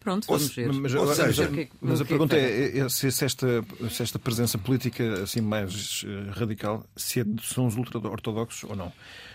Pronto, 0.00 0.26
vamos 0.26 0.54
ver. 0.54 0.72
Mas, 0.72 0.94
ou 0.94 1.14
seja, 1.14 1.50
mas, 1.50 1.68
mas 1.80 2.00
a 2.00 2.04
pergunta 2.06 2.34
é, 2.34 2.78
é, 2.78 2.88
se, 2.88 3.06
esta, 3.06 3.62
se 3.90 4.02
esta 4.02 4.18
presença 4.18 4.56
política 4.56 5.22
assim 5.22 5.42
mais 5.42 6.02
uh, 6.04 6.30
radical 6.30 6.84
se 6.96 7.20
é, 7.20 7.24
são 7.42 7.66
os 7.66 7.76
ultra-ortodoxos 7.76 8.64
ou 8.64 8.74
não. 8.74 8.90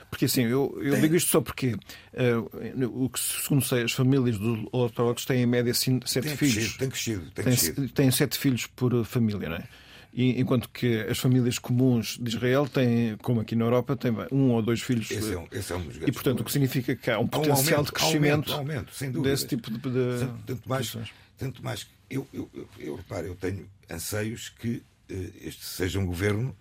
Porque 0.10 0.26
assim, 0.26 0.44
eu, 0.44 0.78
eu 0.82 1.00
digo 1.00 1.16
isto 1.16 1.30
só 1.30 1.42
porque, 1.42 1.74
uh, 1.74 3.06
o 3.06 3.10
que, 3.10 3.20
segundo 3.20 3.64
sei, 3.64 3.84
as 3.84 3.92
famílias 3.92 4.38
dos 4.38 4.66
ortodoxos 4.72 5.26
têm 5.26 5.44
em 5.44 5.46
média 5.46 5.74
sete 5.74 6.00
tem 6.22 6.38
filhos. 6.38 6.76
Crescido, 6.76 6.78
tem 6.78 6.90
crescido. 6.90 7.32
Tem, 7.32 7.46
crescido. 7.46 7.90
têm 7.90 8.12
sete 8.12 8.38
filhos 8.38 8.66
por 8.66 9.06
família, 9.06 9.50
não 9.50 9.58
é? 9.58 9.68
E, 10.16 10.40
enquanto 10.40 10.70
que 10.70 11.02
as 11.02 11.20
famílias 11.20 11.60
comuns 11.60 12.18
de 12.18 12.30
Israel 12.30 12.66
têm, 12.70 13.18
como 13.18 13.42
aqui 13.42 13.54
na 13.54 13.66
Europa, 13.66 13.98
têm 13.98 14.14
um 14.32 14.52
ou 14.52 14.62
dois 14.62 14.82
filhos. 14.82 15.12
Esse 15.12 15.34
é 15.34 15.38
um, 15.38 15.48
esse 15.52 15.74
é 15.74 15.76
um 15.76 15.86
e, 16.08 16.12
portanto, 16.12 16.40
o 16.40 16.44
que 16.46 16.52
significa 16.54 16.96
que 16.96 17.12
há 17.12 17.20
um 17.20 17.28
potencial 17.28 17.56
um 17.56 17.60
aumento, 17.60 17.86
de 17.86 17.92
crescimento 17.92 18.54
aumento, 18.54 18.92
aumento, 18.92 19.22
desse 19.22 19.46
tipo 19.46 19.70
de. 19.70 19.90
de 19.90 20.28
tanto 20.46 20.70
mais, 20.70 20.98
tanto 21.38 21.62
mais 21.62 21.86
eu, 22.10 22.26
eu, 22.34 22.50
eu, 22.54 22.70
eu 22.80 22.96
reparo, 22.96 23.28
eu 23.28 23.36
tenho 23.36 23.68
anseios 23.90 24.50
que 24.50 24.78
uh, 25.12 25.34
este 25.42 25.66
seja 25.66 26.00
um 26.00 26.06
governo 26.06 26.56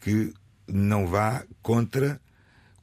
que 0.00 0.32
não 0.68 1.06
vá 1.06 1.44
contra 1.62 2.20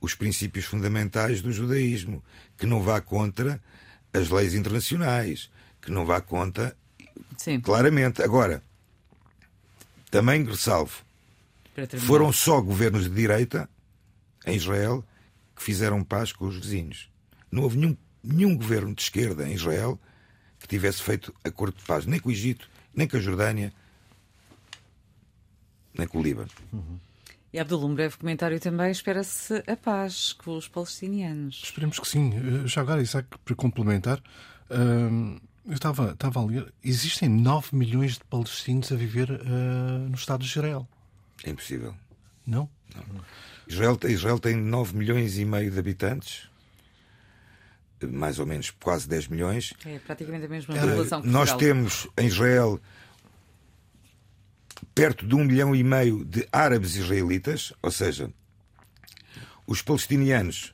os 0.02 0.14
princípios 0.14 0.66
fundamentais 0.66 1.42
do 1.42 1.54
judaísmo, 1.54 2.24
que 2.58 2.66
não 2.66 2.82
vá 2.82 3.00
contra 3.00 3.62
as 4.14 4.30
leis 4.30 4.54
internacionais, 4.54 5.50
que 5.82 5.90
não 5.90 6.06
vá 6.06 6.20
contra. 6.20 6.76
Sim. 7.38 7.62
Claramente. 7.62 8.22
Agora, 8.22 8.62
também 10.12 10.44
ressalvo, 10.44 11.04
foram 12.00 12.32
só 12.34 12.62
governos 12.62 13.06
de 13.06 13.10
direita 13.10 13.68
em 14.46 14.56
Israel 14.56 15.04
que 15.56 15.64
fizeram 15.64 16.04
paz 16.04 16.34
com 16.34 16.46
os 16.46 16.58
vizinhos. 16.58 17.10
Não 17.50 17.64
houve 17.64 17.78
nenhum, 17.78 17.98
nenhum 18.22 18.58
governo 18.58 18.94
de 18.94 19.02
esquerda 19.02 19.48
em 19.48 19.54
Israel 19.54 20.00
que 20.60 20.68
tivesse 20.68 21.02
feito 21.02 21.34
acordo 21.44 21.78
de 21.78 21.84
paz, 21.86 22.06
nem 22.06 22.20
com 22.20 22.30
o 22.30 22.32
Egito, 22.32 22.70
nem 22.94 23.08
com 23.08 23.18
a 23.18 23.20
Jordânia, 23.20 23.74
nem 25.98 26.08
com 26.08 26.20
o 26.20 26.24
Líbano. 26.24 26.50
Uhum. 26.72 27.00
E 27.54 27.60
Abdul, 27.60 27.86
um 27.86 27.94
breve 27.94 28.18
comentário 28.18 28.60
também. 28.60 28.92
Espera-se 28.92 29.64
a 29.68 29.76
paz 29.76 30.34
com 30.34 30.56
os 30.56 30.68
palestinianos. 30.68 31.62
Esperemos 31.64 32.00
que 32.00 32.08
sim. 32.08 32.32
Eh, 32.34 32.68
já 32.68 32.82
agora, 32.82 33.02
Isaac, 33.02 33.28
para 33.44 33.56
complementar, 33.56 34.22
hum, 34.70 35.38
eu 35.66 35.74
estava, 35.74 36.12
estava 36.12 36.40
a 36.40 36.46
ler, 36.46 36.74
existem 36.84 37.30
9 37.30 37.76
milhões 37.76 38.14
de 38.14 38.24
palestinos 38.26 38.92
a 38.92 38.96
viver 38.96 39.30
uh, 39.30 40.10
no 40.10 40.16
Estado 40.16 40.44
de 40.44 40.50
Israel. 40.50 40.88
É 41.44 41.50
impossível. 41.50 41.96
Não? 42.46 42.70
Não. 42.96 43.22
Israel, 43.68 43.98
Israel 44.06 44.40
tem 44.40 44.56
9 44.56 44.98
milhões 44.98 45.38
e 45.38 45.46
meio 45.46 45.72
de 45.72 45.80
habitantes, 45.80 46.50
mais 48.02 48.40
ou 48.40 48.46
menos 48.46 48.72
quase 48.72 49.08
10 49.08 49.28
milhões. 49.28 49.74
É 49.86 50.00
praticamente 50.00 50.46
a 50.46 50.50
mesma 50.50 50.76
população 50.76 51.22
que 51.22 51.28
Nós 51.28 51.54
temos 51.54 52.08
em 52.18 52.26
Israel 52.26 52.82
perto 54.96 55.26
de 55.26 55.36
um 55.36 55.46
milhão 55.46 55.76
e 55.76 55.84
meio 55.84 56.26
de 56.26 56.48
árabes 56.52 56.96
israelitas, 56.96 57.72
ou 57.82 57.92
seja, 57.92 58.32
os 59.68 59.82
palestinianos 59.82 60.74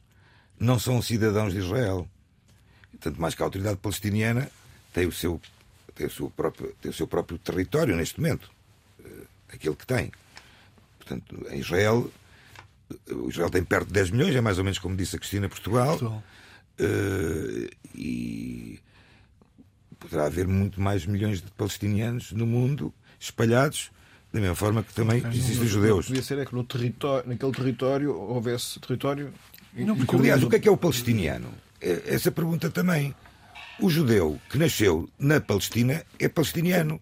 não 0.60 0.80
são 0.80 1.02
cidadãos 1.02 1.54
de 1.54 1.60
Israel. 1.60 2.08
Tanto 3.00 3.22
mais 3.22 3.36
que 3.36 3.44
a 3.44 3.46
autoridade 3.46 3.78
palestiniana 3.78 4.50
tem 4.98 5.06
o 5.06 5.12
seu, 5.12 5.39
tem 5.93 6.08
o 6.08 6.10
seu, 6.10 6.28
próprio, 6.32 6.76
tem 6.82 6.89
o 6.89 6.93
seu 6.93 7.06
próprio 7.06 7.38
território 7.38 7.95
neste 7.95 8.20
momento, 8.20 8.50
eh, 9.06 9.26
aquele 9.54 9.76
que 9.76 9.86
tem. 9.86 10.12
Portanto, 10.98 11.45
em 11.52 11.60
Israel, 11.60 12.10
o 13.12 13.30
Israel 13.30 13.52
tem 13.52 13.64
perto 13.64 13.86
de 13.86 13.93
10 13.93 14.10
milhões, 14.10 14.36
é 14.36 14.41
mais 14.41 14.58
ou 14.58 14.64
menos 14.64 14.80
como 14.80 14.95
disse 14.95 15.16
a 15.16 15.20
Cristina 15.20 15.48
Portugal. 15.48 15.89
Portugal. 16.00 16.24
Uh, 16.80 17.70
e 17.95 18.80
poderá 20.00 20.26
haver 20.26 20.48
muito 20.48 20.82
mais 20.82 21.06
milhões 21.06 21.41
de 21.41 21.52
palestinianos 21.52 22.32
no 22.32 22.48
mundo 22.48 22.91
espalhados 23.20 23.91
da 24.34 24.39
mesma 24.39 24.56
forma 24.56 24.84
que 24.84 24.93
também 24.93 25.24
existem 25.28 25.68
judeus. 25.68 26.08
Podia 26.08 26.24
ser 26.24 26.39
é 26.39 26.45
que 26.45 26.56
no 26.56 26.64
território, 26.64 27.30
naquele 27.30 27.52
território 27.52 28.16
houvesse 28.16 28.80
território. 28.80 29.32
Não, 29.74 29.95
porque, 29.95 30.16
aliás, 30.16 30.43
o 30.43 30.50
que 30.50 30.56
é 30.56 30.60
que 30.60 30.68
é 30.68 30.72
o 30.72 30.78
palestiniano? 30.78 31.50
É, 31.80 32.16
essa 32.16 32.32
pergunta 32.32 32.70
também. 32.72 33.16
O 33.80 33.90
judeu 33.90 34.40
que 34.50 34.58
nasceu 34.58 35.10
na 35.20 35.40
Palestina 35.40 36.04
é 36.20 36.28
palestiniano. 36.28 37.00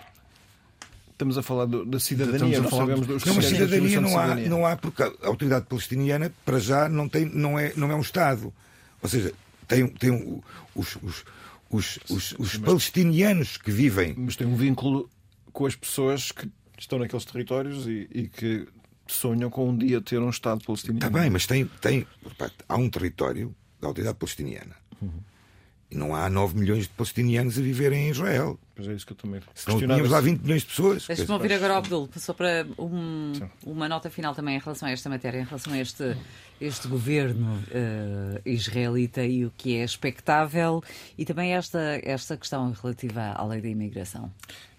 Estamos 1.12 1.38
a 1.38 1.42
falar 1.42 1.66
da 1.66 2.00
cidadania, 2.00 2.60
não 2.60 2.70
sabemos 2.70 3.08
dos 3.08 3.24
Não, 3.24 3.36
mas 3.36 3.46
cidadania 3.46 4.02
não 4.02 4.20
há, 4.20 4.36
não 4.36 4.66
há, 4.66 4.76
porque 4.76 5.02
a 5.02 5.12
autoridade 5.24 5.66
palestiniana, 5.66 6.30
para 6.44 6.60
já, 6.60 6.90
não, 6.90 7.08
tem, 7.08 7.24
não, 7.26 7.58
é, 7.58 7.72
não 7.78 7.90
é 7.90 7.96
um 7.96 8.02
Estado. 8.02 8.54
Ou 9.02 9.08
seja, 9.08 9.34
tem, 9.66 9.88
tem 9.88 10.44
os, 10.76 10.98
os, 11.02 11.24
os, 11.70 12.00
os, 12.10 12.36
os 12.38 12.58
palestinianos 12.58 13.56
que 13.56 13.72
vivem. 13.72 14.14
Mas 14.18 14.36
tem 14.36 14.46
um 14.46 14.58
vínculo 14.58 15.10
com 15.54 15.66
as 15.66 15.76
pessoas 15.76 16.34
que 16.34 16.52
estão 16.78 17.00
naqueles 17.00 17.24
territórios 17.24 17.88
e, 17.88 18.10
e 18.14 18.28
que 18.28 18.68
sonham 19.08 19.50
com 19.50 19.70
um 19.70 19.78
dia 19.78 20.02
ter 20.02 20.20
um 20.20 20.30
Estado 20.30 20.66
palestiniano. 20.66 21.06
Está 21.06 21.18
bem, 21.18 21.30
mas 21.30 21.48
tem, 21.48 21.66
tem, 21.80 22.06
há 22.68 22.76
um 22.76 22.90
território 22.90 23.56
da 23.80 23.88
autoridade 23.88 24.18
palestiniana. 24.18 24.76
Uhum. 25.02 25.12
E 25.90 25.96
não 25.96 26.16
há 26.16 26.30
9 26.30 26.58
milhões 26.58 26.84
de 26.84 26.90
palestinianos 26.90 27.60
a 27.60 27.62
viverem 27.62 28.08
em 28.08 28.10
Israel. 28.10 28.60
Pois 28.76 28.88
é 28.88 28.94
isso 28.94 29.06
que 29.06 29.14
eu 29.14 29.18
também 29.18 29.40
Senão 29.54 29.78
tínhamos 29.78 30.10
lá 30.10 30.20
20 30.20 30.42
milhões 30.42 30.62
de 30.64 30.68
pessoas. 30.68 31.06
Deixa-me 31.06 31.32
ouvir 31.32 31.54
agora, 31.54 31.78
Abdul, 31.78 32.10
só 32.18 32.34
para 32.34 32.66
um, 32.78 33.34
uma 33.64 33.88
nota 33.88 34.10
final 34.10 34.34
também 34.34 34.56
em 34.56 34.60
relação 34.60 34.88
a 34.88 34.92
esta 34.92 35.10
matéria, 35.10 35.40
em 35.40 35.44
relação 35.44 35.74
a 35.74 35.78
este, 35.78 36.18
este 36.60 36.88
governo 36.88 37.56
uh, 37.56 38.42
israelita 38.46 39.24
e 39.24 39.46
o 39.46 39.54
que 39.56 39.78
é 39.78 39.84
expectável 39.84 40.84
e 41.18 41.24
também 41.24 41.54
esta, 41.54 42.02
esta 42.04 42.36
questão 42.36 42.72
relativa 42.72 43.34
à 43.36 43.46
lei 43.46 43.62
da 43.62 43.70
imigração. 43.70 44.32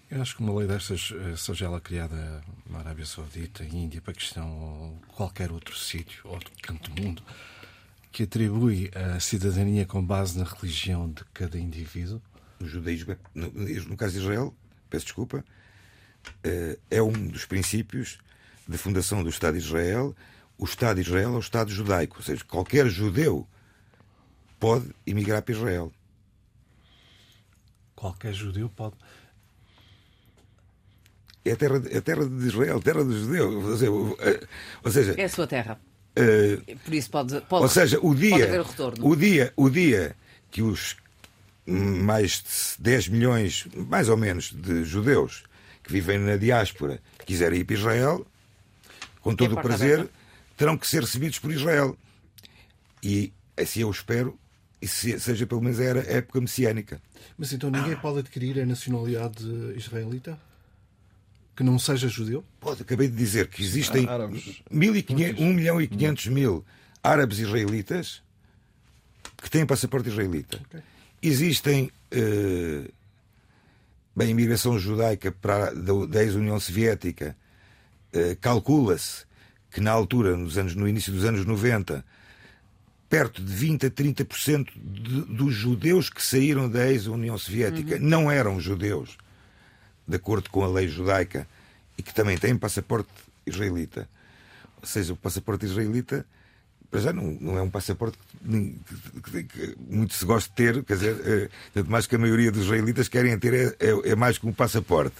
Eu 0.09 0.21
acho 0.21 0.37
que 0.37 0.41
uma 0.41 0.57
lei 0.57 0.67
destas, 0.67 1.13
eh, 1.13 1.35
seja 1.35 1.65
ela 1.65 1.81
criada 1.81 2.41
na 2.69 2.79
Arábia 2.79 3.05
Saudita, 3.05 3.65
Índia, 3.65 4.01
Paquistão 4.01 4.57
ou 4.57 5.01
qualquer 5.09 5.51
outro 5.51 5.77
sítio, 5.77 6.21
outro 6.23 6.49
canto 6.61 6.89
do 6.91 7.01
mundo, 7.01 7.21
que 8.11 8.23
atribui 8.23 8.89
a 8.95 9.19
cidadania 9.19 9.85
com 9.85 10.03
base 10.03 10.37
na 10.37 10.45
religião 10.45 11.09
de 11.09 11.23
cada 11.33 11.57
indivíduo. 11.57 12.21
No 12.59 12.67
judaísmo, 12.67 13.15
no, 13.35 13.49
no 13.49 13.97
caso 13.97 14.13
de 14.13 14.19
Israel, 14.19 14.53
peço 14.89 15.05
desculpa, 15.05 15.43
eh, 16.43 16.77
é 16.89 17.01
um 17.01 17.27
dos 17.27 17.45
princípios 17.45 18.17
de 18.67 18.77
fundação 18.77 19.23
do 19.23 19.29
Estado 19.29 19.57
de 19.57 19.63
Israel. 19.63 20.15
O 20.57 20.65
Estado 20.65 20.95
de 20.95 21.07
Israel 21.07 21.33
é 21.33 21.37
o 21.37 21.39
Estado 21.39 21.69
judaico, 21.69 22.17
ou 22.17 22.23
seja, 22.23 22.43
qualquer 22.43 22.87
judeu 22.87 23.47
pode 24.59 24.89
emigrar 25.05 25.41
para 25.43 25.53
Israel. 25.53 25.91
Qualquer 27.95 28.33
judeu 28.33 28.69
pode 28.69 28.95
é 31.49 31.53
a 31.53 31.55
terra, 31.55 31.81
é 31.89 31.97
a 31.97 32.01
terra 32.01 32.25
de 32.25 32.45
Israel, 32.45 32.81
terra 32.81 33.03
dos 33.03 33.21
judeus. 33.21 33.81
Ou 34.83 34.91
seja, 34.91 35.15
é 35.17 35.23
a 35.23 35.29
sua 35.29 35.47
terra. 35.47 35.79
Uh, 36.17 36.77
Por 36.83 36.93
isso 36.93 37.09
pode, 37.09 37.41
pode, 37.41 37.63
ou 37.63 37.69
seja, 37.69 37.99
o 38.01 38.15
dia, 38.15 38.63
o, 39.01 39.11
o, 39.11 39.15
dia, 39.15 39.53
o 39.55 39.69
dia 39.69 40.15
que 40.49 40.61
os 40.61 40.97
mais 41.67 42.43
de 42.77 42.83
10 42.83 43.09
milhões, 43.09 43.67
mais 43.75 44.07
ou 44.09 44.17
menos, 44.17 44.51
de 44.51 44.83
judeus 44.85 45.43
que 45.83 45.91
vivem 45.91 46.17
na 46.19 46.37
diáspora 46.37 46.99
quiserem 47.25 47.59
ir 47.59 47.65
para 47.65 47.75
Israel, 47.75 48.25
com 49.21 49.35
todo 49.35 49.53
o 49.53 49.61
prazer, 49.61 49.99
aberta. 49.99 50.13
terão 50.55 50.77
que 50.77 50.87
ser 50.87 51.01
recebidos 51.01 51.39
por 51.39 51.51
Israel. 51.51 51.97
E 53.03 53.33
assim 53.57 53.81
eu 53.81 53.91
espero, 53.91 54.37
e 54.81 54.87
seja 54.87 55.45
pelo 55.45 55.61
menos 55.61 55.79
a 55.79 55.83
época 55.83 56.39
messiânica. 56.39 57.01
Mas 57.37 57.51
então 57.51 57.69
ninguém 57.69 57.95
pode 57.97 58.19
adquirir 58.19 58.59
a 58.59 58.65
nacionalidade 58.65 59.43
israelita? 59.75 60.39
Que 61.57 61.63
não 61.63 61.79
seja 61.79 62.07
judeu? 62.07 62.45
Pode, 62.59 62.83
acabei 62.83 63.07
de 63.07 63.15
dizer 63.15 63.47
que 63.47 63.63
existem 63.63 64.07
1 64.69 65.53
milhão 65.53 65.81
e 65.81 65.87
500 65.87 66.27
mil 66.27 66.63
árabes 67.03 67.39
israelitas 67.39 68.21
que 69.41 69.49
têm 69.49 69.65
passaporte 69.65 70.07
israelita. 70.07 70.61
Okay. 70.67 70.81
Existem. 71.21 71.91
Uh, 72.13 72.87
bem, 74.15 74.27
a 74.27 74.31
imigração 74.31 74.77
judaica 74.77 75.31
para, 75.31 75.71
da, 75.73 76.05
da 76.05 76.23
ex-União 76.23 76.59
Soviética 76.59 77.35
uh, 78.13 78.35
calcula-se 78.39 79.25
que 79.71 79.81
na 79.81 79.91
altura, 79.91 80.37
nos 80.37 80.59
anos, 80.59 80.75
no 80.75 80.87
início 80.87 81.11
dos 81.11 81.25
anos 81.25 81.43
90, 81.43 82.05
perto 83.09 83.41
de 83.41 83.51
20 83.51 83.87
a 83.87 83.89
30% 83.89 84.69
de, 84.75 85.21
dos 85.21 85.55
judeus 85.55 86.09
que 86.09 86.23
saíram 86.23 86.69
da 86.69 86.87
ex-União 86.87 87.37
Soviética 87.37 87.95
uhum. 87.95 88.01
não 88.01 88.31
eram 88.31 88.59
judeus 88.59 89.17
de 90.07 90.15
acordo 90.15 90.49
com 90.49 90.63
a 90.63 90.67
lei 90.67 90.87
judaica, 90.87 91.47
e 91.97 92.03
que 92.03 92.13
também 92.13 92.37
têm 92.37 92.55
passaporte 92.57 93.09
israelita. 93.45 94.07
Ou 94.81 94.87
seja, 94.87 95.13
o 95.13 95.15
passaporte 95.15 95.65
israelita, 95.65 96.25
para 96.89 96.99
já, 96.99 97.11
não, 97.11 97.23
não 97.41 97.57
é 97.57 97.61
um 97.61 97.69
passaporte 97.69 98.17
que, 98.17 99.21
que, 99.21 99.43
que, 99.43 99.75
muito 99.79 100.13
se 100.13 100.23
gosta 100.23 100.49
de 100.49 100.55
ter, 100.55 100.83
quer 100.83 100.93
dizer, 100.93 101.21
é, 101.25 101.49
tanto 101.73 101.89
mais 101.89 102.05
que 102.05 102.15
a 102.15 102.19
maioria 102.19 102.51
dos 102.51 102.65
israelitas 102.65 103.07
querem 103.07 103.37
ter, 103.39 103.53
é, 103.53 103.65
é, 103.79 104.11
é 104.11 104.15
mais 104.15 104.37
que 104.37 104.45
um 104.45 104.53
passaporte. 104.53 105.15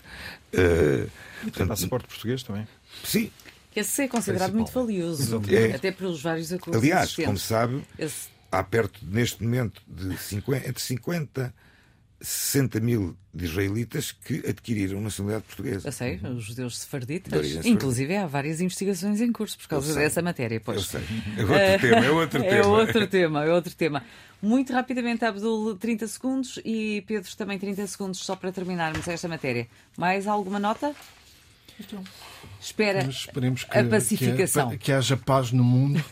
Uh, 0.54 1.10
portanto, 1.44 1.68
passaporte 1.68 2.08
português 2.08 2.44
também. 2.44 2.68
Sim, 3.04 3.32
esse 3.76 4.04
é 4.04 4.08
considerado 4.08 4.54
muito 4.54 4.72
valioso, 4.72 5.42
é. 5.50 5.76
até 5.76 5.92
pelos 5.92 6.22
vários 6.22 6.52
acordos. 6.52 6.82
Aliás, 6.82 7.16
como 7.16 7.38
sabe, 7.38 7.84
Esse... 7.98 8.28
há 8.52 8.64
perto, 8.64 9.00
neste 9.04 9.44
momento, 9.44 9.82
de 9.88 10.18
50, 10.18 10.70
entre 10.70 10.82
50 10.82 11.54
60 12.20 12.80
mil 12.80 13.16
de 13.34 13.46
israelitas 13.46 14.12
que 14.12 14.44
adquiriram 14.48 15.00
nacionalidade 15.00 15.46
portuguesa. 15.46 15.88
Eu 15.88 15.92
sei, 15.92 16.20
os 16.24 16.44
judeus 16.44 16.80
sefarditas. 16.80 17.66
Inclusive 17.66 18.16
há 18.16 18.26
várias 18.26 18.60
investigações 18.60 19.22
em 19.22 19.32
curso 19.32 19.58
por 19.58 19.68
causa 19.68 19.94
dessa 19.94 20.22
matéria. 20.22 20.60
Pois. 20.60 20.78
Eu 20.78 20.84
sei. 20.84 21.02
É 21.38 21.42
outro 21.42 21.76
uh, 21.76 21.80
tema, 21.80 22.06
é 22.06 22.12
outro 22.12 22.40
é 22.44 22.50
tema. 22.50 22.68
outro 22.68 23.08
tema, 23.08 23.46
é 23.46 23.54
outro 23.54 23.76
tema. 23.76 24.04
Muito 24.42 24.74
rapidamente, 24.74 25.26
Abdul, 25.26 25.76
30 25.76 26.08
segundos 26.08 26.60
e 26.64 27.04
Pedro 27.08 27.36
também 27.36 27.58
30 27.58 27.86
segundos 27.88 28.20
só 28.20 28.36
para 28.36 28.52
terminarmos 28.52 29.08
esta 29.08 29.28
matéria. 29.28 29.68
Mais 29.98 30.28
alguma 30.28 30.60
nota? 30.60 30.96
Então, 31.80 32.04
Espera 32.60 33.08
esperemos 33.08 33.64
que, 33.64 33.78
a 33.78 33.84
pacificação. 33.84 34.70
Que, 34.72 34.78
que, 34.78 34.92
haja 34.92 35.16
paz 35.16 35.52
no 35.52 35.64
mundo. 35.64 36.04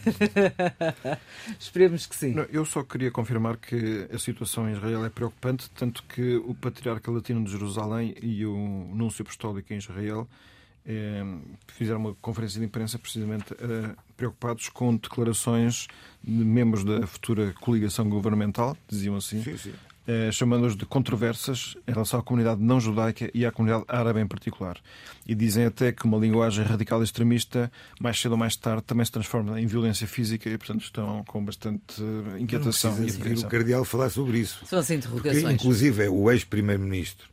esperemos 1.60 2.06
que 2.06 2.16
sim. 2.16 2.34
Não, 2.34 2.44
eu 2.44 2.64
só 2.66 2.84
queria 2.84 3.10
confirmar 3.10 3.58
que 3.58 4.08
a 4.14 4.18
situação 4.20 4.70
em 4.70 4.74
Israel 4.74 5.04
é 5.04 5.10
preocupante, 5.10 5.70
tanto 5.72 6.04
que 6.04 6.36
o 6.38 6.54
Patriarca 6.54 7.12
Latino 7.12 7.44
de 7.44 7.52
Jerusalém 7.52 8.16
e 8.22 8.46
o 8.46 8.56
Núncio 8.94 9.24
Apostólico 9.24 9.74
em 9.74 9.78
Israel 9.78 10.30
eh, 10.86 11.24
fizeram 11.68 12.00
uma 12.00 12.16
conferência 12.16 12.60
de 12.60 12.66
imprensa 12.66 13.00
precisamente 13.00 13.54
eh, 13.54 13.96
preocupados 14.16 14.70
com 14.70 14.96
declarações 14.96 15.88
de 16.24 16.32
membros 16.32 16.84
da 16.84 17.08
futura 17.08 17.54
coligação 17.60 18.08
governamental, 18.08 18.78
diziam 18.88 19.16
assim, 19.16 19.44
sim, 19.44 19.58
sim 19.58 19.74
eh, 20.08 20.32
chamando-os 20.32 20.76
de 20.76 20.86
controversas 20.86 21.76
em 21.88 21.92
relação 21.92 22.20
à 22.20 22.24
comunidade 22.24 22.62
não 22.62 22.80
judaica 22.80 23.30
e 23.34 23.46
à 23.46 23.52
comunidade 23.52 23.86
árabe 23.88 24.20
em 24.20 24.28
particular. 24.28 24.78
E 25.26 25.34
dizem 25.34 25.66
até 25.66 25.92
que 25.92 26.06
uma 26.06 26.18
linguagem 26.18 26.64
radical 26.64 27.02
extremista, 27.02 27.72
mais 28.00 28.20
cedo 28.20 28.34
ou 28.34 28.38
mais 28.38 28.56
tarde, 28.56 28.84
também 28.84 29.04
se 29.04 29.12
transforma 29.12 29.60
em 29.60 29.66
violência 29.66 30.06
física 30.08 30.48
e, 30.48 30.58
portanto, 30.58 30.84
estão 30.84 31.24
com 31.26 31.44
bastante 31.44 32.02
eh, 32.02 32.40
inquietação 32.40 32.96
não 32.96 33.08
e 33.08 33.12
ouvir 33.12 33.38
o 33.40 33.48
cardeal 33.48 33.84
falar 33.84 34.10
sobre 34.10 34.40
isso. 34.40 34.64
São 34.66 34.80
as 34.80 34.90
interrogações. 34.92 35.42
Porque, 35.42 35.56
inclusive, 35.56 36.08
o 36.08 36.32
ex-primeiro-ministro 36.32 37.28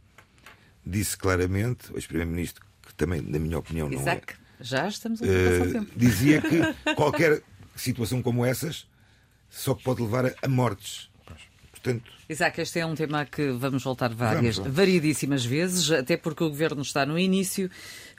disse 0.84 1.16
claramente, 1.16 1.92
o 1.92 1.96
ex-primeiro-ministro, 1.96 2.64
que 2.86 2.94
também, 2.94 3.20
na 3.20 3.38
minha 3.38 3.58
opinião, 3.58 3.88
não 3.88 4.00
Isaac, 4.00 4.32
é, 4.32 4.36
já 4.64 4.88
estamos 4.88 5.20
a 5.22 5.26
passar 5.26 5.66
uh, 5.66 5.72
tempo. 5.72 5.92
dizia 5.96 6.40
que 6.40 6.60
qualquer 6.96 7.42
situação 7.76 8.22
como 8.22 8.44
essas 8.44 8.86
só 9.50 9.74
pode 9.74 10.00
levar 10.00 10.32
a 10.42 10.48
mortes. 10.48 11.11
Portanto, 11.83 12.12
Isaac, 12.28 12.61
este 12.61 12.78
é 12.78 12.87
um 12.87 12.95
tema 12.95 13.24
que 13.24 13.51
vamos 13.51 13.83
voltar 13.83 14.14
várias, 14.14 14.57
Vamos 14.57 14.72
variedíssimas 14.72 15.45
vezes, 15.45 15.91
até 15.91 16.16
porque 16.16 16.45
o 16.45 16.49
governo 16.49 16.80
está 16.80 17.05
no 17.05 17.18
início, 17.18 17.68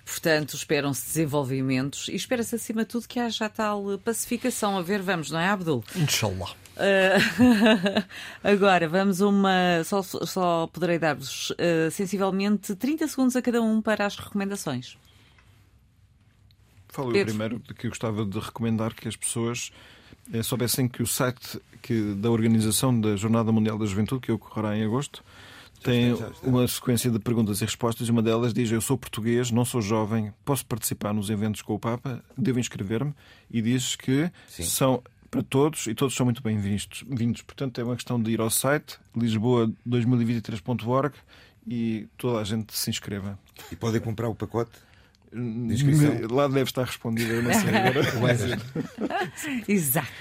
portanto, 0.06 0.54
esperam-se 0.54 1.06
desenvolvimentos 1.06 2.10
e 2.10 2.16
espera-se, 2.16 2.56
acima 2.56 2.84
de 2.84 2.90
tudo, 2.90 3.08
que 3.08 3.20
haja 3.20 3.46
a 3.46 3.50
tal 3.50 3.98
pacificação. 4.04 4.78
A 4.78 4.82
ver, 4.82 5.02
vamos, 5.02 5.32
não 5.32 5.40
é, 5.40 5.48
Abdul? 5.48 5.82
Inshallah. 5.96 6.52
Uh, 6.76 8.04
agora, 8.44 8.90
vamos 8.90 9.22
uma. 9.22 9.82
Só, 9.86 10.02
só 10.02 10.68
poderei 10.68 11.00
dar-vos 11.00 11.52
uh, 11.52 11.90
sensivelmente 11.90 12.76
30 12.76 13.08
segundos 13.08 13.36
a 13.38 13.42
cada 13.42 13.62
um 13.62 13.82
para 13.82 14.06
as 14.06 14.18
recomendações. 14.18 14.98
Falo 16.90 17.16
eu 17.16 17.26
primeiro 17.26 17.60
de 17.60 17.74
que 17.74 17.88
eu 17.88 17.92
gostava 17.92 18.26
de 18.26 18.40
recomendar 18.40 18.94
que 18.94 19.08
as 19.08 19.16
pessoas 19.16 19.72
soubessem 20.44 20.88
que 20.88 21.04
o 21.04 21.08
site 21.08 21.60
que, 21.82 22.14
da 22.16 22.32
Organização 22.32 22.98
da 23.00 23.16
Jornada 23.16 23.52
Mundial 23.52 23.78
da 23.78 23.86
Juventude, 23.86 24.22
que 24.22 24.32
ocorrerá 24.32 24.78
em 24.78 24.84
agosto, 24.84 25.24
tem 25.84 26.16
uma 26.42 26.66
sequência 26.68 27.12
de 27.12 27.20
perguntas 27.20 27.62
e 27.62 27.66
respostas. 27.66 28.08
e 28.08 28.12
Uma 28.12 28.22
delas 28.22 28.54
diz: 28.54 28.72
Eu 28.72 28.80
sou 28.80 28.98
português, 28.98 29.52
não 29.52 29.66
sou 29.66 29.82
jovem, 29.82 30.34
posso 30.46 30.66
participar 30.66 31.14
nos 31.14 31.30
eventos 31.30 31.62
com 31.62 31.76
o 31.76 31.80
Papa, 31.80 32.24
devo 32.38 32.60
inscrever-me. 32.60 33.14
E 33.52 33.62
diz 33.62 33.96
que 33.96 34.32
Sim. 34.48 34.64
são 34.64 35.04
para 35.30 35.44
todos 35.44 35.88
e 35.88 35.96
todos 35.96 36.16
são 36.16 36.26
muito 36.26 36.42
bem-vindos. 36.42 37.04
Vindos. 37.10 37.42
Portanto, 37.42 37.82
é 37.82 37.84
uma 37.84 37.96
questão 37.96 38.22
de 38.22 38.32
ir 38.32 38.40
ao 38.40 38.50
site 38.50 38.98
lisboa2023.org 39.18 41.16
e 41.68 42.08
toda 42.18 42.40
a 42.40 42.44
gente 42.44 42.76
se 42.78 42.90
inscreva. 42.90 43.38
e 43.72 43.76
podem 43.76 44.00
comprar 44.00 44.30
o 44.30 44.36
pacote. 44.36 44.72
Lá 46.32 46.48
deve 46.48 46.70
estar 46.70 46.84
respondido, 46.84 47.34
eu 47.34 47.44
não 47.44 47.52
sei 47.54 47.76
agora. 47.76 49.32
Isaac, 49.68 50.12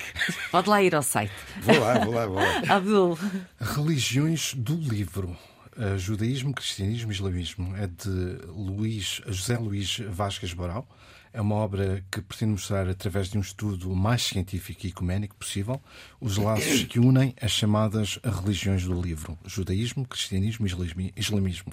pode 0.50 0.68
lá 0.68 0.82
ir 0.82 0.94
ao 0.94 1.02
site. 1.02 1.32
Vou 1.62 1.78
lá, 1.78 1.98
vou 1.98 2.14
lá, 2.14 2.26
vou 2.26 2.36
lá. 2.36 2.58
Abdul, 2.76 3.18
Religiões 3.60 4.54
do 4.54 4.74
livro. 4.74 5.36
Uh, 5.76 5.96
Judaísmo, 5.98 6.52
Cristianismo 6.52 7.10
e 7.10 7.14
Islamismo. 7.14 7.74
É 7.76 7.86
de 7.86 8.10
Luís, 8.48 9.22
José 9.26 9.56
Luís 9.56 10.00
Vasquez 10.10 10.52
Boral. 10.52 10.86
É 11.32 11.40
uma 11.40 11.54
obra 11.54 12.04
que 12.10 12.20
pretende 12.20 12.52
mostrar, 12.52 12.86
através 12.86 13.28
de 13.28 13.38
um 13.38 13.40
estudo 13.40 13.90
o 13.90 13.96
mais 13.96 14.22
científico 14.22 14.84
e 14.84 14.90
ecuménico 14.90 15.34
possível, 15.34 15.80
os 16.20 16.36
laços 16.36 16.84
que 16.84 16.98
unem 16.98 17.34
as 17.40 17.52
chamadas 17.52 18.18
religiões 18.22 18.84
do 18.84 19.00
livro: 19.00 19.38
judaísmo, 19.46 20.04
cristianismo 20.06 20.66
e 20.66 20.68
islami- 20.68 21.12
islamismo. 21.16 21.72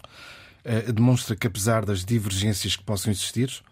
Uh, 0.66 0.92
demonstra 0.92 1.36
que, 1.36 1.48
apesar 1.48 1.86
das 1.86 2.04
divergências 2.04 2.76
que 2.76 2.84
possam 2.84 3.12
existir, 3.12 3.64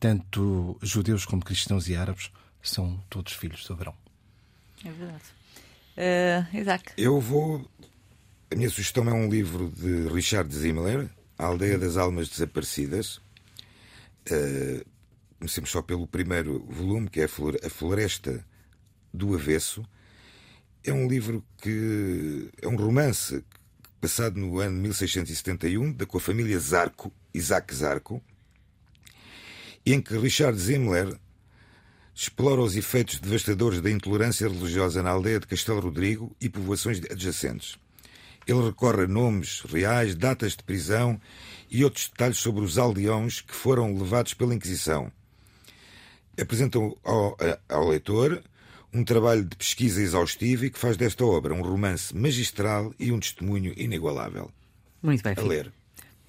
tanto 0.00 0.76
judeus 0.82 1.24
como 1.24 1.44
cristãos 1.44 1.88
e 1.88 1.94
árabes 1.94 2.30
são 2.62 3.02
todos 3.08 3.32
filhos 3.32 3.64
de 3.64 3.72
Abraão. 3.72 3.94
é 4.84 4.90
verdade. 4.90 5.24
Uh, 5.96 6.56
Isaac, 6.56 6.92
Eu 6.96 7.20
vou. 7.20 7.68
A 8.50 8.54
minha 8.54 8.70
sugestão 8.70 9.08
é 9.08 9.12
um 9.12 9.28
livro 9.28 9.70
de 9.70 10.08
Richard 10.08 10.54
Zimmler, 10.54 11.08
A 11.38 11.46
Aldeia 11.46 11.78
das 11.78 11.96
Almas 11.96 12.28
Desaparecidas. 12.28 13.20
Eh, 14.30 14.84
comecemos 15.38 15.70
só 15.70 15.82
pelo 15.82 16.06
primeiro 16.06 16.64
volume, 16.68 17.08
que 17.08 17.20
é 17.20 17.24
A 17.24 17.70
Floresta 17.70 18.44
do 19.12 19.34
Avesso. 19.34 19.84
É 20.84 20.92
um 20.92 21.08
livro 21.08 21.44
que. 21.58 22.50
é 22.60 22.68
um 22.68 22.76
romance 22.76 23.42
passado 24.02 24.36
no 24.36 24.58
ano 24.58 24.80
1671, 24.80 25.92
da, 25.92 26.04
com 26.04 26.18
a 26.18 26.20
família 26.20 26.58
Zarco, 26.58 27.12
Isaac 27.32 27.72
Zarco, 27.72 28.20
em 29.86 30.02
que 30.02 30.18
Richard 30.18 30.58
Zimmler 30.58 31.16
explora 32.12 32.60
os 32.60 32.74
efeitos 32.76 33.20
devastadores 33.20 33.80
da 33.80 33.88
intolerância 33.88 34.48
religiosa 34.48 35.04
na 35.04 35.10
aldeia 35.10 35.38
de 35.38 35.46
Castelo 35.46 35.78
Rodrigo 35.78 36.34
e 36.40 36.48
povoações 36.48 36.98
adjacentes. 36.98 37.78
Ele 38.44 38.64
recorre 38.64 39.04
a 39.04 39.06
nomes 39.06 39.60
reais, 39.60 40.16
datas 40.16 40.56
de 40.56 40.64
prisão 40.64 41.20
e 41.70 41.84
outros 41.84 42.08
detalhes 42.08 42.38
sobre 42.38 42.64
os 42.64 42.78
aldeões 42.78 43.40
que 43.40 43.54
foram 43.54 43.96
levados 43.96 44.34
pela 44.34 44.52
Inquisição. 44.52 45.12
Apresenta 46.36 46.76
ao, 46.76 47.36
ao 47.68 47.88
leitor 47.88 48.42
um 48.92 49.04
trabalho 49.04 49.44
de 49.44 49.56
pesquisa 49.56 50.00
exaustivo 50.02 50.66
e 50.66 50.70
que 50.70 50.78
faz 50.78 50.96
desta 50.96 51.24
obra 51.24 51.54
um 51.54 51.62
romance 51.62 52.14
magistral 52.16 52.94
e 52.98 53.10
um 53.10 53.18
testemunho 53.18 53.72
inigualável. 53.76 54.50
muito 55.02 55.22
bem. 55.22 55.34
A 55.36 55.42
ler. 55.42 55.72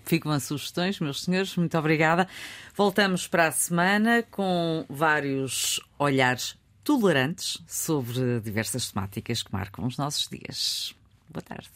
Ficam 0.06 0.32
as 0.32 0.44
sugestões, 0.44 1.00
meus 1.00 1.24
senhores, 1.24 1.56
muito 1.56 1.78
obrigada. 1.78 2.28
Voltamos 2.76 3.28
para 3.28 3.48
a 3.48 3.52
semana 3.52 4.24
com 4.24 4.86
vários 4.90 5.80
olhares 5.98 6.58
tolerantes 6.84 7.62
sobre 7.68 8.42
diversas 8.42 8.92
temáticas 8.92 9.42
que 9.42 9.54
marcam 9.54 9.86
os 9.86 9.98
nossos 9.98 10.28
dias. 10.28 10.94
Boa 11.30 11.42
tarde. 11.42 11.70